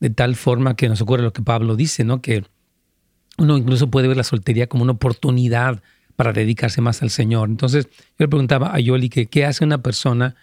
de 0.00 0.08
tal 0.08 0.34
forma 0.34 0.76
que 0.76 0.88
nos 0.88 1.02
ocurre 1.02 1.22
lo 1.22 1.34
que 1.34 1.42
Pablo 1.42 1.76
dice, 1.76 2.04
¿no? 2.04 2.22
Que 2.22 2.42
uno 3.36 3.58
incluso 3.58 3.90
puede 3.90 4.08
ver 4.08 4.16
la 4.16 4.24
soltería 4.24 4.66
como 4.66 4.82
una 4.82 4.92
oportunidad 4.92 5.82
para 6.16 6.32
dedicarse 6.32 6.80
más 6.80 7.02
al 7.02 7.10
Señor. 7.10 7.48
Entonces, 7.48 7.86
yo 7.86 8.24
le 8.24 8.28
preguntaba 8.28 8.74
a 8.74 8.80
Yoli 8.80 9.08
que 9.08 9.26
qué 9.26 9.44
hace 9.44 9.64
una 9.64 9.82
persona 9.82 10.34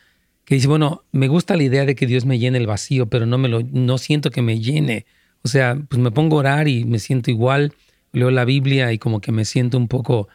que 0.46 0.56
dice, 0.56 0.68
bueno, 0.68 1.04
me 1.12 1.28
gusta 1.28 1.56
la 1.56 1.64
idea 1.64 1.86
de 1.86 1.96
que 1.96 2.06
Dios 2.06 2.26
me 2.26 2.40
llene 2.40 2.58
el 2.58 2.68
vacío, 2.68 3.08
pero 3.08 3.26
no 3.26 3.38
me 3.38 3.50
lo 3.50 3.62
no 3.72 3.98
siento 3.98 4.30
que 4.30 4.42
me 4.42 4.60
llene. 4.60 5.06
O 5.42 5.48
sea, 5.48 5.78
pues 5.90 6.02
me 6.02 6.12
pongo 6.12 6.38
a 6.38 6.40
orar 6.40 6.68
y 6.68 6.86
me 6.86 7.00
siento 7.00 7.32
igual, 7.32 7.74
leo 8.12 8.32
la 8.32 8.46
Biblia 8.46 8.92
y 8.92 8.98
como 8.98 9.20
que 9.20 9.32
me 9.32 9.46
siento 9.46 9.78
un 9.78 9.88
poco, 9.88 10.20
o 10.20 10.30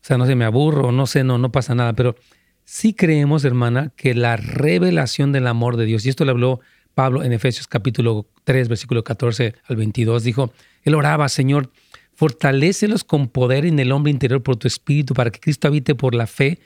sea, 0.00 0.18
no 0.18 0.26
sé, 0.26 0.34
me 0.34 0.44
aburro, 0.44 0.92
no 0.92 1.06
sé, 1.06 1.24
no 1.24 1.38
no 1.38 1.50
pasa 1.50 1.74
nada, 1.74 1.92
pero 1.94 2.16
sí 2.64 2.94
creemos, 2.94 3.44
hermana, 3.44 3.92
que 3.96 4.14
la 4.14 4.36
revelación 4.36 5.32
del 5.32 5.46
amor 5.46 5.76
de 5.76 5.86
Dios, 5.86 6.04
y 6.04 6.08
esto 6.08 6.24
le 6.24 6.30
habló 6.30 6.60
Pablo 6.94 7.22
en 7.24 7.32
Efesios 7.32 7.66
capítulo 7.66 8.26
3, 8.44 8.68
versículo 8.68 9.02
14 9.02 9.54
al 9.64 9.76
22, 9.76 10.22
dijo, 10.22 10.52
él 10.82 10.94
oraba, 10.94 11.28
Señor, 11.28 11.70
Fortalécelos 12.14 13.04
con 13.04 13.28
poder 13.28 13.64
en 13.64 13.78
el 13.78 13.92
hombre 13.92 14.10
interior 14.10 14.42
por 14.42 14.56
tu 14.56 14.68
espíritu, 14.68 15.14
para 15.14 15.30
que 15.30 15.40
Cristo 15.40 15.68
habite 15.68 15.94
por 15.94 16.14
la 16.14 16.26
fe 16.26 16.58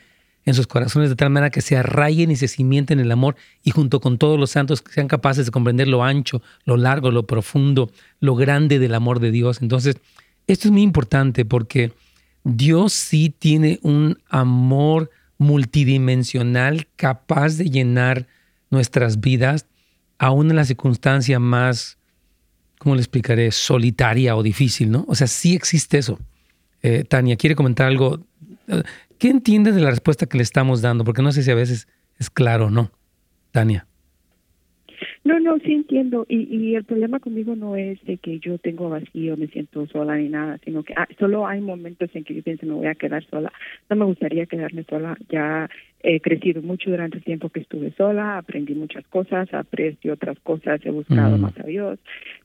en 0.45 0.53
sus 0.53 0.67
corazones 0.67 1.09
de 1.09 1.15
tal 1.15 1.29
manera 1.29 1.49
que 1.49 1.61
se 1.61 1.77
arraiguen 1.77 2.31
y 2.31 2.35
se 2.35 2.47
cimienten 2.47 2.99
en 2.99 3.05
el 3.05 3.11
amor 3.11 3.35
y 3.63 3.71
junto 3.71 3.99
con 3.99 4.17
todos 4.17 4.39
los 4.39 4.51
santos 4.51 4.83
sean 4.89 5.07
capaces 5.07 5.45
de 5.45 5.51
comprender 5.51 5.87
lo 5.87 6.03
ancho, 6.03 6.41
lo 6.65 6.77
largo, 6.77 7.11
lo 7.11 7.27
profundo, 7.27 7.91
lo 8.19 8.35
grande 8.35 8.79
del 8.79 8.95
amor 8.95 9.19
de 9.19 9.31
Dios. 9.31 9.61
Entonces, 9.61 9.97
esto 10.47 10.67
es 10.67 10.71
muy 10.71 10.81
importante 10.81 11.45
porque 11.45 11.91
Dios 12.43 12.93
sí 12.93 13.33
tiene 13.37 13.79
un 13.83 14.17
amor 14.29 15.11
multidimensional 15.37 16.87
capaz 16.95 17.57
de 17.57 17.69
llenar 17.69 18.27
nuestras 18.71 19.19
vidas 19.19 19.67
aún 20.17 20.49
en 20.49 20.55
la 20.55 20.65
circunstancia 20.65 21.39
más 21.39 21.98
¿cómo 22.79 22.95
le 22.95 23.01
explicaré? 23.01 23.51
Solitaria 23.51 24.35
o 24.35 24.41
difícil, 24.41 24.89
¿no? 24.89 25.05
O 25.07 25.13
sea, 25.13 25.27
sí 25.27 25.53
existe 25.53 25.99
eso. 25.99 26.17
Eh, 26.81 27.03
Tania, 27.07 27.35
¿quiere 27.35 27.55
comentar 27.55 27.85
algo? 27.85 28.25
¿Qué 29.19 29.29
entiendes 29.29 29.75
de 29.75 29.81
la 29.81 29.91
respuesta 29.91 30.25
que 30.25 30.37
le 30.37 30.43
estamos 30.43 30.81
dando? 30.81 31.03
Porque 31.03 31.21
no 31.21 31.31
sé 31.31 31.43
si 31.43 31.51
a 31.51 31.55
veces 31.55 31.87
es 32.17 32.31
claro 32.31 32.67
o 32.67 32.69
no. 32.71 32.91
Tania. 33.51 33.85
No, 35.29 35.39
no, 35.39 35.59
sí 35.59 35.73
entiendo. 35.73 36.25
Y, 36.27 36.47
y 36.49 36.75
el 36.75 36.85
problema 36.85 37.19
conmigo 37.19 37.55
no 37.55 37.75
es 37.75 38.03
de 38.05 38.17
que 38.17 38.39
yo 38.39 38.57
tengo 38.57 38.89
vacío, 38.89 39.37
me 39.37 39.45
siento 39.45 39.85
sola 39.85 40.15
ni 40.15 40.27
nada, 40.27 40.57
sino 40.65 40.81
que 40.81 40.95
ah, 40.97 41.07
solo 41.19 41.45
hay 41.45 41.61
momentos 41.61 42.09
en 42.15 42.23
que 42.23 42.33
yo 42.33 42.41
pienso 42.41 42.65
me 42.65 42.73
voy 42.73 42.87
a 42.87 42.95
quedar 42.95 43.23
sola. 43.25 43.53
No 43.91 43.95
me 43.95 44.05
gustaría 44.05 44.47
quedarme 44.47 44.85
sola. 44.89 45.15
Ya 45.29 45.69
he 46.01 46.19
crecido 46.19 46.63
mucho 46.63 46.89
durante 46.89 47.17
el 47.17 47.23
tiempo 47.23 47.49
que 47.49 47.59
estuve 47.59 47.91
sola, 47.91 48.39
aprendí 48.39 48.73
muchas 48.73 49.05
cosas, 49.05 49.53
aprecio 49.53 50.13
otras 50.13 50.39
cosas, 50.39 50.83
he 50.83 50.89
buscado 50.89 51.37
más 51.37 51.55
a 51.59 51.63
Dios, 51.63 51.99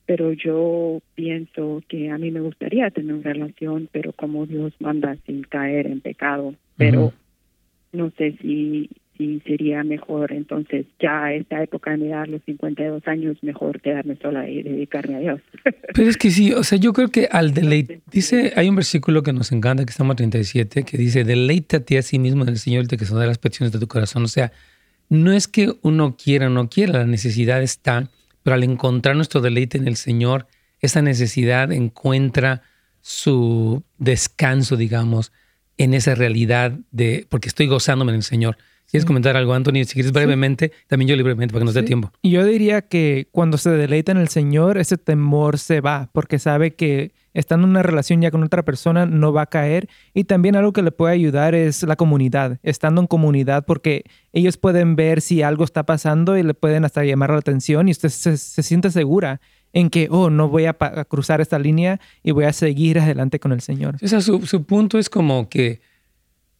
pero 0.05 0.33
yo 0.33 1.01
pienso 1.15 1.81
que 1.87 2.11
a 2.11 2.19
mí 2.19 2.29
me 2.29 2.41
gustaría 2.41 2.91
tener 2.91 3.15
una 3.15 3.33
relación, 3.33 3.89
pero 3.91 4.13
como 4.13 4.45
Dios 4.45 4.73
manda 4.79 5.15
sin 5.25 5.41
caer 5.41 5.87
en 5.87 6.01
pecado. 6.01 6.53
Pero 6.77 7.13
no 7.93 8.11
sé 8.11 8.37
si 8.43 8.91
si 9.17 9.39
sería 9.41 9.83
mejor 9.83 10.31
entonces 10.31 10.85
ya 10.99 11.25
a 11.25 11.33
esta 11.33 11.61
época 11.61 11.91
de 11.91 11.97
mi 11.97 12.07
edad, 12.07 12.25
los 12.27 12.41
52 12.43 13.07
años, 13.07 13.37
mejor 13.41 13.81
quedarme 13.81 14.17
sola 14.21 14.49
y 14.49 14.63
dedicarme 14.63 15.15
a 15.15 15.19
Dios. 15.19 15.41
Pero 15.93 16.09
es 16.09 16.17
que 16.17 16.31
sí, 16.31 16.53
o 16.53 16.63
sea, 16.63 16.77
yo 16.77 16.93
creo 16.93 17.09
que 17.09 17.27
al 17.31 17.53
deleite, 17.53 18.01
dice, 18.11 18.53
hay 18.55 18.69
un 18.69 18.75
versículo 18.75 19.23
que 19.23 19.33
nos 19.33 19.51
encanta, 19.51 19.85
que 19.85 19.91
estamos 19.91 20.13
a 20.13 20.17
37, 20.17 20.83
que 20.83 20.97
dice, 20.97 21.23
deleítate 21.23 21.97
a 21.97 22.01
sí 22.01 22.19
mismo 22.19 22.43
en 22.43 22.49
el 22.49 22.57
Señor 22.57 22.87
de 22.87 22.97
que 22.97 23.05
son 23.05 23.19
de 23.19 23.27
las 23.27 23.37
peticiones 23.37 23.71
de 23.71 23.79
tu 23.79 23.87
corazón. 23.87 24.23
O 24.23 24.27
sea, 24.27 24.51
no 25.09 25.31
es 25.31 25.47
que 25.47 25.73
uno 25.81 26.15
quiera 26.17 26.47
o 26.47 26.49
no 26.49 26.69
quiera, 26.69 26.99
la 26.99 27.05
necesidad 27.05 27.61
está, 27.61 28.09
pero 28.43 28.55
al 28.55 28.63
encontrar 28.63 29.15
nuestro 29.15 29.41
deleite 29.41 29.77
en 29.77 29.87
el 29.87 29.95
Señor, 29.95 30.47
esa 30.81 31.01
necesidad 31.01 31.71
encuentra 31.71 32.61
su 33.01 33.83
descanso, 33.97 34.77
digamos, 34.77 35.31
en 35.77 35.93
esa 35.93 36.15
realidad 36.15 36.73
de, 36.91 37.25
porque 37.29 37.47
estoy 37.49 37.67
gozándome 37.67 38.11
en 38.11 38.17
el 38.17 38.23
Señor. 38.23 38.57
¿Quieres 38.89 39.05
comentar 39.05 39.35
algo, 39.35 39.53
Anthony? 39.53 39.83
Si 39.85 39.93
quieres 39.93 40.11
brevemente, 40.11 40.71
también 40.87 41.09
yo 41.09 41.15
libremente 41.15 41.51
para 41.51 41.61
que 41.61 41.65
nos 41.65 41.73
dé 41.73 41.83
tiempo. 41.83 42.11
Y 42.21 42.29
yo 42.31 42.45
diría 42.45 42.83
que 42.83 43.27
cuando 43.31 43.57
se 43.57 43.71
deleita 43.71 44.11
en 44.11 44.19
el 44.19 44.29
Señor, 44.29 44.77
ese 44.77 44.97
temor 44.97 45.57
se 45.57 45.81
va, 45.81 46.09
porque 46.13 46.39
sabe 46.39 46.75
que 46.75 47.11
estando 47.35 47.65
en 47.65 47.71
una 47.71 47.83
relación 47.83 48.21
ya 48.21 48.31
con 48.31 48.43
otra 48.43 48.63
persona 48.63 49.05
no 49.05 49.33
va 49.33 49.43
a 49.43 49.45
caer. 49.47 49.89
Y 50.13 50.23
también 50.23 50.55
algo 50.55 50.73
que 50.73 50.81
le 50.81 50.91
puede 50.91 51.13
ayudar 51.13 51.53
es 51.53 51.83
la 51.83 51.95
comunidad, 51.95 52.59
estando 52.63 53.01
en 53.01 53.07
comunidad, 53.07 53.65
porque 53.65 54.05
ellos 54.33 54.57
pueden 54.57 54.95
ver 54.95 55.21
si 55.21 55.41
algo 55.43 55.63
está 55.63 55.83
pasando 55.83 56.37
y 56.37 56.43
le 56.43 56.53
pueden 56.53 56.85
hasta 56.85 57.03
llamar 57.03 57.31
la 57.31 57.37
atención 57.37 57.87
y 57.87 57.91
usted 57.91 58.09
se, 58.09 58.37
siente 58.37 58.89
segura 58.89 59.41
en 59.75 59.89
que, 59.89 60.07
oh, 60.09 60.29
no 60.29 60.47
voy 60.47 60.65
a, 60.65 60.73
cruzar 61.03 61.41
esta 61.41 61.59
línea 61.59 61.99
y 62.23 62.31
voy 62.31 62.45
a 62.45 62.53
seguir 62.53 62.97
adelante 62.97 63.41
con 63.41 63.51
el 63.51 63.59
Señor. 63.59 63.97
O 64.01 64.07
sea, 64.07 64.21
su, 64.21 64.45
su 64.47 64.63
punto 64.63 64.97
es 64.97 65.09
como 65.09 65.49
que 65.49 65.81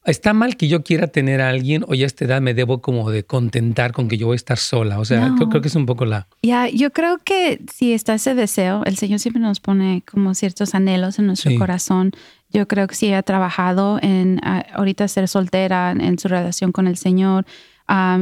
está 0.03 0.33
mal 0.33 0.57
que 0.57 0.67
yo 0.67 0.83
quiera 0.83 1.07
tener 1.07 1.39
a 1.39 1.47
alguien 1.47 1.85
o 1.87 1.95
ya 1.95 2.03
a 2.03 2.07
esta 2.07 2.25
edad 2.25 2.41
me 2.41 2.53
debo 2.53 2.81
como 2.81 3.09
de 3.09 3.23
contentar 3.23 3.93
con 3.93 4.09
que 4.09 4.17
yo 4.17 4.27
voy 4.27 4.35
a 4.35 4.35
estar 4.35 4.57
sola. 4.57 4.99
O 4.99 5.05
sea, 5.05 5.33
creo, 5.37 5.61
que 5.61 5.69
es 5.69 5.75
un 5.75 5.85
poco 5.85 6.03
la... 6.03 6.27
Ya, 6.43 6.67
yo 6.67 6.91
creo 6.91 7.17
que 7.23 7.61
si 7.73 7.93
está 7.93 8.15
ese 8.15 8.35
deseo, 8.35 8.83
el 8.83 8.97
Señor 8.97 9.19
siempre 9.19 9.41
nos 9.41 9.61
pone 9.61 10.03
como 10.05 10.35
ciertos 10.35 10.75
anhelos 10.75 11.17
en 11.17 11.27
nuestro 11.27 11.57
corazón. 11.57 12.11
Yo 12.49 12.67
creo 12.67 12.85
que 12.87 12.95
si 12.95 13.13
ha 13.13 13.23
trabajado 13.23 13.97
en 14.01 14.41
ahorita 14.43 15.07
ser 15.07 15.29
soltera, 15.29 15.91
en 15.91 16.19
su 16.19 16.27
relación 16.27 16.73
con 16.73 16.87
el 16.87 16.97
Señor, 16.97 17.45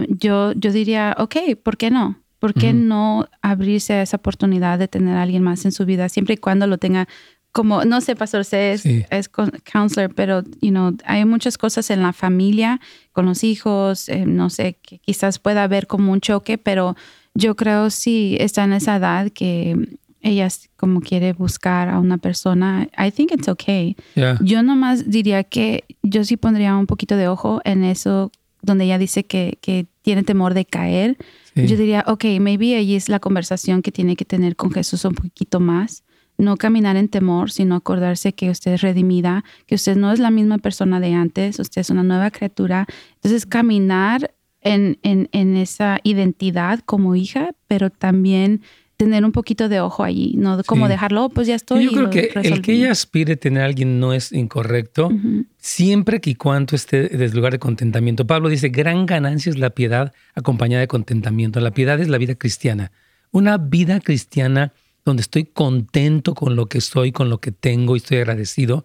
yo, 0.08 0.52
yo 0.54 0.72
diría, 0.72 1.16
ok, 1.18 1.36
¿por 1.64 1.78
qué 1.78 1.90
no? 1.90 2.23
¿Por 2.44 2.54
qué 2.54 2.74
no 2.74 3.30
abrirse 3.42 3.94
a 3.94 4.02
esa 4.02 4.18
oportunidad 4.18 4.78
de 4.78 4.90
tener 4.90 5.16
a 5.16 5.22
alguien 5.22 5.44
más 5.44 5.64
en 5.64 5.72
su 5.72 5.86
vida, 5.86 6.10
siempre 6.10 6.34
y 6.34 6.38
cuando 6.38 6.68
lo 6.68 6.78
tenga 6.78 7.08
como, 7.54 7.86
no 7.86 8.02
sé, 8.02 8.18
pastor, 8.18 8.42
usted 8.42 8.74
es, 8.74 8.86
es 8.86 9.30
counselor, 9.30 10.14
pero, 10.14 10.44
you 10.60 10.72
know, 10.72 10.94
hay 11.06 11.24
muchas 11.24 11.58
cosas 11.58 11.90
en 11.90 12.02
la 12.02 12.12
familia, 12.12 12.82
con 13.14 13.28
los 13.28 13.46
hijos, 13.46 14.10
eh, 14.10 14.26
no 14.26 14.50
sé, 14.50 14.78
que 14.82 15.00
quizás 15.00 15.40
pueda 15.40 15.64
haber 15.64 15.88
como 15.88 16.12
un 16.12 16.20
choque, 16.20 16.58
pero 16.58 16.98
yo 17.34 17.56
creo 17.56 17.90
si 17.90 18.36
está 18.42 18.66
en 18.66 18.74
esa 18.74 18.98
edad 18.98 19.30
que 19.32 19.98
ella 20.20 20.50
como 20.76 21.00
quiere 21.00 21.32
buscar 21.32 21.88
a 21.88 21.98
una 22.00 22.18
persona, 22.18 22.90
I 22.98 23.10
think 23.12 23.32
it's 23.32 23.48
okay. 23.48 23.96
Yo 24.42 24.64
nomás 24.64 25.10
diría 25.10 25.46
que 25.46 25.86
yo 26.02 26.26
sí 26.26 26.36
pondría 26.36 26.76
un 26.76 26.88
poquito 26.88 27.16
de 27.16 27.30
ojo 27.30 27.62
en 27.64 27.86
eso 27.86 28.34
donde 28.64 28.86
ella 28.86 28.98
dice 28.98 29.26
que, 29.26 29.60
que 29.62 29.86
tiene 30.02 30.24
temor 30.24 30.56
de 30.56 30.66
caer, 30.66 31.18
yo 31.56 31.78
diría, 31.78 32.04
ok, 32.08 32.26
maybe 32.40 32.76
ahí 32.76 32.96
es 32.96 33.10
la 33.10 33.20
conversación 33.20 33.84
que 33.84 33.92
tiene 33.92 34.16
que 34.16 34.26
tener 34.26 34.56
con 34.56 34.72
Jesús 34.72 35.06
un 35.06 35.14
poquito 35.14 35.60
más. 35.60 36.04
No 36.36 36.58
caminar 36.58 36.96
en 36.96 37.10
temor, 37.10 37.52
sino 37.52 37.76
acordarse 37.76 38.34
que 38.34 38.50
usted 38.50 38.74
es 38.74 38.82
redimida, 38.82 39.44
que 39.68 39.76
usted 39.76 39.96
no 39.96 40.12
es 40.12 40.18
la 40.18 40.32
misma 40.32 40.58
persona 40.58 41.00
de 41.00 41.14
antes, 41.14 41.60
usted 41.60 41.82
es 41.82 41.92
una 41.92 42.02
nueva 42.02 42.32
criatura. 42.32 42.88
Entonces, 43.16 43.46
caminar 43.46 44.34
en, 44.62 44.98
en, 45.04 45.30
en 45.32 45.56
esa 45.58 46.00
identidad 46.04 46.80
como 46.80 47.16
hija, 47.16 47.52
pero 47.68 47.92
también 47.92 48.62
tener 49.04 49.24
un 49.24 49.32
poquito 49.32 49.70
de 49.70 49.80
ojo 49.80 50.04
allí, 50.04 50.36
no 50.38 50.62
como 50.66 50.88
dejarlo, 50.88 51.26
oh, 51.26 51.30
pues 51.30 51.48
ya 51.48 51.56
estoy. 51.56 51.86
Yo 51.86 51.92
creo 51.92 52.10
que 52.10 52.32
el 52.44 52.62
que 52.62 52.74
ella 52.74 52.92
aspire 52.92 53.34
a 53.34 53.36
tener 53.38 53.64
a 53.64 53.66
alguien 53.66 54.00
no 54.00 54.14
es 54.14 54.32
incorrecto, 54.32 55.10
siempre 55.58 56.20
que 56.20 56.34
y 56.34 56.36
cuando 56.36 56.76
esté 56.76 57.10
desde 57.10 57.36
lugar 57.36 57.54
de 57.54 57.60
contentamiento. 57.60 58.26
Pablo 58.26 58.50
dice, 58.50 58.70
gran 58.70 59.06
ganancia 59.06 59.52
es 59.52 59.60
la 59.60 59.70
piedad 59.70 60.12
acompañada 60.34 60.82
de 60.82 60.88
contentamiento. 60.88 61.60
La 61.60 61.72
piedad 61.72 62.00
es 62.02 62.10
la 62.10 62.18
vida 62.18 62.34
cristiana. 62.34 62.92
Una 63.32 63.58
vida 63.58 64.00
cristiana 64.00 64.74
donde 65.06 65.22
estoy 65.22 65.46
contento 65.46 66.34
con 66.34 66.56
lo 66.56 66.66
que 66.66 66.82
soy, 66.82 67.12
con 67.12 67.30
lo 67.30 67.40
que 67.40 67.52
tengo 67.52 67.96
y 67.96 67.98
estoy 67.98 68.18
agradecido, 68.18 68.84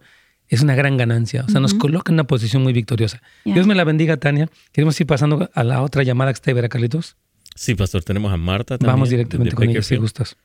es 0.48 0.62
una 0.62 0.74
gran 0.74 0.96
ganancia. 0.96 1.44
O 1.46 1.50
sea, 1.50 1.60
nos 1.60 1.74
coloca 1.74 2.10
en 2.10 2.14
una 2.14 2.24
posición 2.24 2.62
muy 2.62 2.72
victoriosa. 2.72 3.22
Dios 3.44 3.66
me 3.66 3.74
la 3.74 3.84
bendiga, 3.84 4.16
Tania. 4.16 4.50
Queremos 4.72 5.00
ir 5.00 5.06
pasando 5.06 5.48
a 5.52 5.64
la 5.64 5.82
otra 5.82 6.02
llamada 6.02 6.32
que 6.32 6.36
está 6.36 6.52
de 6.52 6.68
Carlitos. 6.68 7.16
Sí, 7.58 7.74
pastor, 7.74 8.04
tenemos 8.04 8.32
a 8.32 8.36
Marta 8.36 8.78
también. 8.78 8.94
Vamos 8.94 9.10
directamente 9.10 9.56
con 9.56 9.68
ella, 9.68 9.82
si 9.82 9.96
gustas. 9.96 10.36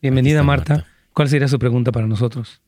Bienvenida, 0.00 0.42
Marta. 0.42 0.86
¿Cuál 1.12 1.28
sería 1.28 1.46
su 1.46 1.58
pregunta 1.58 1.92
para 1.92 2.06
nosotros? 2.06 2.62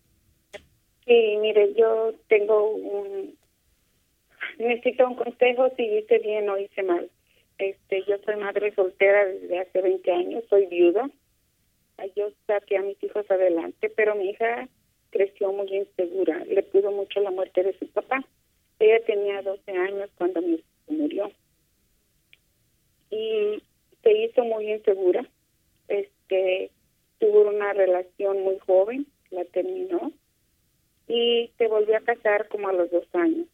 Sí, 1.07 1.39
mire, 1.41 1.73
yo 1.73 2.13
tengo 2.29 2.73
un... 2.73 3.35
Necesito 4.59 5.09
un 5.09 5.15
consejo 5.15 5.71
si 5.79 5.83
hice 5.85 6.19
bien 6.19 6.47
o 6.51 6.59
hice 6.59 6.83
mal. 6.83 7.11
Este, 7.57 8.05
yo 8.07 8.17
soy 8.27 8.37
madre 8.37 8.75
soltera 8.75 9.25
desde 9.25 9.61
hace 9.61 9.81
20 9.81 10.13
años, 10.13 10.45
soy 10.51 10.67
viuda. 10.67 11.09
Yo 12.15 12.29
saqué 12.47 12.77
a 12.77 12.83
mis 12.83 13.03
hijos 13.03 13.25
adelante, 13.31 13.91
pero 13.97 14.15
mi 14.15 14.29
hija 14.29 14.69
creció 15.09 15.51
muy 15.53 15.75
insegura. 15.75 16.45
Le 16.45 16.63
pudo 16.65 16.93
mucho 16.93 17.21
la 17.21 17.31
muerte 17.31 17.63
de 17.63 17.73
su 17.79 17.89
papá. 17.89 18.23
Ella 18.79 19.03
tenía 19.07 19.41
12 19.41 19.73
años 19.73 20.11
cuando 20.19 20.43
mi 20.43 20.63
murió. 20.87 21.33
Y 23.11 23.63
se 24.07 24.13
hizo 24.13 24.45
muy 24.45 24.71
insegura. 24.71 25.29
Este, 25.89 26.71
tuvo 27.19 27.49
una 27.49 27.73
relación 27.73 28.41
muy 28.43 28.57
joven, 28.61 29.07
la 29.31 29.45
terminó 29.47 30.13
y 31.09 31.51
se 31.59 31.67
volvió 31.67 31.97
a 31.97 32.01
casar 32.01 32.49
como 32.49 32.69
a 32.69 32.73
los 32.73 32.91
dos 32.91 33.07
años. 33.15 33.49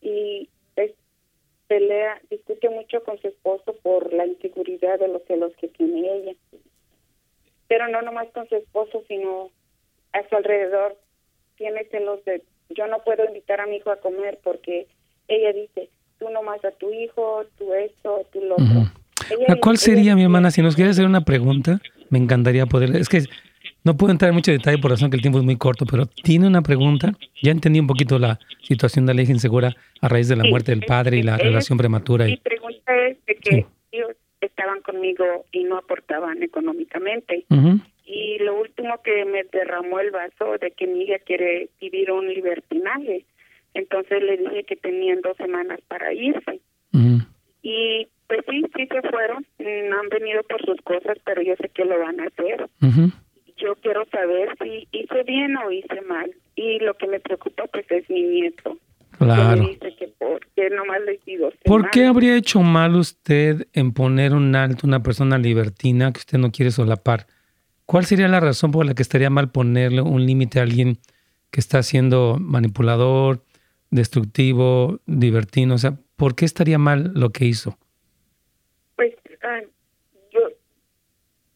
Y 0.00 0.48
pelea, 1.68 2.20
discute 2.28 2.68
mucho 2.68 3.02
con 3.02 3.18
su 3.18 3.28
esposo 3.28 3.74
por 3.82 4.12
la 4.12 4.26
inseguridad 4.26 4.98
de 4.98 5.08
los 5.08 5.22
celos 5.24 5.54
que 5.56 5.68
tiene 5.68 6.00
ella. 6.16 6.32
Pero 7.68 7.88
no 7.88 8.02
nomás 8.02 8.28
con 8.32 8.46
su 8.48 8.56
esposo, 8.56 9.04
sino 9.08 9.50
a 10.12 10.28
su 10.28 10.36
alrededor. 10.36 10.98
Tiene 11.56 11.84
celos 11.84 12.22
de, 12.24 12.42
yo 12.70 12.86
no 12.88 13.02
puedo 13.04 13.24
invitar 13.24 13.60
a 13.60 13.66
mi 13.66 13.76
hijo 13.76 13.90
a 13.90 14.00
comer 14.00 14.38
porque 14.42 14.86
ella 15.28 15.52
dice, 15.52 15.88
tú 16.18 16.28
nomás 16.28 16.62
a 16.64 16.72
tu 16.72 16.92
hijo, 16.92 17.44
tú 17.56 17.72
esto, 17.72 18.26
tú 18.32 18.40
lo 18.42 18.54
otro. 18.54 19.01
¿Cuál 19.60 19.78
sería, 19.78 20.14
mi 20.16 20.22
hermana, 20.22 20.50
si 20.50 20.62
nos 20.62 20.74
quiere 20.74 20.90
hacer 20.90 21.06
una 21.06 21.24
pregunta? 21.24 21.80
Me 22.10 22.18
encantaría 22.18 22.66
poder. 22.66 22.96
Es 22.96 23.08
que 23.08 23.22
no 23.84 23.96
puedo 23.96 24.12
entrar 24.12 24.28
en 24.28 24.36
mucho 24.36 24.52
detalle 24.52 24.78
por 24.78 24.90
razón 24.90 25.10
que 25.10 25.16
el 25.16 25.22
tiempo 25.22 25.38
es 25.38 25.44
muy 25.44 25.56
corto, 25.56 25.86
pero 25.86 26.06
tiene 26.06 26.46
una 26.46 26.62
pregunta. 26.62 27.12
Ya 27.42 27.50
entendí 27.50 27.80
un 27.80 27.86
poquito 27.86 28.18
la 28.18 28.38
situación 28.62 29.06
de 29.06 29.14
la 29.14 29.22
hija 29.22 29.32
insegura 29.32 29.74
a 30.00 30.08
raíz 30.08 30.28
de 30.28 30.36
la 30.36 30.44
muerte 30.44 30.72
del 30.72 30.82
padre 30.82 31.18
y 31.18 31.22
la 31.22 31.36
relación 31.36 31.78
prematura. 31.78 32.26
Mi 32.26 32.36
pregunta 32.36 32.96
es 33.08 33.16
de 33.26 33.34
que 33.36 33.66
ellos 33.90 34.12
estaban 34.40 34.80
conmigo 34.82 35.46
y 35.52 35.64
no 35.64 35.78
aportaban 35.78 36.42
económicamente. 36.42 37.44
Y 38.04 38.38
lo 38.40 38.60
último 38.60 39.00
que 39.02 39.24
me 39.24 39.44
derramó 39.44 40.00
el 40.00 40.10
vaso 40.10 40.58
de 40.60 40.70
que 40.72 40.86
mi 40.86 41.02
hija 41.04 41.18
quiere 41.20 41.70
vivir 41.80 42.10
un 42.10 42.28
libertinaje. 42.28 43.24
Entonces 43.74 44.22
le 44.22 44.36
dije 44.36 44.64
que 44.64 44.76
tenían 44.76 45.22
dos 45.22 45.36
semanas 45.38 45.80
para 45.88 46.12
irse. 46.12 46.60
Y 47.62 48.06
pues 48.26 48.40
sí, 48.48 48.64
sí 48.76 48.86
se 48.86 49.00
fueron, 49.12 49.46
no 49.58 50.00
han 50.00 50.08
venido 50.08 50.42
por 50.44 50.64
sus 50.64 50.80
cosas, 50.82 51.18
pero 51.24 51.42
yo 51.42 51.54
sé 51.60 51.68
que 51.68 51.84
lo 51.84 51.98
van 51.98 52.18
a 52.20 52.24
hacer. 52.24 52.68
Yo 53.58 53.74
quiero 53.76 54.04
saber 54.06 54.56
si 54.62 54.88
hice 54.90 55.22
bien 55.24 55.56
o 55.58 55.70
hice 55.70 56.00
mal. 56.08 56.32
Y 56.56 56.78
lo 56.80 56.94
que 56.94 57.06
me 57.06 57.20
preocupa 57.20 57.64
pues 57.66 57.84
es 57.90 58.08
mi 58.08 58.22
nieto. 58.22 58.78
Claro. 59.18 59.68
Dice 59.68 59.94
que 59.98 60.08
por 60.18 60.40
qué 60.56 60.70
nomás 60.70 61.00
le 61.02 61.20
digo. 61.26 61.50
¿Por 61.64 61.90
qué 61.90 62.06
habría 62.06 62.36
hecho 62.36 62.60
mal 62.60 62.96
usted 62.96 63.68
en 63.74 63.92
poner 63.92 64.32
un 64.32 64.56
alto 64.56 64.86
a 64.86 64.88
una 64.88 65.02
persona 65.02 65.38
libertina 65.38 66.12
que 66.12 66.18
usted 66.18 66.38
no 66.38 66.50
quiere 66.50 66.70
solapar? 66.70 67.26
¿Cuál 67.84 68.06
sería 68.06 68.28
la 68.28 68.40
razón 68.40 68.72
por 68.72 68.86
la 68.86 68.94
que 68.94 69.02
estaría 69.02 69.30
mal 69.30 69.50
ponerle 69.50 70.00
un 70.00 70.24
límite 70.24 70.58
a 70.58 70.62
alguien 70.62 70.98
que 71.50 71.60
está 71.60 71.82
siendo 71.82 72.38
manipulador, 72.40 73.44
destructivo, 73.90 75.00
libertino? 75.06 75.74
O 75.74 75.78
sea, 75.78 75.98
¿por 76.16 76.34
qué 76.34 76.46
estaría 76.46 76.78
mal 76.78 77.12
lo 77.14 77.30
que 77.30 77.44
hizo? 77.44 77.76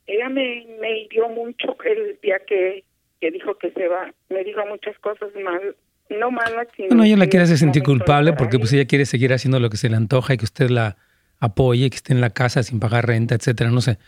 Ella 0.07 0.29
me, 0.29 0.67
me 0.81 1.01
hirió 1.01 1.29
mucho 1.29 1.77
el 1.85 2.19
día 2.23 2.37
que, 2.47 2.85
que 3.21 3.31
dijo 3.31 3.57
que 3.59 3.71
se 3.73 3.89
va. 3.89 4.13
Me 4.29 4.45
dijo 4.45 4.61
muchas 4.67 4.99
cosas 5.01 5.29
mal, 5.43 5.77
no 6.11 6.31
malas, 6.31 6.69
sino... 6.77 6.89
Bueno, 6.89 7.05
ella 7.05 7.17
la 7.17 7.27
quiere 7.27 7.45
hacer 7.45 7.59
sentir 7.59 7.83
culpable 7.83 8.33
porque 8.33 8.59
pues 8.59 8.73
ella 8.73 8.87
quiere 8.87 9.07
seguir 9.07 9.33
haciendo 9.33 9.61
lo 9.61 9.71
que 9.71 9.77
se 9.77 9.89
le 9.89 9.97
antoja 9.97 10.35
y 10.35 10.37
que 10.37 10.45
usted 10.45 10.71
la 10.71 10.97
apoye, 11.39 11.91
que 11.91 11.97
esté 11.97 12.13
en 12.13 12.21
la 12.21 12.31
casa 12.31 12.63
sin 12.63 12.81
pagar 12.81 13.07
renta, 13.07 13.35
etcétera, 13.35 13.71
no 13.71 13.81
sé. 13.81 13.99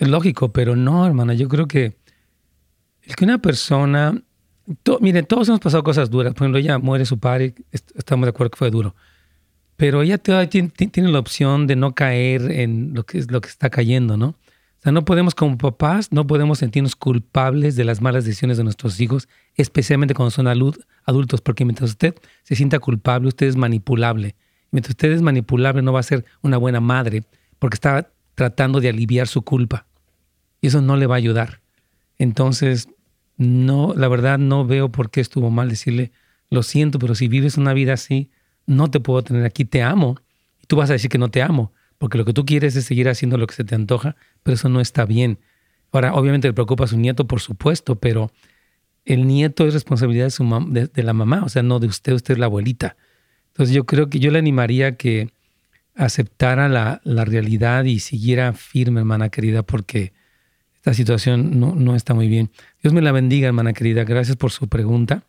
Es 0.00 0.08
lógico, 0.08 0.52
pero 0.52 0.76
no, 0.76 1.06
hermana, 1.06 1.34
yo 1.34 1.48
creo 1.48 1.66
que 1.66 1.94
el 3.02 3.16
que 3.16 3.24
una 3.24 3.38
persona... 3.38 4.20
mire, 5.00 5.22
todos 5.22 5.48
hemos 5.48 5.60
pasado 5.60 5.82
cosas 5.82 6.10
duras. 6.10 6.34
Por 6.34 6.42
ejemplo, 6.42 6.58
ella 6.58 6.78
muere 6.78 7.06
su 7.06 7.18
padre, 7.18 7.54
estamos 7.72 8.26
de 8.26 8.30
acuerdo 8.30 8.50
que 8.50 8.58
fue 8.58 8.70
duro. 8.70 8.94
Pero 9.76 10.02
ella 10.02 10.18
tiene, 10.18 10.68
tiene 10.68 11.10
la 11.10 11.20
opción 11.20 11.66
de 11.66 11.76
no 11.76 11.94
caer 11.94 12.50
en 12.50 12.92
lo 12.94 13.04
que 13.04 13.18
es 13.18 13.30
lo 13.30 13.40
que 13.40 13.48
está 13.48 13.70
cayendo, 13.70 14.16
¿no? 14.16 14.34
O 14.78 14.82
sea, 14.82 14.92
no 14.92 15.04
podemos 15.04 15.34
como 15.34 15.58
papás, 15.58 16.12
no 16.12 16.26
podemos 16.26 16.58
sentirnos 16.58 16.94
culpables 16.94 17.74
de 17.74 17.84
las 17.84 18.00
malas 18.00 18.24
decisiones 18.24 18.58
de 18.58 18.64
nuestros 18.64 19.00
hijos, 19.00 19.28
especialmente 19.56 20.14
cuando 20.14 20.30
son 20.30 20.46
adultos, 20.46 21.40
porque 21.40 21.64
mientras 21.64 21.90
usted 21.90 22.14
se 22.44 22.54
sienta 22.54 22.78
culpable, 22.78 23.26
usted 23.26 23.48
es 23.48 23.56
manipulable. 23.56 24.36
Mientras 24.70 24.90
usted 24.90 25.10
es 25.10 25.22
manipulable, 25.22 25.82
no 25.82 25.92
va 25.92 26.00
a 26.00 26.04
ser 26.04 26.24
una 26.42 26.58
buena 26.58 26.80
madre, 26.80 27.24
porque 27.58 27.74
está 27.74 28.12
tratando 28.36 28.80
de 28.80 28.88
aliviar 28.88 29.26
su 29.26 29.42
culpa. 29.42 29.86
Y 30.60 30.68
eso 30.68 30.80
no 30.80 30.96
le 30.96 31.06
va 31.06 31.16
a 31.16 31.18
ayudar. 31.18 31.60
Entonces, 32.16 32.88
no, 33.36 33.94
la 33.96 34.06
verdad 34.06 34.38
no 34.38 34.64
veo 34.64 34.92
por 34.92 35.10
qué 35.10 35.20
estuvo 35.20 35.50
mal 35.50 35.68
decirle, 35.68 36.12
lo 36.50 36.62
siento, 36.62 37.00
pero 37.00 37.16
si 37.16 37.26
vives 37.26 37.56
una 37.56 37.72
vida 37.72 37.94
así, 37.94 38.30
no 38.66 38.88
te 38.90 39.00
puedo 39.00 39.22
tener 39.24 39.44
aquí, 39.44 39.64
te 39.64 39.82
amo. 39.82 40.20
Y 40.62 40.66
tú 40.66 40.76
vas 40.76 40.88
a 40.90 40.92
decir 40.92 41.10
que 41.10 41.18
no 41.18 41.30
te 41.30 41.42
amo 41.42 41.72
porque 41.98 42.18
lo 42.18 42.24
que 42.24 42.32
tú 42.32 42.46
quieres 42.46 42.76
es 42.76 42.84
seguir 42.84 43.08
haciendo 43.08 43.36
lo 43.36 43.46
que 43.46 43.54
se 43.54 43.64
te 43.64 43.74
antoja, 43.74 44.16
pero 44.42 44.54
eso 44.54 44.68
no 44.68 44.80
está 44.80 45.04
bien. 45.04 45.38
Ahora, 45.92 46.14
obviamente 46.14 46.48
le 46.48 46.54
preocupa 46.54 46.84
a 46.84 46.86
su 46.86 46.98
nieto, 46.98 47.26
por 47.26 47.40
supuesto, 47.40 47.96
pero 47.96 48.30
el 49.04 49.26
nieto 49.26 49.66
es 49.66 49.74
responsabilidad 49.74 50.26
de, 50.26 50.30
su 50.30 50.44
de, 50.70 51.02
la 51.02 51.12
mamá, 51.12 51.42
o 51.44 51.48
sea, 51.48 51.62
no 51.62 51.80
de 51.80 51.86
usted, 51.86 52.12
usted 52.12 52.34
es 52.34 52.38
la 52.38 52.46
abuelita. 52.46 52.96
Entonces 53.48 53.74
yo 53.74 53.84
creo 53.84 54.08
que 54.08 54.20
yo 54.20 54.30
le 54.30 54.38
animaría 54.38 54.96
que 54.96 55.30
aceptara 55.94 56.68
la, 56.68 57.00
la 57.04 57.24
realidad 57.24 57.84
y 57.84 57.98
siguiera 57.98 58.52
firme, 58.52 59.00
hermana 59.00 59.30
querida, 59.30 59.62
porque 59.62 60.12
esta 60.76 60.94
situación 60.94 61.58
no, 61.58 61.74
no 61.74 61.96
está 61.96 62.14
muy 62.14 62.28
bien. 62.28 62.50
Dios 62.82 62.94
me 62.94 63.02
la 63.02 63.10
bendiga, 63.10 63.48
hermana 63.48 63.72
querida. 63.72 64.04
Gracias 64.04 64.36
por 64.36 64.52
su 64.52 64.68
pregunta. 64.68 65.24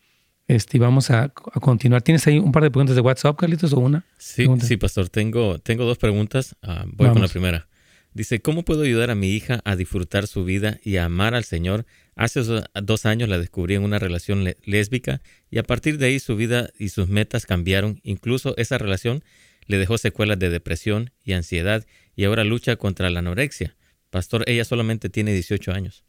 Este, 0.49 0.79
vamos 0.79 1.11
a, 1.11 1.29
continuar. 1.29 2.01
¿Tienes 2.01 2.25
ahí 2.25 2.39
un 2.39 2.51
par 2.51 2.63
de 2.63 2.71
preguntas 2.71 2.95
de 2.95 3.03
WhatsApp, 3.03 3.37
Carlitos, 3.37 3.71
o 3.71 3.79
una? 3.79 4.03
Sí, 4.17 4.47
sí, 4.61 4.77
pastor. 4.77 5.07
Tengo, 5.07 5.59
tengo 5.59 5.85
dos 5.85 5.99
preguntas. 5.99 6.55
Ah, 6.63 6.85
voy 6.87 7.07
con 7.09 7.21
la 7.21 7.27
primera. 7.27 7.67
Dice, 8.15 8.41
¿cómo 8.41 8.65
puedo 8.65 8.81
ayudar 8.81 9.11
a 9.11 9.15
mi 9.15 9.29
hija 9.29 9.61
a 9.63 9.75
disfrutar 9.75 10.25
su 10.25 10.43
vida 10.45 10.79
y 10.83 10.97
a 10.97 11.05
amar 11.05 11.35
al 11.35 11.43
Señor? 11.43 11.85
Hace 12.15 12.41
dos 12.81 13.05
años 13.05 13.29
la 13.29 13.37
descubrí 13.37 13.75
en 13.75 13.83
una 13.83 13.99
relación 13.99 14.43
lésbica 14.65 15.21
y 15.51 15.59
a 15.59 15.63
partir 15.63 15.99
de 15.99 16.07
ahí 16.07 16.19
su 16.19 16.35
vida 16.35 16.71
y 16.79 16.89
sus 16.89 17.09
metas 17.09 17.45
cambiaron. 17.45 18.01
Incluso 18.03 18.57
esa 18.57 18.79
relación 18.79 19.23
le 19.67 19.77
dejó 19.77 19.99
secuelas 19.99 20.39
de 20.39 20.49
depresión 20.49 21.11
y 21.23 21.33
ansiedad 21.33 21.85
y 22.15 22.23
ahora 22.23 22.43
lucha 22.43 22.75
contra 22.75 23.11
la 23.11 23.19
anorexia. 23.19 23.75
Pastor, 24.09 24.45
ella 24.47 24.65
solamente 24.65 25.09
tiene 25.09 25.31
18 25.31 25.71
años. 25.73 26.03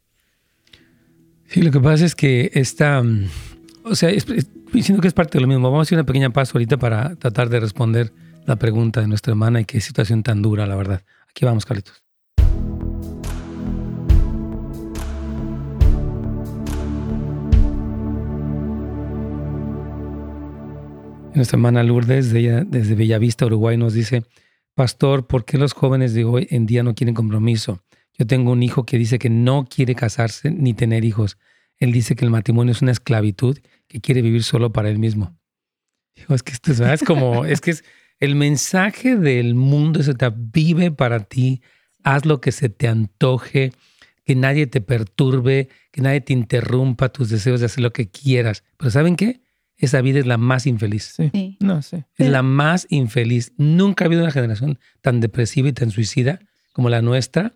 Sí, 1.47 1.61
lo 1.61 1.69
que 1.69 1.79
pasa 1.79 2.05
es 2.05 2.15
que 2.15 2.49
esta, 2.55 3.03
mm, 3.03 3.29
o 3.83 3.95
sea, 3.95 4.09
estoy 4.09 4.45
diciendo 4.71 5.01
que 5.01 5.07
es 5.07 5.13
parte 5.13 5.37
de 5.37 5.41
lo 5.41 5.47
mismo. 5.47 5.69
Vamos 5.69 5.79
a 5.79 5.83
hacer 5.83 5.97
una 5.97 6.05
pequeña 6.05 6.29
paso 6.29 6.57
ahorita 6.57 6.77
para 6.77 7.15
tratar 7.15 7.49
de 7.49 7.59
responder 7.59 8.13
la 8.45 8.55
pregunta 8.55 9.01
de 9.01 9.07
nuestra 9.07 9.31
hermana 9.31 9.61
y 9.61 9.65
qué 9.65 9.81
situación 9.81 10.23
tan 10.23 10.41
dura, 10.41 10.65
la 10.67 10.75
verdad. 10.75 11.03
Aquí 11.29 11.45
vamos, 11.45 11.65
Carlitos. 11.65 12.03
Nuestra 21.33 21.55
hermana 21.55 21.81
Lourdes, 21.83 22.33
desde 22.33 22.95
Bellavista, 22.95 23.45
Uruguay, 23.45 23.77
nos 23.77 23.93
dice, 23.93 24.23
Pastor, 24.75 25.27
¿por 25.27 25.45
qué 25.45 25.57
los 25.57 25.73
jóvenes 25.73 26.13
de 26.13 26.25
hoy 26.25 26.47
en 26.51 26.65
día 26.65 26.83
no 26.83 26.93
quieren 26.93 27.15
compromiso? 27.15 27.81
Yo 28.17 28.27
tengo 28.27 28.51
un 28.51 28.61
hijo 28.63 28.85
que 28.85 28.97
dice 28.97 29.17
que 29.17 29.29
no 29.29 29.65
quiere 29.65 29.95
casarse 29.95 30.51
ni 30.51 30.73
tener 30.73 31.05
hijos. 31.05 31.37
Él 31.81 31.91
dice 31.91 32.15
que 32.15 32.23
el 32.23 32.31
matrimonio 32.31 32.71
es 32.71 32.81
una 32.83 32.91
esclavitud, 32.91 33.57
que 33.87 33.99
quiere 33.99 34.21
vivir 34.21 34.43
solo 34.43 34.71
para 34.71 34.89
él 34.89 34.99
mismo. 34.99 35.35
Digo, 36.15 36.35
es 36.35 36.43
que 36.43 36.53
esto 36.53 36.71
es, 36.71 37.03
como, 37.03 37.43
es 37.45 37.59
que 37.59 37.71
es 37.71 37.83
el 38.19 38.35
mensaje 38.35 39.17
del 39.17 39.55
mundo, 39.55 40.03
se 40.03 40.13
te 40.13 40.31
vive 40.33 40.91
para 40.91 41.21
ti, 41.21 41.63
haz 42.03 42.25
lo 42.25 42.39
que 42.39 42.51
se 42.51 42.69
te 42.69 42.87
antoje, 42.87 43.73
que 44.23 44.35
nadie 44.35 44.67
te 44.67 44.79
perturbe, 44.79 45.69
que 45.91 46.01
nadie 46.01 46.21
te 46.21 46.33
interrumpa 46.33 47.09
tus 47.09 47.29
deseos 47.29 47.59
de 47.61 47.65
hacer 47.65 47.81
lo 47.81 47.91
que 47.91 48.11
quieras. 48.11 48.63
Pero 48.77 48.91
¿saben 48.91 49.15
qué? 49.15 49.41
Esa 49.75 50.01
vida 50.01 50.19
es 50.19 50.27
la 50.27 50.37
más 50.37 50.67
infeliz. 50.67 51.15
Sí. 51.17 51.57
No, 51.59 51.81
sí. 51.81 52.03
Es 52.15 52.29
la 52.29 52.43
más 52.43 52.85
infeliz. 52.91 53.53
Nunca 53.57 54.05
ha 54.05 54.07
habido 54.07 54.21
una 54.21 54.31
generación 54.31 54.77
tan 55.01 55.19
depresiva 55.19 55.69
y 55.69 55.73
tan 55.73 55.89
suicida 55.89 56.41
como 56.73 56.89
la 56.89 57.01
nuestra. 57.01 57.55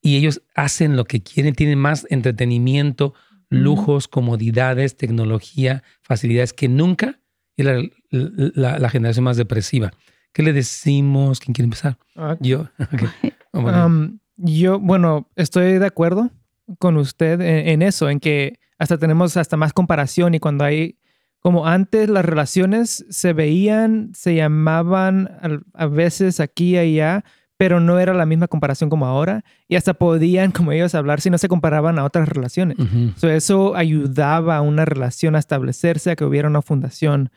Y 0.00 0.16
ellos 0.16 0.42
hacen 0.54 0.96
lo 0.96 1.04
que 1.06 1.24
quieren, 1.24 1.56
tienen 1.56 1.80
más 1.80 2.06
entretenimiento, 2.08 3.14
lujos, 3.52 4.08
comodidades, 4.08 4.96
tecnología, 4.96 5.82
facilidades 6.02 6.52
que 6.52 6.68
nunca 6.68 7.20
y 7.56 7.62
la, 7.62 7.82
la, 8.10 8.88
generación 8.90 9.24
más 9.24 9.36
depresiva. 9.36 9.92
¿Qué 10.32 10.42
le 10.42 10.52
decimos? 10.52 11.38
¿Quién 11.38 11.54
quiere 11.54 11.66
empezar? 11.66 11.98
Ah. 12.16 12.36
Yo. 12.40 12.68
Um, 13.54 14.18
yo, 14.36 14.80
bueno, 14.80 15.28
estoy 15.36 15.78
de 15.78 15.84
acuerdo 15.84 16.30
con 16.78 16.96
usted 16.96 17.38
en, 17.42 17.82
eso, 17.82 18.08
en 18.08 18.18
que 18.18 18.58
hasta 18.78 18.96
tenemos 18.96 19.36
hasta 19.36 19.58
más 19.58 19.74
comparación 19.74 20.34
y 20.34 20.40
cuando 20.40 20.64
hay, 20.64 20.98
como 21.38 21.66
antes 21.66 22.08
las 22.08 22.24
relaciones 22.24 23.04
se 23.10 23.34
veían, 23.34 24.10
se 24.14 24.34
llamaban 24.34 25.62
a, 25.74 25.86
veces 25.86 26.40
aquí 26.40 26.70
y 26.70 26.78
allá, 26.78 27.24
pero 27.62 27.78
no 27.78 28.00
era 28.00 28.12
la 28.12 28.26
misma 28.26 28.48
comparación 28.48 28.90
como 28.90 29.06
ahora 29.06 29.44
y 29.68 29.76
hasta 29.76 29.94
podían, 29.94 30.50
como 30.50 30.72
ellos, 30.72 30.96
hablar 30.96 31.20
si 31.20 31.30
no 31.30 31.38
se 31.38 31.46
comparaban 31.46 31.96
a 31.96 32.04
otras 32.04 32.28
relaciones. 32.28 32.76
eso 33.22 33.76
ayudaba 33.76 34.56
a 34.56 34.62
una 34.62 34.84
relación 34.84 35.36
a 35.36 35.38
establecerse, 35.38 36.10
a 36.10 36.16
que 36.16 36.24
hubiera 36.24 36.48
una 36.48 36.60
fundación. 36.60 37.30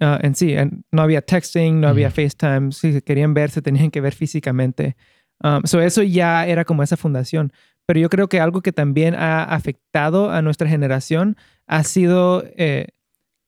Ah, 0.00 0.20
en 0.22 0.36
sí, 0.36 0.54
no 0.92 1.02
había 1.02 1.22
texting, 1.22 1.80
no 1.80 1.88
había 1.88 2.12
FaceTime, 2.12 2.70
si 2.70 2.92
se 2.92 3.02
querían 3.02 3.34
ver, 3.34 3.50
se 3.50 3.62
tenían 3.62 3.90
que 3.90 4.00
ver 4.00 4.14
físicamente. 4.14 4.96
Um, 5.42 5.62
eso 5.80 6.04
ya 6.04 6.46
era 6.46 6.64
como 6.64 6.84
esa 6.84 6.96
fundación. 6.96 7.52
Pero 7.84 7.98
yo 7.98 8.08
creo 8.08 8.28
que 8.28 8.38
algo 8.38 8.62
que 8.62 8.70
también 8.70 9.16
ha 9.16 9.42
afectado 9.42 10.30
a 10.30 10.40
nuestra 10.40 10.68
generación 10.68 11.36
ha 11.66 11.82
sido 11.82 12.44
eh, 12.56 12.90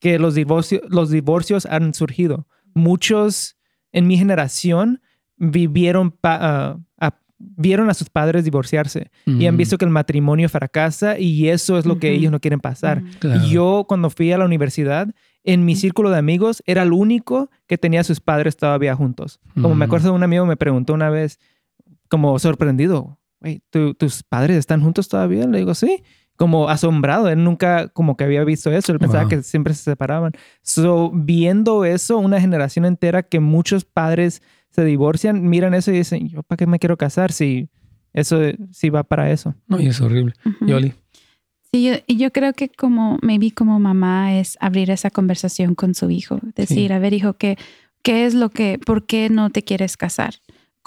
que 0.01 0.19
los, 0.19 0.35
divorcios, 0.35 0.83
los 0.89 1.09
divorcios 1.09 1.67
han 1.67 1.95
surgido. 1.95 2.49
Muchos 2.75 3.57
en 3.93 4.09
mi 4.09 4.19
generación 4.19 5.03
vivieron, 5.37 6.15
uh, 6.23 6.81
vieron 7.39 7.91
a 7.91 7.95
sus 7.95 8.09
padres 8.09 8.45
divorciarse 8.45 9.11
y 9.27 9.47
han 9.47 9.57
visto 9.57 9.77
que 9.77 9.85
el 9.85 9.91
matrimonio 9.91 10.49
fracasa 10.49 11.19
y 11.19 11.49
eso 11.49 11.79
es 11.79 11.85
lo 11.85 11.99
que 11.99 12.13
ellos 12.13 12.33
no 12.33 12.41
quieren 12.41 12.61
pasar. 12.61 13.03
Yo 13.51 13.85
cuando 13.89 14.11
fui 14.11 14.33
a 14.33 14.39
la 14.39 14.45
universidad, 14.45 15.15
en 15.45 15.65
mi 15.65 15.77
círculo 15.77 16.11
de 16.11 16.19
amigos, 16.19 16.63
era 16.67 16.83
el 16.83 16.93
único 16.93 17.51
que 17.67 17.79
tenía 17.79 18.01
a 18.01 18.05
sus 18.05 18.21
padres 18.21 18.57
todavía 18.57 18.97
juntos. 18.97 19.41
Como 19.55 19.75
me 19.75 19.85
acuerdo 19.85 20.09
de 20.09 20.15
un 20.15 20.23
amigo 20.23 20.47
me 20.47 20.57
preguntó 20.57 20.95
una 20.95 21.11
vez, 21.11 21.39
como 22.09 22.39
sorprendido, 22.39 23.19
¿tus 23.71 24.23
padres 24.23 24.57
están 24.57 24.83
juntos 24.83 25.09
todavía? 25.09 25.47
Le 25.47 25.59
digo, 25.59 25.75
sí. 25.75 26.03
Como 26.37 26.69
asombrado, 26.69 27.29
él 27.31 27.43
nunca 27.43 27.89
como 27.89 28.19
que 28.19 28.25
había 28.25 28.45
visto 28.45 28.71
eso, 28.71 28.93
él 28.93 28.99
pensaba 28.99 29.27
que 29.27 29.43
siempre 29.43 29.73
se 29.73 29.85
separaban. 29.85 30.33
So, 30.61 31.11
viendo 31.15 31.87
eso, 31.87 32.19
una 32.19 32.39
generación 32.43 32.85
entera 32.85 33.23
que 33.23 33.41
muchos 33.41 33.87
padres 33.87 34.43
se 34.77 34.85
divorcian, 34.85 35.49
miran 35.49 35.75
eso 35.75 35.91
y 35.91 35.99
dicen, 35.99 36.29
¿yo 36.29 36.43
para 36.43 36.57
qué 36.57 36.67
me 36.67 36.79
quiero 36.79 36.97
casar 36.97 37.33
si 37.33 37.69
eso 38.13 38.39
si 38.71 38.91
va 38.91 39.03
para 39.03 39.33
eso? 39.33 39.55
No, 39.67 39.81
y 39.81 39.89
es 39.89 40.01
horrible. 40.01 40.35
Yoli. 40.61 40.95
Sí, 41.73 41.85
yo, 41.85 41.95
y 42.07 42.17
yo 42.17 42.31
creo 42.31 42.53
que 42.53 42.69
como 42.69 43.19
me 43.23 43.39
vi 43.39 43.51
como 43.51 43.81
mamá 43.81 44.39
es 44.39 44.57
abrir 44.61 44.91
esa 44.91 45.11
conversación 45.11 45.75
con 45.75 45.95
su 45.95 46.11
hijo, 46.11 46.39
decir, 46.55 46.93
a 46.93 46.99
ver, 46.99 47.13
hijo, 47.13 47.35
¿qué, 47.35 47.59
¿qué 48.03 48.25
es 48.25 48.35
lo 48.35 48.51
que, 48.51 48.79
por 48.79 49.05
qué 49.05 49.29
no 49.31 49.51
te 49.51 49.63
quieres 49.63 49.97
casar? 49.97 50.37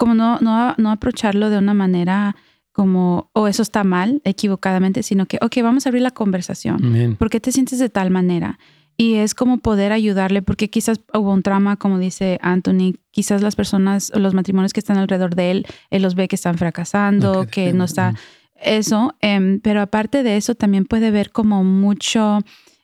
como 0.00 0.14
no, 0.14 0.38
no, 0.40 0.74
no 0.78 0.90
aprovecharlo 0.90 1.50
de 1.50 1.58
una 1.58 1.74
manera 1.74 2.34
como, 2.72 3.28
o 3.34 3.42
oh, 3.42 3.48
eso 3.48 3.60
está 3.60 3.84
mal, 3.84 4.22
equivocadamente, 4.24 5.02
sino 5.02 5.26
que, 5.26 5.38
ok, 5.42 5.58
vamos 5.62 5.84
a 5.84 5.90
abrir 5.90 6.02
la 6.02 6.10
conversación. 6.10 7.16
¿Por 7.18 7.28
qué 7.28 7.38
te 7.38 7.52
sientes 7.52 7.78
de 7.78 7.90
tal 7.90 8.10
manera? 8.10 8.58
Y 9.00 9.14
es 9.14 9.34
como 9.34 9.58
poder 9.58 9.92
ayudarle, 9.92 10.42
porque 10.42 10.68
quizás 10.68 11.00
hubo 11.14 11.32
un 11.32 11.42
trauma, 11.42 11.76
como 11.76 11.98
dice 11.98 12.38
Anthony, 12.42 12.96
quizás 13.10 13.40
las 13.40 13.56
personas, 13.56 14.12
los 14.14 14.34
matrimonios 14.34 14.72
que 14.72 14.80
están 14.80 14.98
alrededor 14.98 15.34
de 15.34 15.50
él, 15.50 15.66
él 15.90 16.02
los 16.02 16.14
ve 16.14 16.28
que 16.28 16.36
están 16.36 16.58
fracasando, 16.58 17.46
que 17.46 17.72
no 17.72 17.84
está 17.84 18.14
eso, 18.60 19.14
em, 19.22 19.60
pero 19.60 19.80
aparte 19.80 20.22
de 20.22 20.36
eso 20.36 20.54
también 20.54 20.84
puede 20.84 21.10
ver 21.10 21.30
como 21.30 21.64
mucho 21.64 22.40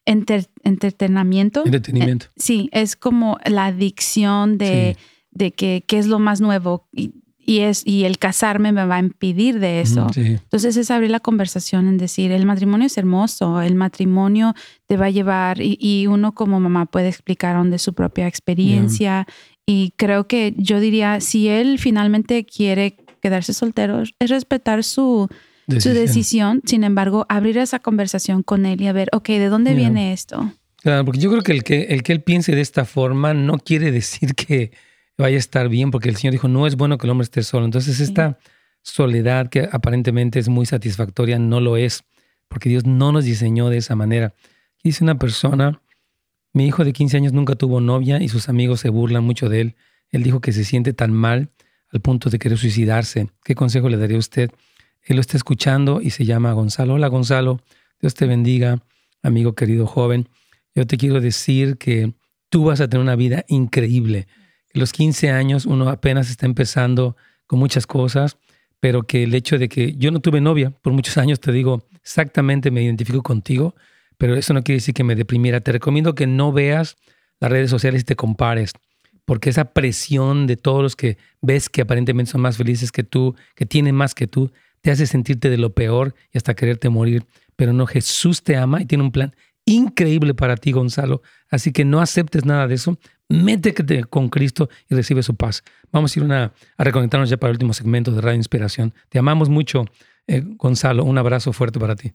entretenimiento. 0.06 1.64
Entretenimiento. 1.66 2.26
Eh, 2.26 2.30
sí, 2.36 2.70
es 2.72 2.96
como 2.96 3.38
la 3.44 3.66
adicción 3.66 4.56
de 4.56 4.96
de 5.36 5.52
que 5.52 5.84
qué 5.86 5.98
es 5.98 6.06
lo 6.06 6.18
más 6.18 6.40
nuevo 6.40 6.88
y, 6.92 7.12
es, 7.46 7.82
y 7.86 8.04
el 8.04 8.18
casarme 8.18 8.72
me 8.72 8.84
va 8.84 8.96
a 8.96 8.98
impedir 8.98 9.60
de 9.60 9.80
eso. 9.80 10.08
Entonces 10.16 10.76
es 10.76 10.90
abrir 10.90 11.10
la 11.10 11.20
conversación 11.20 11.88
en 11.88 11.96
decir, 11.96 12.32
el 12.32 12.44
matrimonio 12.44 12.86
es 12.86 12.98
hermoso, 12.98 13.62
el 13.62 13.74
matrimonio 13.74 14.54
te 14.86 14.96
va 14.96 15.06
a 15.06 15.10
llevar 15.10 15.58
y, 15.60 16.06
uno 16.08 16.34
como 16.34 16.60
mamá 16.60 16.86
puede 16.86 17.08
explicar 17.08 17.56
de 17.64 17.78
su 17.78 17.94
propia 17.94 18.26
experiencia. 18.26 19.26
Y 19.64 19.92
creo 19.96 20.26
que 20.26 20.54
yo 20.56 20.80
diría, 20.80 21.20
si 21.20 21.48
él 21.48 21.78
finalmente 21.78 22.44
quiere 22.44 22.96
quedarse 23.20 23.52
soltero, 23.52 24.02
es 24.02 24.30
respetar 24.30 24.84
su, 24.84 25.28
decisión. 25.66 25.94
su 25.94 26.00
decisión. 26.00 26.62
Sin 26.64 26.84
embargo, 26.84 27.26
abrir 27.28 27.58
esa 27.58 27.78
conversación 27.78 28.42
con 28.42 28.66
él 28.66 28.80
y 28.80 28.86
a 28.88 28.92
ver, 28.92 29.08
ok, 29.12 29.28
¿de 29.28 29.48
dónde 29.48 29.74
viene 29.74 30.12
esto? 30.12 30.52
Claro, 30.82 31.04
porque 31.04 31.20
yo 31.20 31.30
creo 31.30 31.42
que 31.42 31.52
el, 31.52 31.64
que 31.64 31.82
el 31.84 32.02
que 32.02 32.12
él 32.12 32.22
piense 32.22 32.54
de 32.54 32.60
esta 32.60 32.84
forma 32.84 33.34
no 33.34 33.58
quiere 33.58 33.90
decir 33.90 34.34
que 34.34 34.70
vaya 35.18 35.36
a 35.36 35.38
estar 35.38 35.68
bien, 35.68 35.90
porque 35.90 36.08
el 36.08 36.16
Señor 36.16 36.32
dijo, 36.32 36.48
no 36.48 36.66
es 36.66 36.76
bueno 36.76 36.98
que 36.98 37.06
el 37.06 37.10
hombre 37.10 37.24
esté 37.24 37.42
solo. 37.42 37.64
Entonces 37.64 38.00
esta 38.00 38.38
soledad 38.82 39.48
que 39.48 39.68
aparentemente 39.70 40.38
es 40.38 40.48
muy 40.48 40.66
satisfactoria, 40.66 41.38
no 41.38 41.60
lo 41.60 41.76
es, 41.76 42.04
porque 42.48 42.68
Dios 42.68 42.84
no 42.84 43.12
nos 43.12 43.24
diseñó 43.24 43.68
de 43.68 43.78
esa 43.78 43.96
manera. 43.96 44.34
Dice 44.82 45.02
una 45.02 45.18
persona, 45.18 45.80
mi 46.52 46.66
hijo 46.66 46.84
de 46.84 46.92
15 46.92 47.16
años 47.16 47.32
nunca 47.32 47.54
tuvo 47.54 47.80
novia 47.80 48.22
y 48.22 48.28
sus 48.28 48.48
amigos 48.48 48.80
se 48.80 48.88
burlan 48.88 49.24
mucho 49.24 49.48
de 49.48 49.60
él. 49.60 49.76
Él 50.10 50.22
dijo 50.22 50.40
que 50.40 50.52
se 50.52 50.64
siente 50.64 50.92
tan 50.92 51.12
mal 51.12 51.50
al 51.90 52.00
punto 52.00 52.30
de 52.30 52.38
querer 52.38 52.58
suicidarse. 52.58 53.28
¿Qué 53.44 53.54
consejo 53.54 53.88
le 53.88 53.96
daría 53.96 54.16
a 54.16 54.20
usted? 54.20 54.50
Él 55.02 55.16
lo 55.16 55.20
está 55.20 55.36
escuchando 55.36 56.00
y 56.00 56.10
se 56.10 56.24
llama 56.24 56.52
Gonzalo. 56.52 56.94
Hola 56.94 57.08
Gonzalo, 57.08 57.60
Dios 58.00 58.14
te 58.14 58.26
bendiga, 58.26 58.82
amigo 59.22 59.54
querido 59.54 59.86
joven. 59.86 60.28
Yo 60.74 60.86
te 60.86 60.96
quiero 60.96 61.20
decir 61.20 61.78
que 61.78 62.12
tú 62.48 62.64
vas 62.64 62.80
a 62.80 62.88
tener 62.88 63.02
una 63.02 63.16
vida 63.16 63.44
increíble 63.48 64.26
los 64.76 64.92
15 64.92 65.30
años 65.30 65.66
uno 65.66 65.88
apenas 65.88 66.30
está 66.30 66.46
empezando 66.46 67.16
con 67.46 67.58
muchas 67.58 67.86
cosas, 67.86 68.36
pero 68.80 69.02
que 69.02 69.22
el 69.22 69.34
hecho 69.34 69.58
de 69.58 69.68
que 69.68 69.94
yo 69.94 70.10
no 70.10 70.20
tuve 70.20 70.40
novia 70.40 70.70
por 70.70 70.92
muchos 70.92 71.18
años, 71.18 71.40
te 71.40 71.52
digo, 71.52 71.84
exactamente 72.02 72.70
me 72.70 72.82
identifico 72.82 73.22
contigo, 73.22 73.74
pero 74.18 74.34
eso 74.34 74.54
no 74.54 74.62
quiere 74.62 74.76
decir 74.76 74.94
que 74.94 75.04
me 75.04 75.16
deprimiera. 75.16 75.60
Te 75.60 75.72
recomiendo 75.72 76.14
que 76.14 76.26
no 76.26 76.52
veas 76.52 76.96
las 77.40 77.50
redes 77.50 77.70
sociales 77.70 78.02
y 78.02 78.04
te 78.04 78.16
compares, 78.16 78.72
porque 79.24 79.50
esa 79.50 79.72
presión 79.72 80.46
de 80.46 80.56
todos 80.56 80.82
los 80.82 80.96
que 80.96 81.18
ves 81.40 81.68
que 81.68 81.82
aparentemente 81.82 82.32
son 82.32 82.40
más 82.40 82.56
felices 82.56 82.92
que 82.92 83.02
tú, 83.02 83.34
que 83.54 83.66
tienen 83.66 83.94
más 83.94 84.14
que 84.14 84.26
tú, 84.26 84.52
te 84.80 84.90
hace 84.90 85.06
sentirte 85.06 85.50
de 85.50 85.58
lo 85.58 85.74
peor 85.74 86.14
y 86.32 86.38
hasta 86.38 86.54
quererte 86.54 86.88
morir. 86.88 87.24
Pero 87.56 87.72
no, 87.72 87.86
Jesús 87.86 88.42
te 88.42 88.56
ama 88.56 88.82
y 88.82 88.86
tiene 88.86 89.02
un 89.02 89.10
plan 89.10 89.34
increíble 89.64 90.32
para 90.32 90.56
ti, 90.56 90.72
Gonzalo. 90.72 91.22
Así 91.50 91.72
que 91.72 91.84
no 91.84 92.00
aceptes 92.00 92.44
nada 92.44 92.68
de 92.68 92.76
eso. 92.76 92.98
Métete 93.28 94.04
con 94.04 94.28
Cristo 94.28 94.68
y 94.88 94.94
recibe 94.94 95.22
su 95.22 95.34
paz. 95.34 95.64
Vamos 95.90 96.16
a 96.16 96.20
ir 96.20 96.32
a 96.32 96.52
reconectarnos 96.78 97.28
ya 97.28 97.36
para 97.36 97.50
el 97.50 97.56
último 97.56 97.72
segmento 97.72 98.12
de 98.12 98.20
Radio 98.20 98.36
Inspiración. 98.36 98.94
Te 99.08 99.18
amamos 99.18 99.48
mucho, 99.48 99.84
eh, 100.28 100.42
Gonzalo. 100.44 101.02
Un 101.02 101.18
abrazo 101.18 101.52
fuerte 101.52 101.80
para 101.80 101.96
ti. 101.96 102.12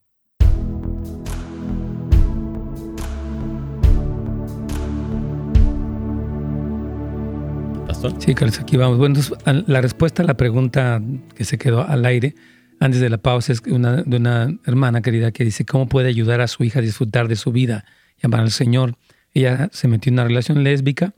¿Pastor? 7.87 8.13
Sí, 8.19 8.33
Carlos, 8.33 8.59
aquí 8.61 8.77
vamos. 8.77 8.97
Bueno, 8.97 9.19
la 9.67 9.81
respuesta 9.81 10.23
a 10.23 10.25
la 10.25 10.37
pregunta 10.37 11.01
que 11.35 11.43
se 11.43 11.57
quedó 11.57 11.85
al 11.85 12.05
aire 12.05 12.35
antes 12.79 13.01
de 13.01 13.09
la 13.09 13.17
pausa 13.17 13.51
es 13.51 13.61
una, 13.67 14.01
de 14.03 14.15
una 14.15 14.47
hermana 14.65 15.01
querida 15.01 15.33
que 15.33 15.43
dice 15.43 15.65
cómo 15.65 15.89
puede 15.89 16.07
ayudar 16.07 16.39
a 16.39 16.47
su 16.47 16.63
hija 16.63 16.79
a 16.79 16.81
disfrutar 16.81 17.27
de 17.27 17.35
su 17.35 17.51
vida 17.51 17.83
y 18.17 18.25
amar 18.25 18.39
al 18.39 18.51
Señor. 18.51 18.95
Ella 19.33 19.69
se 19.71 19.87
metió 19.87 20.09
en 20.09 20.15
una 20.15 20.25
relación 20.25 20.63
lésbica, 20.63 21.13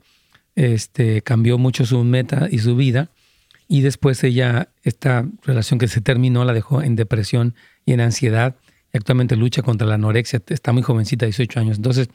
este, 0.54 1.22
cambió 1.22 1.58
mucho 1.58 1.84
su 1.84 2.02
meta 2.04 2.48
y 2.50 2.58
su 2.58 2.76
vida 2.76 3.10
y 3.68 3.80
después 3.80 4.22
ella, 4.24 4.68
esta 4.82 5.26
relación 5.42 5.78
que 5.78 5.88
se 5.88 6.00
terminó, 6.00 6.44
la 6.44 6.52
dejó 6.52 6.82
en 6.82 6.96
depresión 6.96 7.54
y 7.84 7.92
en 7.92 8.00
ansiedad 8.00 8.56
y 8.92 8.98
actualmente 8.98 9.36
lucha 9.36 9.62
contra 9.62 9.86
la 9.86 9.94
anorexia, 9.94 10.42
está 10.48 10.72
muy 10.72 10.82
jovencita, 10.82 11.26
18 11.26 11.60
años. 11.60 11.76
Entonces, 11.78 12.08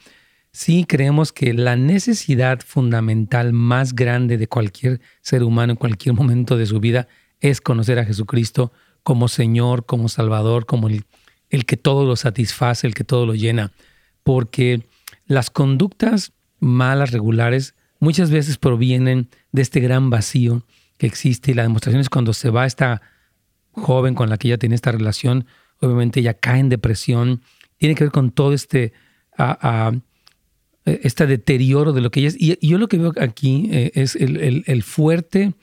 sí 0.52 0.86
creemos 0.88 1.34
que 1.34 1.54
la 1.54 1.76
necesidad 1.76 2.60
fundamental 2.62 3.52
más 3.54 3.94
grande 3.94 4.38
de 4.38 4.48
cualquier 4.48 5.02
ser 5.22 5.44
humano 5.44 5.74
en 5.74 5.78
cualquier 5.78 6.16
momento 6.16 6.58
de 6.58 6.66
su 6.66 6.80
vida 6.80 7.08
es 7.42 7.62
conocer 7.62 8.00
a 8.00 8.06
Jesucristo 8.06 8.72
como 9.04 9.28
Señor, 9.28 9.86
como 9.86 10.08
Salvador, 10.08 10.66
como 10.66 10.88
el, 10.88 11.04
el 11.50 11.66
que 11.66 11.78
todo 11.78 12.06
lo 12.06 12.16
satisface, 12.16 12.86
el 12.86 12.94
que 12.94 13.04
todo 13.04 13.26
lo 13.26 13.34
llena. 13.34 13.72
Porque 14.24 14.84
las 15.30 15.52
conductas 15.52 16.34
malas, 16.60 17.12
regulares, 17.12 17.76
muchas 18.00 18.32
veces 18.32 18.58
provienen 18.58 19.30
de 19.52 19.62
este 19.62 19.80
gran 19.80 20.10
vacío 20.10 20.66
que 20.98 21.06
existe 21.06 21.52
y 21.52 21.54
la 21.54 21.62
demostración 21.62 22.02
es 22.02 22.10
cuando 22.10 22.34
se 22.34 22.50
va 22.50 22.66
esta 22.66 23.02
joven 23.72 24.16
con 24.16 24.30
la 24.30 24.38
que 24.38 24.48
ella 24.48 24.58
tiene 24.58 24.74
esta 24.74 24.92
relación, 24.92 25.46
obviamente 25.80 26.20
ella 26.20 26.34
cae 26.34 26.60
en 26.60 26.70
depresión, 26.70 27.44
tiene 27.78 27.94
que 27.94 28.06
ver 28.06 28.12
con 28.12 28.32
todo 28.32 28.54
este, 28.54 28.92
este 30.84 31.28
deterioro 31.28 31.94
de 31.94 32.02
lo 32.02 32.10
que 32.10 32.22
ella 32.22 32.30
es. 32.30 32.36
Y, 32.38 32.58
yo 32.68 32.80
lo 32.80 32.88
que 32.88 32.98
veo 32.98 33.14
aquí 33.22 33.70
eh, 33.72 33.92
es 33.94 34.16
el, 34.16 34.84
fuerte, 34.84 35.54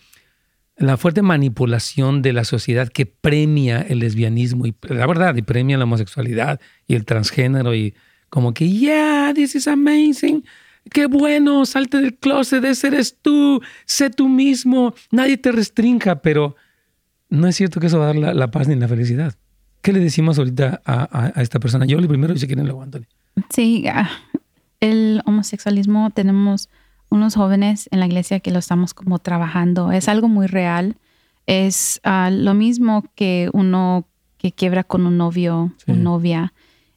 la 0.76 0.96
fuerte 0.96 1.22
manipulación 1.22 2.22
de 2.22 2.32
la 2.32 2.44
sociedad 2.44 2.88
que 2.88 3.04
premia 3.04 3.80
el 3.80 3.98
lesbianismo 3.98 4.64
y 4.64 4.76
la 4.82 5.08
verdad, 5.08 5.34
y 5.34 5.42
premia 5.42 5.76
la 5.76 5.84
homosexualidad 5.84 6.60
y 6.86 6.94
el 6.94 7.04
transgénero 7.04 7.74
y 7.74 7.94
como 8.30 8.52
que, 8.52 8.68
yeah, 8.68 9.32
this 9.34 9.54
is 9.54 9.68
amazing. 9.68 10.44
Qué 10.90 11.06
bueno, 11.06 11.66
salte 11.66 11.98
del 11.98 12.14
closet, 12.16 12.64
ese 12.64 12.88
eres 12.88 13.16
tú, 13.20 13.60
sé 13.86 14.10
tú 14.10 14.28
mismo, 14.28 14.94
nadie 15.10 15.36
te 15.36 15.50
restrinja, 15.50 16.22
pero 16.22 16.54
no 17.28 17.48
es 17.48 17.56
cierto 17.56 17.80
que 17.80 17.88
eso 17.88 17.98
va 17.98 18.10
a 18.10 18.14
dar 18.14 18.34
la, 18.34 18.50
paz 18.50 18.68
ni 18.68 18.76
la 18.76 18.86
felicidad. 18.86 19.34
¿Qué 19.82 19.92
le 19.92 20.00
decimos 20.00 20.38
ahorita 20.38 20.82
a, 20.84 21.32
esta 21.36 21.58
persona? 21.58 21.86
Yo 21.86 22.00
le 22.00 22.08
primero 22.08 22.34
y 22.34 22.38
si 22.38 22.46
quieren 22.46 22.66
luego 22.66 22.82
Antonio. 22.82 23.08
Sí, 23.50 23.84
ah, 23.88 24.08
el 24.80 25.22
homosexualismo 25.26 26.10
tenemos 26.10 26.68
unos 27.08 27.34
jóvenes 27.34 27.88
en 27.90 28.00
la 28.00 28.06
iglesia 28.06 28.40
que 28.40 28.50
lo 28.50 28.58
estamos 28.58 28.94
como 28.94 29.18
trabajando. 29.18 29.92
Es 29.92 30.08
algo 30.08 30.28
muy 30.28 30.46
real. 30.46 30.96
Es 31.46 32.00
ah, 32.04 32.30
lo 32.32 32.54
mismo 32.54 33.04
que 33.14 33.50
uno 33.52 34.06
que 34.38 34.52
quiebra 34.52 34.84
con 34.84 35.06
un 35.06 35.16
novio, 35.16 35.72
o 35.86 35.92
novia 35.92 36.52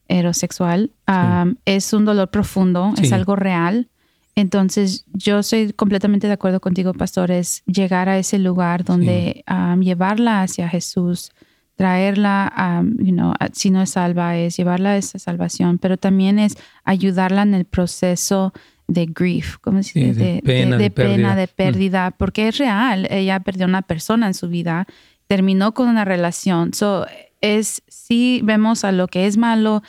heterosexual. 0.09 0.91
Ah, 1.07 1.45
es 1.65 1.93
un 1.93 2.03
dolor 2.03 2.29
profundo, 2.29 2.93
es 3.01 3.13
algo 3.13 3.35
real. 3.35 3.87
Entonces, 4.35 5.05
yo 5.13 5.39
estoy 5.39 5.73
completamente 5.73 6.27
de 6.27 6.33
acuerdo 6.33 6.59
contigo, 6.59 6.93
pastor, 6.93 7.31
es 7.31 7.63
llegar 7.65 8.09
a 8.09 8.17
ese 8.17 8.39
lugar 8.39 8.83
donde 8.83 9.43
um, 9.49 9.81
llevarla 9.81 10.43
hacia 10.43 10.69
Jesús, 10.69 11.31
traerla, 11.75 12.53
um, 12.57 12.95
you 12.97 13.11
know, 13.11 13.33
si 13.53 13.69
no 13.69 13.81
es 13.81 13.91
salva, 13.91 14.37
es 14.37 14.55
llevarla 14.55 14.91
a 14.91 14.97
esa 14.97 15.19
salvación, 15.19 15.77
pero 15.77 15.97
también 15.97 16.39
es 16.39 16.57
ayudarla 16.85 17.41
en 17.41 17.53
el 17.53 17.65
proceso 17.65 18.53
de 18.87 19.05
grief, 19.05 19.57
como 19.57 19.83
se 19.83 20.13
de, 20.13 20.41
pena, 20.43 20.77
de, 20.77 20.89
pena, 20.89 21.35
de 21.35 21.47
pérdida, 21.47 22.11
porque 22.11 22.47
es 22.47 22.57
real. 22.57 23.07
Ella 23.11 23.39
perdió 23.41 23.65
una 23.65 23.81
persona 23.81 24.27
en 24.27 24.33
su 24.33 24.47
vida, 24.47 24.87
terminó 25.27 25.73
con 25.73 25.89
una 25.89 26.05
relación. 26.05 26.73
So, 26.73 27.05
es, 27.41 27.81
sí 27.87 28.41
vemos 28.43 28.83
a 28.83 28.91
lo 28.91 29.07
que 29.07 29.27
es 29.27 29.37
malo, 29.37 29.81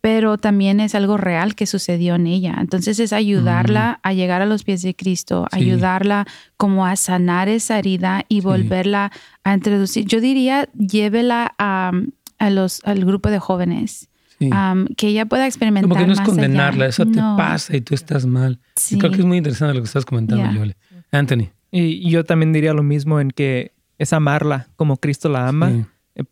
pero 0.00 0.38
también 0.38 0.80
es 0.80 0.94
algo 0.94 1.16
real 1.16 1.54
que 1.54 1.66
sucedió 1.66 2.14
en 2.14 2.26
ella. 2.26 2.56
Entonces 2.60 3.00
es 3.00 3.12
ayudarla 3.12 4.00
a 4.02 4.12
llegar 4.12 4.42
a 4.42 4.46
los 4.46 4.62
pies 4.62 4.82
de 4.82 4.94
Cristo, 4.94 5.46
ayudarla 5.50 6.26
como 6.56 6.86
a 6.86 6.96
sanar 6.96 7.48
esa 7.48 7.78
herida 7.78 8.24
y 8.28 8.40
volverla 8.40 9.10
a 9.42 9.54
introducir. 9.54 10.06
Yo 10.06 10.20
diría, 10.20 10.68
llévela 10.74 11.54
a, 11.58 11.92
los, 12.50 12.80
al 12.84 13.04
grupo 13.04 13.28
de 13.28 13.40
jóvenes. 13.40 14.08
que 14.38 15.08
ella 15.08 15.26
pueda 15.26 15.46
experimentar. 15.46 15.88
Como 15.88 16.00
que 16.00 16.06
no 16.06 16.12
es 16.12 16.20
condenarla, 16.20 16.86
eso 16.86 17.04
te 17.04 17.18
pasa 17.18 17.76
y 17.76 17.80
tú 17.80 17.94
estás 17.94 18.24
mal. 18.24 18.60
creo 18.98 19.10
que 19.10 19.18
es 19.18 19.26
muy 19.26 19.38
interesante 19.38 19.74
lo 19.74 19.80
que 19.80 19.86
estás 19.86 20.04
comentando, 20.04 20.50
Yole. 20.52 20.76
Anthony. 21.10 21.50
Y 21.72 22.08
yo 22.08 22.24
también 22.24 22.52
diría 22.52 22.72
lo 22.72 22.84
mismo 22.84 23.20
en 23.20 23.30
que 23.30 23.72
es 23.98 24.12
amarla 24.12 24.68
como 24.76 24.96
Cristo 24.96 25.28
la 25.28 25.48
ama 25.48 25.88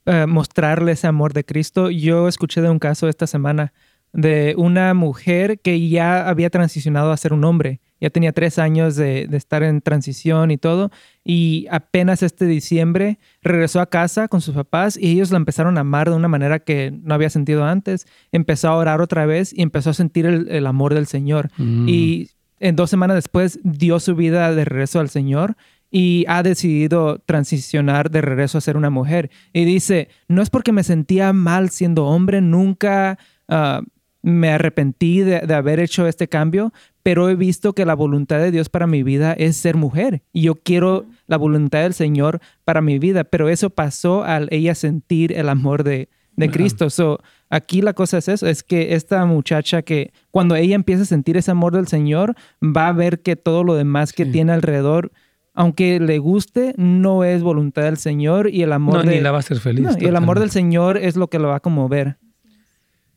eh, 0.07 0.27
mostrarle 0.27 0.93
ese 0.93 1.07
amor 1.07 1.33
de 1.33 1.45
Cristo. 1.45 1.91
Yo 1.91 2.29
escuché 2.29 2.61
de 2.61 2.71
un 2.71 2.79
caso 2.79 3.09
esta 3.09 3.27
semana 3.27 3.73
de 4.13 4.55
una 4.57 4.95
mujer 4.95 5.61
que 5.61 5.89
ya 5.89 6.29
había 6.29 6.51
transicionado 6.51 7.13
a 7.13 7.17
ser 7.17 7.33
un 7.33 7.45
hombre. 7.45 7.81
Ya 8.01 8.11
tenía 8.11 8.33
tres 8.33 8.59
años 8.59 8.97
de, 8.97 9.29
estar 9.33 9.63
en 9.63 9.81
transición 9.81 10.51
y 10.51 10.59
todo. 10.59 10.91
Y 11.25 11.67
apenas 11.71 12.23
este 12.23 12.47
diciembre 12.47 13.19
regresó 13.43 13.81
a 13.81 13.87
casa 13.87 14.29
con 14.29 14.41
sus 14.41 14.55
papás 14.55 14.97
y 14.97 15.13
ellos 15.13 15.31
la 15.31 15.37
empezaron 15.37 15.79
a 15.79 15.81
amar 15.81 16.11
de 16.11 16.17
una 16.17 16.29
manera 16.29 16.59
que 16.59 16.93
no 17.03 17.15
había 17.15 17.31
sentido 17.31 17.65
antes. 17.65 18.07
Empezó 18.33 18.69
a 18.69 18.77
orar 18.77 19.01
otra 19.01 19.27
vez 19.27 19.53
y 19.53 19.63
empezó 19.63 19.91
a 19.91 19.95
sentir 19.95 20.27
el, 20.27 20.67
amor 20.67 20.95
del 20.95 21.07
Señor. 21.07 21.51
Mm. 21.57 21.89
Y 21.89 22.31
en 22.59 22.77
dos 22.77 22.91
semanas 22.91 23.17
después 23.17 23.61
dio 23.63 24.01
su 24.01 24.15
vida 24.15 24.55
de 24.55 24.65
regreso 24.65 25.01
al 25.01 25.11
Señor 25.11 25.57
y 25.99 26.27
ha 26.29 26.43
decidido 26.43 27.21
transicionar 27.21 28.11
de 28.11 28.21
regreso 28.21 28.59
a 28.59 28.61
ser 28.61 28.77
una 28.77 28.91
mujer. 28.91 29.31
Y 29.55 29.65
dice, 29.65 30.11
no 30.29 30.43
es 30.43 30.51
porque 30.51 30.71
me 30.71 30.85
sentía 30.85 31.33
mal 31.33 31.71
siendo 31.71 32.05
hombre, 32.05 32.43
nunca 32.43 33.19
ah, 33.49 33.81
me 34.21 34.51
arrepentí 34.51 35.21
de, 35.21 35.55
haber 35.55 35.81
hecho 35.81 36.07
este 36.07 36.29
cambio, 36.29 36.75
pero 37.03 37.31
he 37.31 37.35
visto 37.35 37.73
que 37.73 37.87
la 37.87 37.95
voluntad 37.95 38.41
de 38.41 38.51
Dios 38.51 38.69
para 38.69 38.87
mi 38.87 39.03
vida 39.03 39.33
es 39.33 39.57
ser 39.57 39.79
mujer. 39.79 40.21
Y 40.35 40.43
yo 40.43 40.57
quiero 40.57 41.07
la 41.29 41.39
voluntad 41.39 41.81
del 41.81 41.95
Señor 41.95 42.41
para 42.67 42.83
mi 42.83 42.99
vida, 42.99 43.25
pero 43.25 43.49
eso 43.49 43.71
pasó 43.71 44.23
al 44.23 44.49
ella 44.51 44.75
sentir 44.75 45.33
el 45.33 45.49
amor 45.49 45.83
de, 45.83 46.11
Cristo. 46.53 46.91
So, 46.91 47.21
aquí 47.49 47.81
la 47.81 47.95
cosa 47.95 48.19
es 48.19 48.29
eso, 48.29 48.47
es 48.47 48.63
que 48.63 48.93
esta 48.93 49.25
muchacha 49.25 49.81
que 49.81 50.13
cuando 50.31 50.57
ella 50.57 50.75
empieza 50.75 51.05
a 51.05 51.07
sentir 51.07 51.39
ese 51.39 51.53
amor 51.53 51.75
del 51.75 51.87
Señor, 51.87 52.35
va 52.63 52.89
a 52.89 52.93
ver 52.93 53.23
que 53.23 53.35
todo 53.35 53.65
lo 53.65 53.77
demás 53.77 54.13
que 54.13 54.27
tiene 54.27 54.53
alrededor 54.53 55.11
aunque 55.57 55.99
le 55.99 56.19
guste, 56.19 56.75
no 56.77 57.25
es 57.25 57.43
voluntad 57.43 57.83
del 57.83 57.97
Señor 57.97 58.51
y 58.51 58.63
el 58.63 58.73
amor. 58.73 59.05
No, 59.05 59.11
ni 59.11 59.21
la 59.21 59.33
va 59.33 59.39
a 59.39 59.41
hacer 59.41 59.59
feliz. 59.59 59.89
y 59.99 60.05
el 60.05 60.15
amor 60.15 60.39
del 60.39 60.51
Señor 60.51 60.99
es 60.99 61.17
lo 61.17 61.29
que 61.29 61.39
lo 61.39 61.49
va 61.49 61.57
a 61.57 61.61
conmover. 61.61 62.19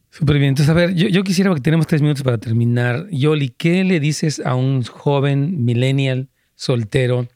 Súper 0.09 0.37
bien. 0.37 0.49
Entonces, 0.49 0.69
a 0.69 0.73
ver, 0.73 0.95
yo, 0.95 1.23
quisiera, 1.23 1.49
porque 1.49 1.61
tenemos 1.61 1.85
tres 1.85 2.01
minutos 2.01 2.23
para 2.23 2.37
terminar. 2.37 3.07
Yoli, 3.11 3.49
¿qué 3.49 3.83
le 3.83 3.99
dices 3.99 4.41
a 4.43 4.55
un 4.55 4.83
joven 4.83 5.65
millennial 5.65 6.29
soltero 6.55 7.27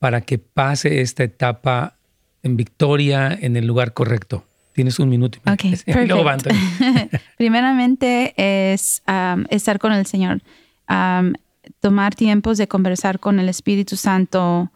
para 0.00 0.20
que 0.20 0.38
pase 0.38 1.00
esta 1.00 1.22
etapa 1.22 1.96
en 2.42 2.56
victoria 2.56 3.32
en 3.40 3.56
el 3.56 3.66
lugar 3.66 3.94
correcto? 3.94 4.44
Tienes 4.72 4.98
un 4.98 5.08
minuto. 5.08 5.38
Y 5.46 5.50
ok, 5.50 5.60
perfecto. 5.86 6.50
Primeramente 7.38 8.34
es 8.36 9.02
um, 9.06 9.44
estar 9.48 9.78
con 9.78 9.92
el 9.92 10.06
Señor. 10.06 10.42
Um, 10.88 11.34
tomar 11.80 12.14
tiempos 12.14 12.58
de 12.58 12.68
conversar 12.68 13.20
con 13.20 13.38
el 13.38 13.48
Espíritu 13.48 13.96
Santo, 13.96 14.70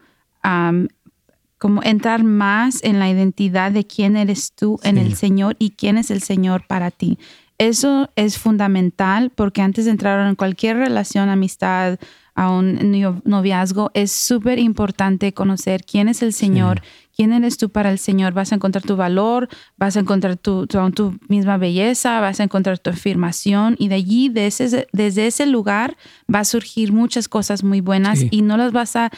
como 1.58 1.82
entrar 1.82 2.24
más 2.24 2.82
en 2.84 2.98
la 2.98 3.08
identidad 3.10 3.72
de 3.72 3.86
quién 3.86 4.16
eres 4.16 4.52
tú 4.52 4.78
en 4.82 4.98
el 4.98 5.16
Señor 5.16 5.56
y 5.58 5.70
quién 5.70 5.98
es 5.98 6.10
el 6.10 6.22
Señor 6.22 6.66
para 6.66 6.90
ti. 6.90 7.18
Eso 7.58 8.10
es 8.16 8.38
fundamental 8.38 9.30
porque 9.30 9.62
antes 9.62 9.84
de 9.84 9.92
entrar 9.92 10.26
en 10.26 10.34
cualquier 10.34 10.76
relación, 10.76 11.28
amistad, 11.28 11.98
a 12.34 12.50
un 12.50 13.22
noviazgo, 13.24 13.90
es 13.94 14.10
súper 14.10 14.58
importante 14.58 15.32
conocer 15.32 15.84
quién 15.84 16.08
es 16.08 16.20
el 16.20 16.32
Señor, 16.32 16.82
quién 17.14 17.32
eres 17.32 17.56
tú 17.56 17.70
para 17.70 17.90
el 17.90 17.98
Señor. 17.98 18.32
Vas 18.32 18.52
a 18.52 18.56
encontrar 18.56 18.82
tu 18.84 18.96
valor, 18.96 19.48
vas 19.76 19.96
a 19.96 20.00
encontrar 20.00 20.36
tu, 20.36 20.66
tu, 20.66 21.18
misma 21.28 21.56
belleza, 21.56 22.20
vas 22.20 22.40
a 22.40 22.44
encontrar 22.44 22.78
tu 22.78 22.90
afirmación 22.90 23.76
y 23.78 23.88
de 23.88 23.94
allí, 23.94 24.28
desde 24.28 25.26
ese 25.26 25.46
lugar, 25.46 25.96
va 26.32 26.40
a 26.40 26.44
surgir 26.44 26.92
muchas 26.92 27.28
cosas 27.28 27.62
muy 27.62 27.80
buenas 27.80 28.20
y 28.30 28.42
no 28.42 28.56
las 28.56 28.72
vas 28.72 28.96
a, 28.96 29.10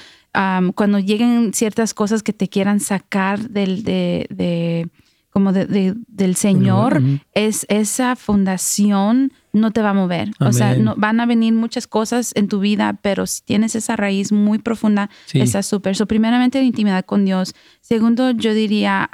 cuando 0.74 0.98
lleguen 0.98 1.52
ciertas 1.54 1.94
cosas 1.94 2.22
que 2.22 2.32
te 2.32 2.48
quieran 2.48 2.80
sacar 2.80 3.48
del, 3.48 3.82
de, 3.82 4.88
como 5.36 5.52
del 5.52 6.34
Señor, 6.34 7.02
es 7.34 7.66
esa 7.68 8.16
fundación 8.16 9.34
no 9.52 9.70
te 9.70 9.82
va 9.82 9.90
a 9.90 9.92
mover. 9.92 10.30
O 10.40 10.50
sea, 10.50 10.76
no, 10.76 10.94
van 10.96 11.20
a 11.20 11.26
venir 11.26 11.52
muchas 11.52 11.86
cosas 11.86 12.32
en 12.36 12.48
tu 12.48 12.58
vida, 12.58 12.98
pero 13.02 13.26
si 13.26 13.42
tienes 13.42 13.74
esa 13.74 13.96
raíz 13.96 14.32
muy 14.32 14.58
profunda, 14.58 15.10
esa 15.34 15.62
súper. 15.62 15.94
So, 15.94 16.06
primeramente, 16.06 16.58
la 16.58 16.64
intimidad 16.64 17.04
con 17.04 17.26
Dios. 17.26 17.54
Segundo, 17.82 18.30
yo 18.30 18.54
diría 18.54 19.10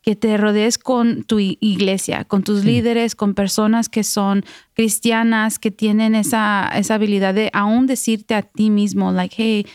que 0.00 0.14
te 0.14 0.36
rodees 0.36 0.78
con 0.78 1.24
tu 1.24 1.40
iglesia, 1.40 2.22
con 2.22 2.44
tus 2.44 2.64
líderes, 2.64 3.16
con 3.16 3.34
personas 3.34 3.88
que 3.88 4.04
son 4.04 4.44
cristianas, 4.74 5.58
que 5.58 5.72
tienen 5.72 6.14
esa, 6.14 6.70
esa 6.72 6.94
habilidad 6.94 7.34
de 7.34 7.50
aún 7.52 7.88
decirte 7.88 8.36
a 8.36 8.42
ti 8.42 8.70
mismo, 8.70 9.10
like, 9.10 9.34
hey, 9.36 9.66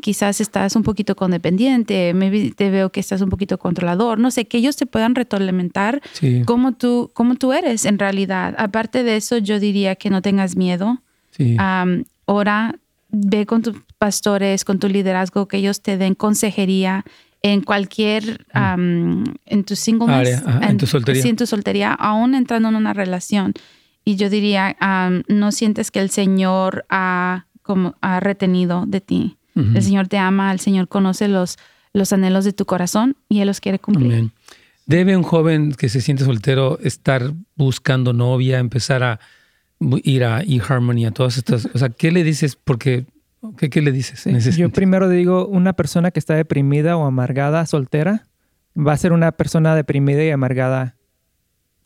quizás 0.00 0.40
estás 0.40 0.74
un 0.76 0.82
poquito 0.82 1.14
condependiente, 1.14 2.12
maybe 2.14 2.52
te 2.52 2.70
veo 2.70 2.90
que 2.90 3.00
estás 3.00 3.20
un 3.20 3.30
poquito 3.30 3.58
controlador, 3.58 4.18
no 4.18 4.30
sé, 4.30 4.46
que 4.46 4.58
ellos 4.58 4.76
te 4.76 4.86
puedan 4.86 5.14
retroalimentar 5.14 6.00
como, 6.44 6.72
tú, 6.72 7.10
como 7.14 7.36
tú 7.36 7.52
eres 7.52 7.84
en 7.84 7.98
realidad. 7.98 8.54
Aparte 8.58 9.02
de 9.02 9.16
eso, 9.16 9.38
yo 9.38 9.60
diría 9.60 9.94
que 9.94 10.10
no 10.10 10.22
tengas 10.22 10.56
miedo. 10.56 11.02
Sí. 11.30 11.56
ora, 12.26 12.74
ve 13.08 13.46
con 13.46 13.62
tus 13.62 13.76
pastores, 13.98 14.64
con 14.64 14.78
tu 14.78 14.88
liderazgo, 14.88 15.46
que 15.46 15.58
ellos 15.58 15.82
te 15.82 15.96
den 15.96 16.14
consejería 16.14 17.04
en 17.42 17.62
cualquier, 17.62 18.46
mm. 18.54 19.24
en 19.46 19.64
tu 19.64 19.76
single 19.76 20.40
en, 20.62 20.76
tu 20.76 20.86
soltería. 20.86 21.22
Sí, 21.22 21.28
en 21.28 21.36
tu 21.36 21.46
soltería, 21.46 21.92
aún 21.92 22.34
entrando 22.34 22.68
en 22.68 22.76
una 22.76 22.92
relación. 22.92 23.54
Y 24.04 24.16
yo 24.16 24.28
diría, 24.30 24.76
no 25.28 25.52
sientes 25.52 25.90
que 25.90 26.00
el 26.00 26.10
Señor 26.10 26.84
ha, 26.88 27.46
como, 27.62 27.94
ha 28.00 28.20
retenido 28.20 28.84
de 28.86 29.00
ti. 29.00 29.36
El 29.54 29.82
Señor 29.82 30.08
te 30.08 30.18
ama, 30.18 30.52
el 30.52 30.60
Señor 30.60 30.88
conoce 30.88 31.28
los, 31.28 31.58
los 31.92 32.12
anhelos 32.12 32.44
de 32.44 32.52
tu 32.52 32.64
corazón 32.64 33.16
y 33.28 33.40
Él 33.40 33.48
los 33.48 33.60
quiere 33.60 33.78
cumplir. 33.78 34.30
¿Debe 34.86 35.16
un 35.16 35.22
joven 35.22 35.72
que 35.72 35.88
se 35.88 36.00
siente 36.00 36.24
soltero 36.24 36.78
estar 36.80 37.32
buscando 37.56 38.12
novia, 38.12 38.58
empezar 38.58 39.02
a 39.02 39.20
ir 40.02 40.24
a 40.24 40.42
eHarmony, 40.42 41.06
a 41.06 41.10
todas 41.10 41.36
estas? 41.36 41.68
O 41.74 41.78
sea, 41.78 41.90
¿qué 41.90 42.10
le 42.10 42.24
dices? 42.24 42.56
Porque, 42.56 43.06
¿qué, 43.56 43.82
le 43.82 43.92
dices? 43.92 44.56
yo 44.56 44.70
primero 44.70 45.08
digo, 45.08 45.46
una 45.46 45.74
persona 45.74 46.10
que 46.10 46.18
está 46.18 46.34
deprimida 46.34 46.96
o 46.96 47.06
amargada, 47.06 47.66
soltera, 47.66 48.26
va 48.76 48.92
a 48.92 48.96
ser 48.96 49.12
una 49.12 49.32
persona 49.32 49.74
deprimida 49.74 50.24
y 50.24 50.30
amargada 50.30 50.96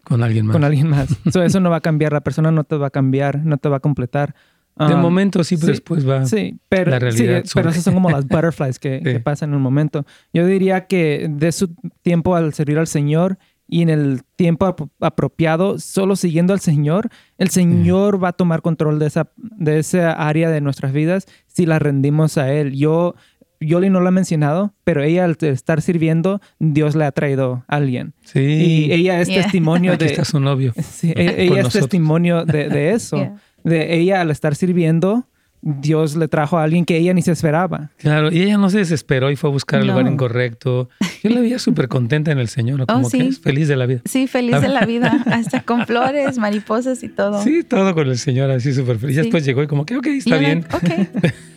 con 0.04 0.22
alguien 0.22 0.46
más. 0.46 0.54
Con 0.54 0.64
alguien 0.64 0.88
más. 0.88 1.08
eso 1.34 1.60
no 1.60 1.70
va 1.70 1.76
a 1.76 1.80
cambiar, 1.80 2.12
la 2.12 2.20
persona 2.20 2.50
no 2.50 2.64
te 2.64 2.76
va 2.76 2.88
a 2.88 2.90
cambiar, 2.90 3.44
no 3.44 3.56
te 3.56 3.68
va 3.68 3.78
a 3.78 3.80
completar. 3.80 4.34
De 4.76 4.94
um, 4.94 5.00
momento 5.00 5.44
sí, 5.44 5.56
pero 5.56 5.68
después 5.68 6.08
va 6.08 6.26
sí, 6.26 6.58
pero, 6.68 6.90
la 6.90 6.98
realidad. 6.98 7.42
Sí, 7.44 7.52
pero 7.54 7.70
esas 7.70 7.84
son 7.84 7.94
como 7.94 8.10
las 8.10 8.24
butterflies 8.28 8.78
que, 8.78 9.20
pasan 9.22 9.50
en 9.50 9.56
un 9.56 9.62
momento. 9.62 10.04
Yo 10.32 10.46
diría 10.46 10.86
que 10.86 11.28
de 11.30 11.52
su 11.52 11.74
tiempo 12.02 12.34
al 12.34 12.54
servir 12.54 12.78
al 12.78 12.88
Señor 12.88 13.38
y 13.68 13.82
en 13.82 13.88
el 13.88 14.22
tiempo 14.36 14.90
apropiado, 15.00 15.78
solo 15.78 16.16
siguiendo 16.16 16.52
al 16.52 16.60
Señor, 16.60 17.08
el 17.38 17.50
Señor 17.50 18.22
va 18.22 18.28
a 18.28 18.32
tomar 18.32 18.62
control 18.62 18.98
de 18.98 19.06
esa, 19.06 19.30
de 19.36 19.78
esa 19.78 20.12
área 20.12 20.50
de 20.50 20.60
nuestras 20.60 20.92
vidas 20.92 21.26
si 21.46 21.66
la 21.66 21.78
rendimos 21.78 22.36
a 22.36 22.52
Él. 22.52 22.72
Yo 22.74 23.14
Yoli 23.60 23.90
no 23.90 24.00
lo 24.00 24.08
ha 24.08 24.12
mencionado, 24.12 24.74
pero 24.84 25.02
ella 25.02 25.24
al 25.24 25.36
estar 25.40 25.82
sirviendo, 25.82 26.40
Dios 26.58 26.94
le 26.94 27.04
ha 27.04 27.12
traído 27.12 27.64
a 27.68 27.76
alguien. 27.76 28.14
Sí. 28.22 28.40
Y 28.40 28.92
ella 28.92 29.20
es 29.20 29.28
testimonio 29.28 29.92
de... 29.96 30.04
Aquí 30.04 30.12
está 30.12 30.24
su 30.24 30.40
novio. 30.40 30.72
Sí, 30.82 31.12
e-, 31.14 31.44
ella 31.44 31.62
es 31.62 31.70
testimonio 31.70 32.44
de, 32.44 32.90
eso. 32.90 33.16
De 33.64 33.96
ella 33.98 34.20
al 34.20 34.30
estar 34.30 34.54
sirviendo, 34.54 35.26
Dios 35.66 36.14
le 36.14 36.28
trajo 36.28 36.58
a 36.58 36.62
alguien 36.62 36.84
que 36.84 36.98
ella 36.98 37.14
ni 37.14 37.22
se 37.22 37.32
esperaba. 37.32 37.90
Claro, 37.96 38.30
y 38.30 38.42
ella 38.42 38.58
no 38.58 38.68
se 38.68 38.78
desesperó 38.78 39.30
y 39.30 39.36
fue 39.36 39.48
a 39.48 39.52
buscar 39.52 39.80
el 39.80 39.86
lugar 39.86 40.06
incorrecto. 40.06 40.90
Yo 41.22 41.30
la 41.30 41.40
veía 41.40 41.58
súper 41.58 41.88
contenta 41.88 42.30
en 42.30 42.38
el 42.38 42.48
Señor, 42.48 42.82
oh, 42.82 42.86
como 42.86 43.10
que 43.10 43.26
es 43.26 43.40
feliz 43.40 43.66
de 43.66 43.76
la 43.76 43.86
vida. 43.86 44.02
Sí, 44.04 44.26
feliz 44.26 44.60
de 44.60 44.68
la 44.68 44.84
vida, 44.84 45.24
hasta 45.26 45.62
con 45.62 45.86
flores, 45.86 46.36
mariposas 46.36 47.02
y 47.02 47.08
todo. 47.08 47.42
Sí, 47.42 47.62
todo 47.62 47.94
con 47.94 48.08
el 48.08 48.18
Señor, 48.18 48.50
así 48.50 48.74
súper 48.74 48.98
feliz. 48.98 49.16
Y 49.16 49.20
después 49.22 49.44
llegó 49.46 49.62
y 49.62 49.66
como 49.66 49.86
que, 49.86 49.96
ok, 49.96 50.06
está 50.06 50.36
bien. 50.36 50.66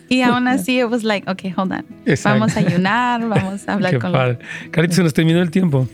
Y 0.10 0.22
aún 0.22 0.47
así, 0.47 0.80
it 0.80 0.86
was 0.86 1.03
like, 1.03 1.30
ok, 1.30 1.53
hold 1.58 1.74
on. 1.74 1.86
Vamos 2.24 2.55
a 2.55 2.60
ayunar, 2.62 3.28
vamos 3.28 3.68
a 3.68 3.74
hablar 3.74 3.91
Qué 3.91 3.99
con 3.99 4.14
padre. 4.14 4.39
Carita, 4.72 4.95
se 4.95 5.03
nos 5.03 5.14
terminó 5.14 5.41
el 5.41 5.51
tiempo. 5.51 5.86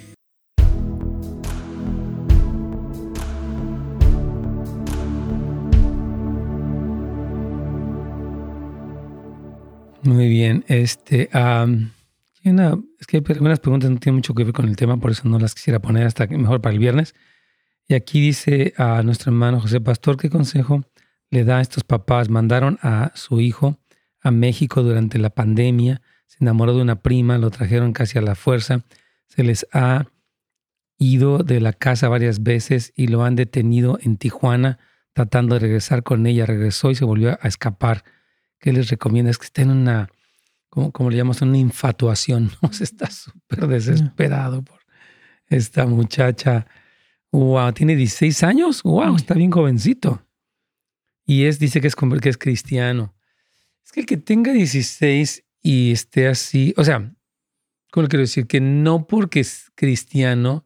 Muy 10.04 10.28
bien. 10.28 10.66
Este, 10.68 11.30
es 11.34 13.08
que 13.08 13.24
algunas 13.30 13.60
preguntas 13.60 13.89
no 13.89 13.97
tienen 13.97 14.18
mucho 14.18 14.34
que 14.34 14.43
ver 14.43 14.54
con 14.54 14.68
el 14.68 14.76
tema, 14.76 14.97
por 14.97 15.12
eso 15.12 15.28
no 15.28 15.39
las 15.39 15.56
quisiera 15.56 15.80
poner 15.80 16.06
hasta 16.06 16.28
que 16.28 16.38
mejor 16.38 16.62
para 16.62 16.74
el 16.74 16.80
viernes. 16.80 17.16
Y 17.88 17.95
aquí 17.95 18.20
dice 18.22 18.74
a 18.78 19.01
nuestro 19.04 19.32
hermano 19.32 19.62
José 19.62 19.82
Pastor, 19.82 20.18
¿qué 20.18 20.30
consejo 20.30 20.84
le 21.30 21.43
da 21.45 21.60
a 21.60 21.62
estos 21.62 21.84
papás? 21.84 22.30
Mandaron 22.30 22.80
a 22.82 23.12
su 23.16 23.39
hijo 23.39 23.80
a 24.22 24.32
México 24.32 24.84
durante 24.84 25.18
la 25.18 25.30
pandemia, 25.30 26.01
se 26.28 26.38
enamoró 26.41 26.76
de 26.76 26.82
una 26.82 27.01
prima, 27.01 27.38
lo 27.38 27.49
trajeron 27.49 27.93
casi 27.93 28.18
a 28.18 28.22
la 28.22 28.36
fuerza, 28.36 28.84
se 29.28 29.43
les 29.43 29.68
ha 29.74 30.06
ido 30.97 31.39
de 31.39 31.60
la 31.60 31.74
casa 31.74 32.08
varias 32.08 32.43
veces 32.43 32.93
y 32.95 33.08
lo 33.08 33.24
han 33.24 33.36
detenido 33.36 33.99
en 34.01 34.18
Tijuana 34.18 34.80
tratando 35.14 35.56
de 35.56 35.60
regresar 35.60 36.04
con 36.04 36.26
ella. 36.26 36.45
Regresó 36.45 36.91
y 36.91 36.95
se 36.95 37.06
volvió 37.06 37.38
a 37.41 37.47
escapar. 37.47 38.04
¿Qué 38.64 38.72
les 38.72 38.89
recomienda? 38.89 39.30
Es 39.30 39.38
que 39.38 39.47
está 39.47 39.61
en 39.61 39.72
una, 39.72 40.09
como, 40.70 41.09
le 41.09 41.18
llamamos, 41.18 41.41
una 41.41 41.57
infatuación. 41.57 42.49
¿no? 42.61 42.72
Se 42.72 42.86
está 42.86 43.11
súper 43.11 43.68
desesperado 43.68 44.64
por 44.64 44.80
esta 45.47 45.86
muchacha. 45.86 46.66
Wow, 47.34 47.74
tiene 47.74 47.97
16 47.97 48.41
años. 48.43 48.82
Wow, 48.84 49.18
está 49.18 49.34
bien 49.34 49.51
jovencito. 49.51 50.26
Y 51.26 51.43
es, 51.43 51.59
dice 51.59 51.82
que 51.82 51.88
es, 51.88 51.95
que 51.95 52.30
es 52.30 52.38
cristiano. 52.38 53.14
Es 53.84 53.91
que 53.91 53.99
el 53.99 54.05
que 54.05 54.16
tenga 54.16 54.53
16 54.53 55.43
y 55.61 55.91
esté 55.91 56.30
así, 56.30 56.74
o 56.78 56.86
sea, 56.86 57.14
¿cómo 57.91 58.07
quiero 58.07 58.22
decir? 58.22 58.47
Que 58.47 58.61
no 58.61 59.07
porque 59.07 59.41
es 59.41 59.74
cristiano, 59.76 60.66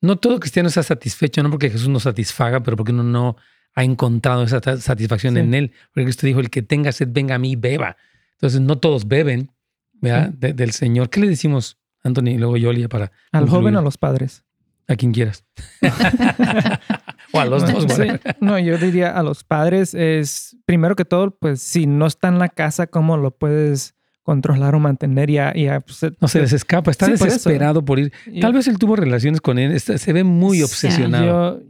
no 0.00 0.18
todo 0.18 0.38
cristiano 0.38 0.68
está 0.68 0.84
satisfecho, 0.84 1.42
no 1.42 1.50
porque 1.50 1.68
Jesús 1.68 1.88
nos 1.88 2.04
satisfaga, 2.04 2.62
pero 2.62 2.76
porque 2.76 2.92
uno 2.92 3.02
no 3.02 3.36
ha 3.74 3.84
encontrado 3.84 4.44
esa 4.44 4.60
satisfacción 4.78 5.36
en 5.36 5.54
él. 5.54 5.72
Porque 5.92 6.04
Cristo 6.04 6.26
dijo, 6.26 6.40
el 6.40 6.50
que 6.50 6.62
tenga 6.62 6.92
sed, 6.92 7.08
venga 7.10 7.34
a 7.34 7.38
mí 7.38 7.52
y 7.52 7.56
beba. 7.56 7.96
Entonces, 8.34 8.60
no 8.60 8.78
todos 8.78 9.08
beben 9.08 9.50
¿verdad? 9.94 10.30
del 10.30 10.70
Señor. 10.72 11.10
¿Qué 11.10 11.20
le 11.20 11.28
decimos, 11.28 11.78
Anthony, 12.02 12.28
y 12.28 12.38
luego 12.38 12.56
Yolia, 12.56 12.88
para... 12.88 13.12
Al 13.32 13.48
joven 13.48 13.76
o 13.76 13.80
a 13.80 13.82
los 13.82 13.98
padres. 13.98 14.44
A 14.86 14.96
quien 14.96 15.12
quieras. 15.12 15.44
o 17.32 17.40
a 17.40 17.46
los 17.46 17.66
dos. 17.66 17.86
No, 18.40 18.58
yo 18.58 18.76
diría 18.76 19.16
a 19.16 19.22
los 19.22 19.42
padres 19.42 19.94
es, 19.94 20.56
primero 20.66 20.94
que 20.94 21.06
todo, 21.06 21.30
pues 21.30 21.62
si 21.62 21.86
no 21.86 22.06
está 22.06 22.28
en 22.28 22.38
la 22.38 22.50
casa, 22.50 22.86
¿cómo 22.86 23.16
lo 23.16 23.30
puedes 23.30 23.94
controlar 24.22 24.74
o 24.74 24.80
mantener? 24.80 25.30
Ya, 25.30 25.54
ya 25.54 25.80
pues, 25.80 26.00
no 26.20 26.28
se 26.28 26.40
les 26.40 26.52
escapa, 26.52 26.90
está 26.90 27.06
desesperado 27.06 27.82
por, 27.82 27.98
ir. 27.98 28.12
Tal 28.42 28.52
vez 28.52 28.68
él 28.68 28.76
tuvo 28.76 28.94
relaciones 28.94 29.40
con 29.40 29.58
él, 29.58 29.80
se 29.80 30.12
ve 30.12 30.22
muy 30.22 30.62
obsesionado 30.62 31.62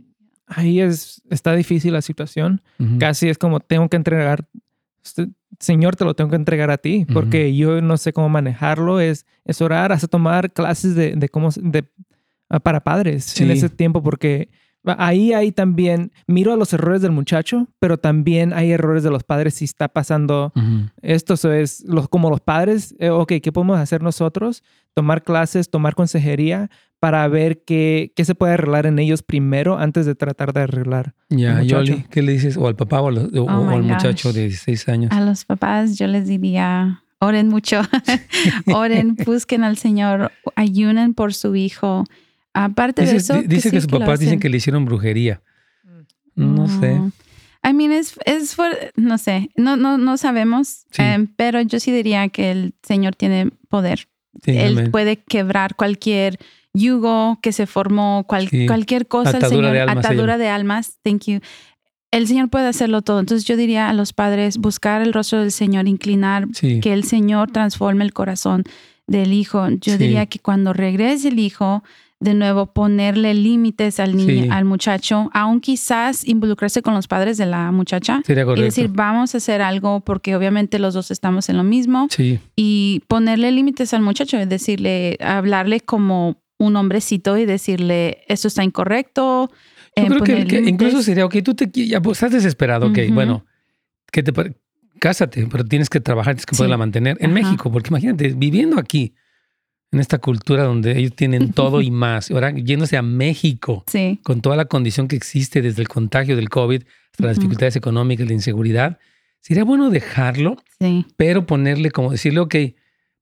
ahí 0.47 0.81
es, 0.81 1.23
está 1.31 1.55
difícil 1.55 1.93
la 1.93 2.03
situación. 2.03 2.63
Casi 2.99 3.29
es 3.29 3.39
como 3.39 3.61
tengo 3.61 3.89
que 3.89 3.97
entregar, 3.97 4.47
este, 5.05 5.29
Señor, 5.59 5.97
te 5.97 6.05
lo 6.05 6.15
tengo 6.15 6.31
que 6.31 6.37
entregar 6.37 6.71
a 6.71 6.79
ti, 6.79 7.07
porque 7.13 7.55
yo 7.55 7.81
no 7.81 7.97
sé 7.97 8.13
cómo 8.13 8.29
manejarlo. 8.29 9.01
Es, 9.01 9.27
es 9.45 9.61
orar, 9.63 9.93
hacer 9.93 10.09
tomar 10.09 10.53
clases 10.53 10.95
de, 10.95 11.15
de 11.17 11.29
cómo, 11.29 11.51
de, 11.57 11.85
ah, 12.49 12.61
para 12.61 12.83
padres 12.83 13.41
en 13.41 13.51
ese 13.51 13.69
tiempo, 13.69 14.03
porque 14.03 14.51
ahí 14.85 15.33
hay 15.33 15.53
también, 15.53 16.13
miro 16.27 16.53
a 16.53 16.57
los 16.57 16.73
errores 16.73 17.01
del 17.01 17.13
muchacho, 17.13 17.69
pero 17.79 17.99
también 17.99 18.53
hay 18.53 18.73
errores 18.73 19.03
de 19.03 19.11
los 19.11 19.25
padres 19.25 19.55
si 19.55 19.65
está 19.65 19.89
pasando 19.89 20.53
esto. 21.01 21.35
es 21.53 21.83
los, 21.87 22.09
como 22.09 22.29
los 22.29 22.41
padres, 22.41 22.95
eh, 22.99 23.11
ok, 23.11 23.35
¿qué 23.43 23.53
podemos 23.53 23.79
hacer 23.79 24.03
nosotros? 24.03 24.63
Tomar 24.93 25.23
clases, 25.23 25.71
tomar 25.71 25.95
consejería 25.95 26.71
para 27.05 27.29
ver 27.29 27.63
qué, 27.67 28.15
qué 28.17 28.25
se 28.25 28.35
puede 28.35 28.55
arreglar 28.55 28.87
en 28.87 28.99
ellos 28.99 29.23
primero 29.23 29.77
antes 29.77 30.07
de 30.07 30.15
tratar 30.15 30.55
de 30.55 30.63
arreglar. 30.63 31.13
Ya, 31.29 31.63
Yoli, 31.63 32.07
¿qué 32.11 32.23
le 32.23 32.33
dices? 32.33 32.57
O 32.57 32.67
al 32.67 32.77
papá 32.77 33.03
o, 33.03 33.09
al, 33.09 33.31
oh 33.37 33.83
muchacho 33.83 34.33
de 34.33 34.49
16 34.49 34.89
años. 34.89 35.13
A 35.13 35.21
los 35.21 35.45
papás 35.45 35.99
yo 35.99 36.07
les 36.07 36.27
diría, 36.27 37.03
oren 37.19 37.49
mucho, 37.49 37.83
oren, 38.75 39.17
busquen 39.27 39.65
al 39.65 39.77
Señor, 39.77 40.33
ayunen 40.57 41.13
por 41.13 41.35
su 41.35 41.55
hijo 41.57 42.05
Aparte 42.55 43.05
de 43.05 43.17
eso. 43.17 43.43
Dice 43.43 43.71
que, 43.71 43.83
sus 43.83 43.91
papás 43.91 44.19
dicen 44.19 44.41
que 44.41 44.49
le 44.49 44.57
hicieron 44.57 44.87
brujería. 44.87 45.43
No, 46.35 46.69
sé. 46.69 46.99
I 47.63 47.75
mean, 47.75 47.93
es, 47.93 48.19
es 48.25 48.57
no 48.97 49.19
sé, 49.19 49.51
no, 49.57 49.77
no, 49.77 49.99
no 49.99 50.17
sabemos, 50.17 50.87
em, 50.97 51.27
pero 51.37 51.61
yo 51.61 51.81
sí 51.81 51.93
diría 51.93 52.31
que 52.31 52.51
el 52.51 52.75
Señor 52.83 53.15
tiene 53.15 53.51
poder. 53.69 54.09
Él 54.47 54.91
puede 54.91 55.17
quebrar 55.17 55.75
cualquier 55.75 56.39
yugo 56.75 57.39
que 57.43 57.53
se 57.53 57.67
formó, 57.67 58.27
cualquier 58.27 59.07
cosa, 59.07 59.39
atadura 59.39 59.47
el 59.47 59.51
Señor, 59.51 59.73
de 59.73 59.81
almas, 59.81 60.05
atadura 60.05 60.39
de 60.39 60.49
almas, 60.49 60.99
thank 61.03 61.25
you. 61.27 61.41
El 62.11 62.29
Señor 62.29 62.49
puede 62.49 62.69
hacerlo 62.69 63.03
todo. 63.03 63.19
Entonces 63.21 63.47
yo 63.47 63.57
diría 63.57 63.89
a 63.89 63.93
los 63.93 64.13
padres, 64.13 64.59
buscar 64.59 65.03
el 65.03 65.13
rostro 65.13 65.41
del 65.41 65.51
Señor, 65.51 65.89
inclinar, 65.89 66.47
que 66.51 66.93
el 66.93 67.05
Señor 67.05 67.51
transforme 67.51 68.05
el 68.05 68.13
corazón 68.13 68.65
del 69.07 69.33
hijo. 69.33 69.69
Yo 69.81 69.99
diría 69.99 70.27
que 70.27 70.39
cuando 70.39 70.73
regrese 70.73 71.29
el 71.29 71.39
hijo, 71.39 71.83
de 72.21 72.35
nuevo 72.35 72.67
ponerle 72.67 73.35
límites 73.35 74.01
al 74.01 74.17
niño, 74.17 74.53
al 74.53 74.65
muchacho, 74.65 75.29
aún 75.35 75.61
quizás 75.61 76.27
involucrarse 76.27 76.83
con 76.83 76.95
los 76.95 77.07
padres 77.07 77.37
de 77.37 77.47
la 77.47 77.71
muchacha 77.71 78.23
y 78.27 78.61
decir, 78.61 78.89
vamos 78.89 79.35
a 79.35 79.39
hacer 79.39 79.61
algo 79.61 80.01
porque 80.01 80.35
obviamente 80.35 80.79
los 80.79 80.95
dos 80.95 81.11
estamos 81.11 81.49
en 81.49 81.57
lo 81.57 81.65
mismo 81.65 82.09
y 82.57 83.03
ponerle 83.09 83.51
límites 83.53 83.93
al 83.93 84.03
muchacho, 84.03 84.39
es 84.39 84.49
decirle, 84.49 85.19
hablarle 85.21 85.81
como 85.81 86.37
un 86.67 86.77
hombrecito 86.77 87.37
y 87.37 87.47
decirle, 87.47 88.23
esto 88.29 88.49
está 88.49 88.65
incorrecto. 88.65 89.51
Yo 89.97 90.05
eh, 90.05 90.07
creo 90.09 90.47
que, 90.47 90.59
incluso 90.67 91.03
sería, 91.03 91.25
ok, 91.27 91.37
tú 91.45 91.55
te, 91.55 91.71
ya, 91.71 92.01
pues, 92.01 92.19
estás 92.19 92.33
desesperado, 92.33 92.89
ok, 92.89 92.99
bueno, 93.13 93.45
que 94.11 94.23
te, 94.23 94.33
cásate, 94.99 95.47
pero 95.51 95.65
tienes 95.65 95.89
que 95.89 96.01
trabajar, 96.01 96.35
tienes 96.35 96.47
que 96.47 96.57
poderla 96.57 96.77
mantener 96.77 97.17
en 97.21 97.33
México, 97.33 97.71
porque 97.71 97.89
imagínate, 97.89 98.35
viviendo 98.37 98.79
aquí, 98.79 99.15
en 99.95 100.01
esta 100.01 100.19
cultura 100.19 100.65
donde 100.65 100.99
ellos 100.99 101.15
tienen 101.15 101.53
todo 101.53 101.81
y 101.81 101.91
más. 101.93 102.31
Ahora 102.31 102.51
yéndose 102.51 102.97
a 102.97 103.03
México 103.03 103.85
con 104.23 104.41
toda 104.41 104.57
la 104.57 104.67
condición 104.67 105.09
que 105.09 105.17
existe 105.17 105.63
desde 105.63 105.83
el 105.83 105.89
contagio 105.89 106.37
del 106.37 106.49
COVID 106.49 106.83
hasta 107.13 107.27
las 107.27 107.37
dificultades 107.37 107.77
económicas, 107.77 108.27
la 108.27 108.33
inseguridad, 108.33 108.99
sería 109.41 109.63
bueno 109.63 109.91
dejarlo, 109.91 110.57
pero 111.17 111.47
ponerle 111.47 111.93
como 111.93 112.11
decirle, 112.11 112.41
ok, 112.41 112.55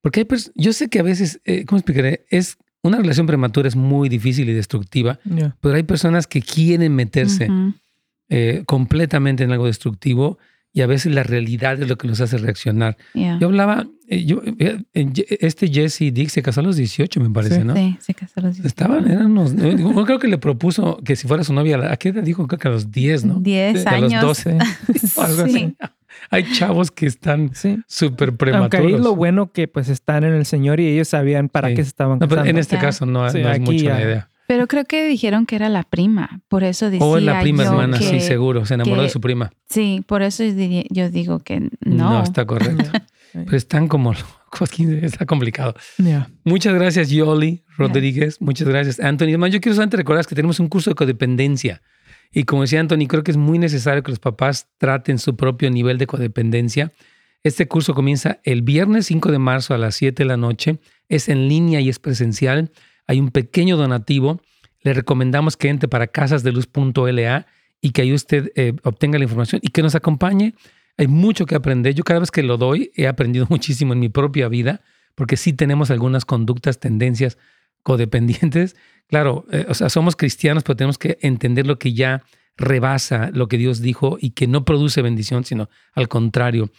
porque 0.01 0.20
hay 0.20 0.26
yo 0.55 0.72
sé 0.72 0.88
que 0.88 0.99
a 0.99 1.03
veces, 1.03 1.40
eh, 1.45 1.66
¿cómo 1.66 1.78
explicaré? 1.78 2.24
Es 2.30 2.57
una 2.83 2.99
relación 2.99 3.26
prematura 3.26 3.68
es 3.68 3.76
muy 3.76 4.09
difícil 4.09 4.49
y 4.49 4.53
destructiva, 4.53 5.18
pero 5.61 5.76
hay 5.76 5.85
personas 5.85 6.26
que 6.26 6.43
quieren 6.43 6.95
meterse 6.95 7.49
eh, 8.28 8.62
completamente 8.66 9.45
en 9.45 9.53
algo 9.53 9.66
destructivo 9.66 10.39
y 10.74 10.80
a 10.80 10.87
veces 10.87 11.14
la 11.14 11.22
realidad 11.22 11.80
es 11.80 11.89
lo 11.89 11.97
que 11.99 12.09
nos 12.09 12.20
hace 12.20 12.39
reaccionar. 12.39 12.97
Yo 13.14 13.47
hablaba, 13.47 13.87
eh, 14.09 14.24
yo, 14.24 14.41
eh, 14.59 14.78
este 14.95 15.68
Jesse 15.68 16.12
Dick 16.12 16.30
se 16.30 16.43
casó 16.43 16.61
a 16.61 16.62
los 16.62 16.76
18, 16.76 17.20
me 17.20 17.30
parece, 17.30 17.62
¿no? 17.62 17.76
Sí, 17.76 17.97
se 18.01 18.14
casó 18.14 18.41
a 18.41 18.45
los 18.45 18.55
18. 18.55 18.68
Estaban, 18.68 19.11
eran 19.11 19.26
unos, 19.26 19.55
yo 19.55 20.05
creo 20.07 20.18
que 20.18 20.28
le 20.28 20.39
propuso 20.39 20.97
que 21.05 21.14
si 21.14 21.28
fuera 21.28 21.45
su 21.45 21.53
novia, 21.53 21.93
¿a 21.93 21.97
qué 21.99 22.09
edad 22.09 22.22
dijo? 22.22 22.47
Creo 22.47 22.59
que 22.59 22.68
a 22.68 22.70
los 22.70 22.91
10, 22.91 23.24
¿no? 23.26 23.35
10 23.41 23.87
años. 23.87 24.14
A 24.14 24.22
los 24.22 24.45
12, 24.45 24.59
algo 25.18 25.43
así. 25.43 25.76
Hay 26.30 26.44
chavos 26.52 26.90
que 26.90 27.06
están 27.06 27.52
súper 27.86 28.36
prematuros. 28.36 28.74
Aunque 28.74 28.96
ahí 28.96 29.02
lo 29.02 29.16
bueno 29.16 29.52
que 29.52 29.68
pues 29.68 29.88
están 29.88 30.24
en 30.24 30.34
el 30.34 30.46
Señor 30.46 30.80
y 30.80 30.88
ellos 30.88 31.08
sabían 31.08 31.48
para 31.48 31.68
qué 31.68 31.76
se 31.76 31.88
estaban 31.88 32.18
casando. 32.18 32.44
en 32.44 32.58
este 32.58 32.78
caso 32.78 33.06
no, 33.06 33.20
no 33.20 33.26
es 33.26 33.60
mucho 33.60 33.84
la 33.84 34.02
idea. 34.02 34.28
Pero 34.46 34.66
creo 34.66 34.84
que 34.84 35.06
dijeron 35.06 35.46
que 35.46 35.56
era 35.56 35.68
la 35.68 35.82
prima, 35.82 36.40
por 36.48 36.62
eso 36.62 36.90
decía 36.90 37.06
O 37.06 37.18
la 37.18 37.40
prima 37.40 37.62
hermana, 37.64 37.96
sí, 37.96 38.20
seguro, 38.20 38.66
se 38.66 38.74
enamoró 38.74 39.02
de 39.02 39.08
su 39.08 39.20
prima. 39.20 39.50
Sí, 39.68 40.04
por 40.06 40.22
eso 40.22 40.44
yo 40.44 41.10
digo 41.10 41.38
que 41.38 41.60
no. 41.80 42.10
No, 42.10 42.22
está 42.22 42.44
correcto. 42.44 42.90
Pero 43.32 43.56
están 43.56 43.88
como 43.88 44.12
está 45.02 45.26
complicado. 45.26 45.74
Muchas 46.44 46.74
gracias, 46.74 47.08
Yoli 47.08 47.64
Rodríguez. 47.76 48.40
Muchas 48.40 48.68
gracias, 48.68 49.00
Anthony. 49.00 49.28
Además, 49.28 49.50
yo 49.52 49.60
quiero 49.60 49.74
solamente 49.74 49.96
recordar 49.96 50.26
que 50.26 50.34
tenemos 50.34 50.60
un 50.60 50.68
curso 50.68 50.90
de 50.90 50.94
codependencia. 50.94 51.80
Y 52.33 52.45
como 52.45 52.62
decía 52.62 52.80
Anthony, 52.80 53.07
creo 53.09 53.22
que 53.22 53.30
es 53.30 53.37
muy 53.37 53.59
necesario 53.59 54.03
que 54.03 54.11
los 54.11 54.18
papás 54.18 54.68
traten 54.78 55.18
su 55.18 55.37
propio 55.37 55.70
nivel 55.70 55.99
de 55.99 56.07
codependencia. 56.07 56.93
Este 57.43 57.68
curso 57.68 57.95
comienza 57.95 58.41
el 58.45 58.62
viernes 58.62 59.07
5 59.07 59.30
de 59.30 59.39
marzo 59.39 59.74
a 59.74 59.78
las 59.78 59.97
7 59.97 60.22
de 60.22 60.28
la 60.28 60.37
noche. 60.37 60.78
Es 61.09 61.28
en 61.28 61.49
línea 61.49 61.80
y 61.80 61.89
es 61.89 61.99
presencial 61.99 62.70
hay 63.07 63.20
un 63.20 63.30
pequeño 63.30 63.76
donativo. 63.76 64.41
Le 64.83 64.95
recomendamos 64.95 65.57
que 65.57 65.68
entre 65.68 65.89
para 65.89 66.07
casasdeluz.la 66.07 67.47
y 67.80 67.91
que 67.91 68.03
ahí 68.03 68.12
usted 68.12 68.53
eh, 68.55 68.74
obtenga 68.85 69.18
la 69.18 69.24
información 69.24 69.61
y 69.62 69.68
que 69.68 69.83
nos 69.83 69.95
acompañe. 69.95 70.55
Hay 70.97 71.09
mucho 71.09 71.47
que 71.47 71.55
aprender. 71.55 71.95
Yo 71.95 72.05
cada 72.05 72.20
vez 72.20 72.30
que 72.30 72.43
lo 72.43 72.57
doy 72.57 72.91
he 72.95 73.07
aprendido 73.07 73.47
muchísimo 73.51 73.93
en 73.93 74.01
mi 74.01 74.09
propia 74.09 74.49
vida, 74.49 74.83
porque 75.14 75.37
sí 75.37 75.53
tenemos 75.53 75.91
algunas 75.91 76.24
conductas, 76.24 76.80
tendencias 76.80 77.39
codependientes. 77.83 78.76
Claro, 79.12 79.44
eh, 79.52 79.66
o 79.68 79.74
sea, 79.74 79.90
somos 79.90 80.16
cristianos, 80.16 80.62
pero 80.62 80.74
tenemos 80.74 80.96
que 80.96 81.18
entender 81.20 81.66
lo 81.66 81.78
que 81.78 81.92
ya 81.92 82.22
rebasa 82.56 83.30
lo 83.30 83.46
que 83.46 83.58
Dios 83.58 83.82
dijo 83.82 84.16
y 84.18 84.30
que 84.30 84.46
no 84.46 84.64
produce 84.64 85.02
bendición, 85.02 85.44
sino 85.44 85.68
al 85.92 86.08
contrario, 86.08 86.70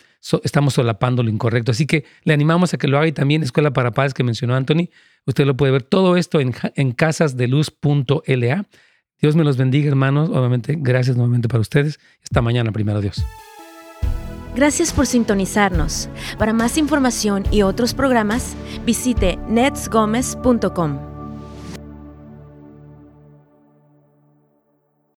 estamos 0.44 0.74
solapando 0.74 1.22
lo 1.22 1.30
incorrecto. 1.30 1.70
Así 1.70 1.86
que 1.86 2.06
le 2.24 2.34
animamos 2.34 2.74
a 2.74 2.80
que 2.80 2.88
lo 2.88 2.98
haga 2.98 3.06
y 3.06 3.12
también 3.12 3.44
Escuela 3.44 3.72
para 3.72 3.92
Padres 3.92 4.16
que 4.16 4.24
mencionó 4.24 4.56
Anthony. 4.56 4.90
Usted 5.28 5.46
lo 5.46 5.56
puede 5.56 5.74
ver 5.74 5.84
todo 5.84 6.18
esto 6.18 6.40
en, 6.40 6.56
en 6.74 6.94
casasdeluz.la. 6.94 8.66
Dios 9.22 9.36
me 9.36 9.44
los 9.44 9.58
bendiga, 9.58 9.88
hermanos. 9.90 10.32
Obviamente, 10.32 10.76
gracias 10.76 11.16
nuevamente 11.16 11.48
para 11.48 11.62
ustedes. 11.62 12.00
Esta 12.24 12.42
mañana, 12.42 12.72
primero 12.72 13.00
Dios. 13.00 13.24
Gracias 14.56 14.92
por 14.92 15.06
sintonizarnos. 15.06 16.10
Para 16.40 16.52
más 16.52 16.80
información 16.80 17.44
y 17.52 17.62
otros 17.62 17.94
programas, 17.94 18.56
visite 18.88 19.38
netsgomez.com. 19.48 21.13